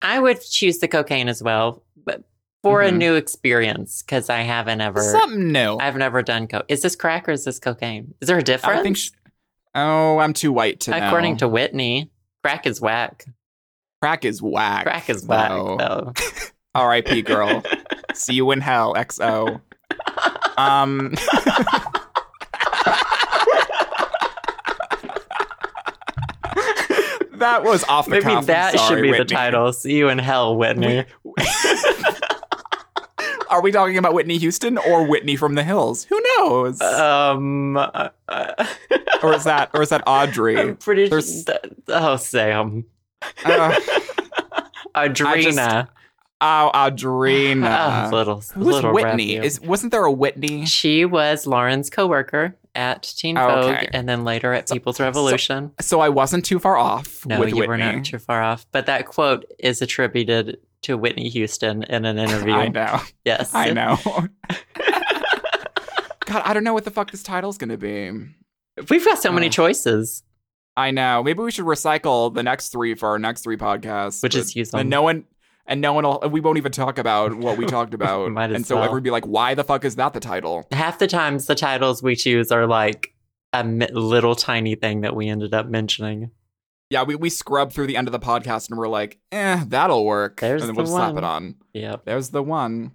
I 0.02 0.18
would 0.20 0.40
choose 0.42 0.78
the 0.78 0.88
cocaine 0.88 1.28
as 1.28 1.42
well, 1.42 1.82
but 2.04 2.22
for 2.62 2.82
a 2.82 2.90
Mhm. 2.90 2.96
new 2.98 3.14
experience 3.14 4.02
because 4.02 4.28
I 4.28 4.40
haven't 4.40 4.80
ever, 4.80 5.00
something 5.00 5.52
new. 5.52 5.76
I've 5.78 5.96
never 5.96 6.22
done 6.22 6.48
coke. 6.48 6.66
Is 6.68 6.82
this 6.82 6.96
crack 6.96 7.28
or 7.28 7.32
is 7.32 7.44
this 7.44 7.58
cocaine? 7.58 8.14
Is 8.20 8.28
there 8.28 8.38
a 8.38 8.42
difference? 8.42 8.80
I 8.80 8.82
think. 8.82 8.98
Oh, 9.74 10.18
I'm 10.18 10.32
too 10.32 10.52
white 10.52 10.80
to 10.80 10.90
know. 10.90 11.06
According 11.06 11.36
to 11.38 11.48
Whitney, 11.48 12.10
crack 12.42 12.66
is 12.66 12.80
wack. 12.80 13.24
crack 14.02 14.24
is 14.24 14.42
wack. 14.42 14.84
Crack 14.84 15.08
is 15.08 15.24
wack. 15.24 15.48
though. 15.50 15.76
Though. 15.78 16.12
R.I.P. 16.76 17.22
Girl. 17.22 17.62
See 18.14 18.34
you 18.34 18.50
in 18.52 18.60
hell. 18.60 18.94
XO. 18.94 19.60
Um. 20.58 21.14
that 27.38 27.62
was 27.64 27.84
off 27.84 28.06
the 28.06 28.12
Maybe 28.12 28.24
cuff. 28.24 28.46
That 28.46 28.72
should 28.72 28.80
sorry, 28.80 29.10
be 29.12 29.18
the 29.18 29.24
title. 29.24 29.72
See 29.72 29.96
you 29.96 30.08
in 30.08 30.18
hell, 30.18 30.56
Whitney. 30.56 31.04
Are 33.48 33.62
we 33.62 33.70
talking 33.70 33.96
about 33.96 34.12
Whitney 34.12 34.38
Houston 34.38 34.76
or 34.76 35.06
Whitney 35.06 35.36
from 35.36 35.54
the 35.54 35.62
Hills? 35.62 36.04
Who 36.04 36.20
knows? 36.38 36.80
um, 36.80 37.76
uh, 37.76 38.08
or 39.22 39.34
is 39.34 39.44
that 39.44 39.70
or 39.72 39.82
is 39.82 39.90
that 39.90 40.02
Audrey? 40.06 40.58
I'm 40.58 40.76
pretty. 40.76 41.08
There's- 41.08 41.44
Th- 41.44 41.58
oh, 41.88 42.16
Sam, 42.16 42.84
Uh, 43.44 43.72
Audrina. 44.96 45.88
Oh, 46.40 46.70
Audrina. 46.74 48.06
oh, 48.12 48.16
little, 48.16 48.36
Who's 48.36 48.66
little 48.66 48.92
Whitney? 48.92 49.36
Is 49.36 49.60
wasn't 49.60 49.92
there 49.92 50.04
a 50.04 50.12
Whitney? 50.12 50.66
She 50.66 51.04
was 51.04 51.46
Lauren's 51.46 51.90
coworker 51.90 52.56
at 52.74 53.02
Teen 53.02 53.36
Vogue 53.36 53.74
okay. 53.76 53.88
and 53.92 54.08
then 54.08 54.24
later 54.24 54.52
at 54.52 54.68
People's 54.70 55.00
Revolution. 55.00 55.72
So 55.80 56.00
I 56.00 56.08
wasn't 56.10 56.44
too 56.44 56.58
far 56.58 56.76
off. 56.76 57.24
no, 57.26 57.40
with 57.40 57.50
you 57.50 57.56
Whitney. 57.56 57.68
were 57.68 57.78
not 57.78 58.04
too 58.04 58.18
far 58.18 58.42
off. 58.42 58.66
But 58.70 58.86
that 58.86 59.06
quote 59.06 59.44
is 59.58 59.80
attributed 59.80 60.58
to 60.82 60.96
Whitney 60.96 61.28
Houston 61.30 61.82
in 61.84 62.04
an 62.04 62.18
interview. 62.26 62.52
I 62.52 62.68
know. 62.68 63.00
Yes. 63.24 63.54
I 63.54 63.70
know. 63.70 63.98
God, 66.26 66.42
I 66.44 66.52
don't 66.52 66.64
know 66.64 66.74
what 66.74 66.84
the 66.84 66.90
fuck 66.90 67.10
this 67.10 67.22
title's 67.22 67.56
gonna 67.56 67.76
be. 67.76 68.10
We've 68.90 69.04
got 69.04 69.18
so 69.18 69.32
many 69.32 69.48
choices. 69.48 70.22
I 70.76 70.90
know. 70.90 71.22
Maybe 71.22 71.40
we 71.40 71.50
should 71.50 71.64
recycle 71.64 72.34
the 72.34 72.42
next 72.42 72.68
three 72.68 72.94
for 72.94 73.08
our 73.08 73.18
next 73.18 73.42
three 73.42 73.56
podcasts. 73.56 74.22
Which 74.22 74.34
but- 74.34 74.40
is 74.40 74.54
use 74.54 74.72
and 74.72 74.80
them. 74.80 74.88
no 74.90 75.02
one 75.02 75.24
and 75.66 75.80
no 75.80 75.92
one 75.92 76.04
will. 76.04 76.20
We 76.30 76.40
won't 76.40 76.58
even 76.58 76.72
talk 76.72 76.98
about 76.98 77.34
what 77.34 77.58
we 77.58 77.66
talked 77.66 77.94
about. 78.00 78.28
And 78.28 78.66
so 78.66 78.76
well. 78.76 78.84
everyone 78.84 78.96
would 78.96 79.04
be 79.04 79.10
like, 79.10 79.26
"Why 79.26 79.54
the 79.54 79.64
fuck 79.64 79.84
is 79.84 79.96
that 79.96 80.12
the 80.12 80.20
title?" 80.20 80.66
Half 80.72 80.98
the 80.98 81.06
times 81.06 81.46
the 81.46 81.54
titles 81.54 82.02
we 82.02 82.16
choose 82.16 82.50
are 82.52 82.66
like 82.66 83.14
a 83.52 83.64
little 83.64 84.34
tiny 84.34 84.74
thing 84.74 85.02
that 85.02 85.14
we 85.16 85.28
ended 85.28 85.54
up 85.54 85.66
mentioning. 85.66 86.30
Yeah, 86.90 87.02
we 87.02 87.16
we 87.16 87.30
scrub 87.30 87.72
through 87.72 87.88
the 87.88 87.96
end 87.96 88.08
of 88.08 88.12
the 88.12 88.20
podcast 88.20 88.68
and 88.70 88.78
we're 88.78 88.88
like, 88.88 89.18
"Eh, 89.32 89.64
that'll 89.66 90.04
work." 90.04 90.40
There's 90.40 90.62
and 90.62 90.68
then 90.68 90.76
we'll 90.76 90.86
the 90.86 90.92
slap 90.92 91.14
one. 91.14 91.24
it 91.24 91.26
on. 91.26 91.54
Yep. 91.74 92.04
There's 92.04 92.30
the 92.30 92.42
one. 92.42 92.92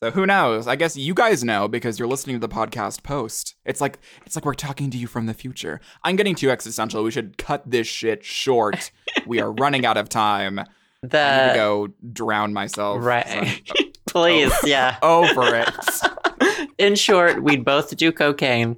So 0.00 0.12
who 0.12 0.26
knows? 0.26 0.68
I 0.68 0.76
guess 0.76 0.96
you 0.96 1.12
guys 1.12 1.42
know 1.42 1.66
because 1.66 1.98
you're 1.98 2.06
listening 2.06 2.36
to 2.36 2.46
the 2.46 2.54
podcast 2.54 3.02
post. 3.02 3.56
It's 3.64 3.80
like 3.80 3.98
it's 4.24 4.36
like 4.36 4.44
we're 4.44 4.54
talking 4.54 4.90
to 4.90 4.96
you 4.96 5.08
from 5.08 5.26
the 5.26 5.34
future. 5.34 5.80
I'm 6.04 6.14
getting 6.14 6.36
too 6.36 6.50
existential. 6.50 7.02
We 7.02 7.10
should 7.10 7.36
cut 7.36 7.68
this 7.68 7.88
shit 7.88 8.24
short. 8.24 8.92
we 9.26 9.40
are 9.40 9.52
running 9.52 9.84
out 9.84 9.96
of 9.96 10.08
time. 10.08 10.60
I 11.02 11.06
need 11.06 11.10
to 11.10 11.16
The 11.16 11.52
go 11.54 11.88
drown 12.12 12.52
myself. 12.52 13.04
right. 13.04 13.62
Please, 14.06 14.52
yeah. 14.64 14.96
Over 15.02 15.54
it. 15.54 16.68
In 16.78 16.94
short, 16.94 17.42
we'd 17.42 17.64
both 17.64 17.94
do 17.96 18.10
cocaine, 18.10 18.76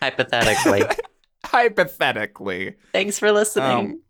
hypothetically. 0.00 0.82
Hypothetically. 1.44 2.74
Thanks 2.92 3.18
for 3.18 3.32
listening. 3.32 3.66
Um, 3.66 4.00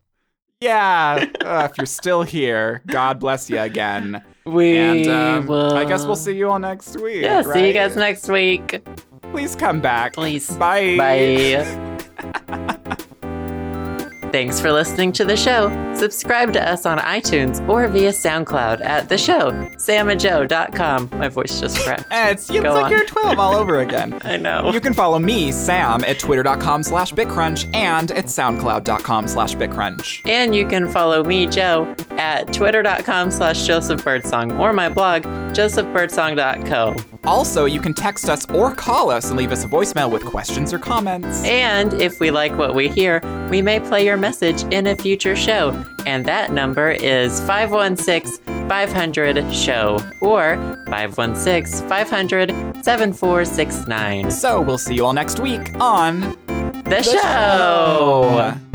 yeah. 0.61 1.25
uh, 1.45 1.69
if 1.71 1.79
you're 1.79 1.87
still 1.87 2.23
here, 2.23 2.83
God 2.87 3.19
bless 3.19 3.49
you 3.49 3.59
again. 3.61 4.23
we 4.45 4.77
And 4.77 5.07
um, 5.09 5.47
will. 5.47 5.75
I 5.75 5.85
guess 5.85 6.05
we'll 6.05 6.17
see 6.17 6.37
you 6.37 6.51
all 6.51 6.59
next 6.59 7.01
week. 7.01 7.23
Yeah, 7.23 7.43
see 7.43 7.69
you 7.69 7.73
guys 7.73 7.97
next 7.97 8.29
week. 8.29 8.85
Please 9.33 9.57
come 9.57 9.81
back. 9.81 10.15
Please. 10.15 10.51
Bye. 10.57 10.97
Bye. 10.99 12.99
Thanks 14.31 14.61
for 14.61 14.71
listening 14.73 15.13
to 15.13 15.25
the 15.25 15.37
show. 15.37 15.69
Subscribe 15.95 16.53
to 16.53 16.63
us 16.71 16.85
on 16.85 16.99
iTunes 16.99 17.67
or 17.69 17.89
via 17.89 18.11
SoundCloud 18.11 18.83
at 18.85 19.09
the 19.09 19.17
show, 19.17 19.53
samandjoe.com. 19.79 21.09
My 21.19 21.29
voice 21.29 21.59
just 21.61 21.79
cracked. 21.85 22.05
Eh, 22.11 22.31
It's, 22.33 22.51
it's 22.51 22.61
Go 22.63 22.75
like 22.75 22.85
on. 22.85 22.91
you're 22.91 23.07
12 23.07 23.39
all 23.39 23.55
over 23.57 23.81
again. 23.81 24.21
I 24.25 24.37
know. 24.37 24.71
You 24.71 24.81
can 24.81 24.93
follow 24.93 25.19
me, 25.19 25.51
Sam, 25.51 26.05
at 26.05 26.19
twitter.com 26.19 26.83
slash 26.83 27.13
bitcrunch 27.15 27.75
and 27.75 28.11
at 28.13 28.27
soundcloud.com 28.27 29.29
slash 29.29 29.55
bitcrunch. 29.55 30.29
And 30.29 30.55
you 30.55 30.67
can 30.69 30.89
follow 30.91 31.25
me, 31.25 31.47
Joe, 31.47 31.95
at 32.13 32.53
twitter.com 32.53 33.31
slash 33.31 33.67
Joseph 33.67 34.05
Birdsong 34.05 34.53
or 34.61 34.73
my 34.75 34.89
blog, 34.91 35.23
josephbirdsong.co. 35.23 37.18
Also, 37.29 37.67
you 37.67 37.79
can 37.79 37.93
text 37.93 38.31
us 38.31 38.49
or 38.51 38.75
call 38.75 39.11
us 39.11 39.29
and 39.29 39.37
leave 39.37 39.53
us 39.53 39.63
a 39.63 39.69
voicemail 39.69 40.11
with 40.11 40.25
questions 40.25 40.73
or 40.73 40.79
comments. 40.79 41.45
And 41.45 41.93
if 42.01 42.21
we 42.21 42.31
like 42.31 42.57
what 42.57 42.75
we 42.75 42.89
hear, 42.89 43.21
we 43.51 43.61
may 43.61 43.81
play 43.81 44.05
your 44.07 44.17
message 44.17 44.63
in 44.73 44.87
a 44.87 44.97
future 44.97 45.37
show. 45.37 45.73
And 46.07 46.25
that 46.25 46.53
number 46.53 46.91
is 46.91 47.39
516 47.41 48.43
500 48.69 49.55
SHOW 49.55 49.99
or 50.23 50.57
516 50.87 51.87
500 51.87 52.51
7469. 52.83 54.31
So 54.31 54.61
we'll 54.63 54.79
see 54.79 54.95
you 54.95 55.05
all 55.05 55.13
next 55.13 55.39
week 55.39 55.75
on 55.81 56.21
The 56.85 57.03
show! 57.03 57.13
show. 57.13 58.68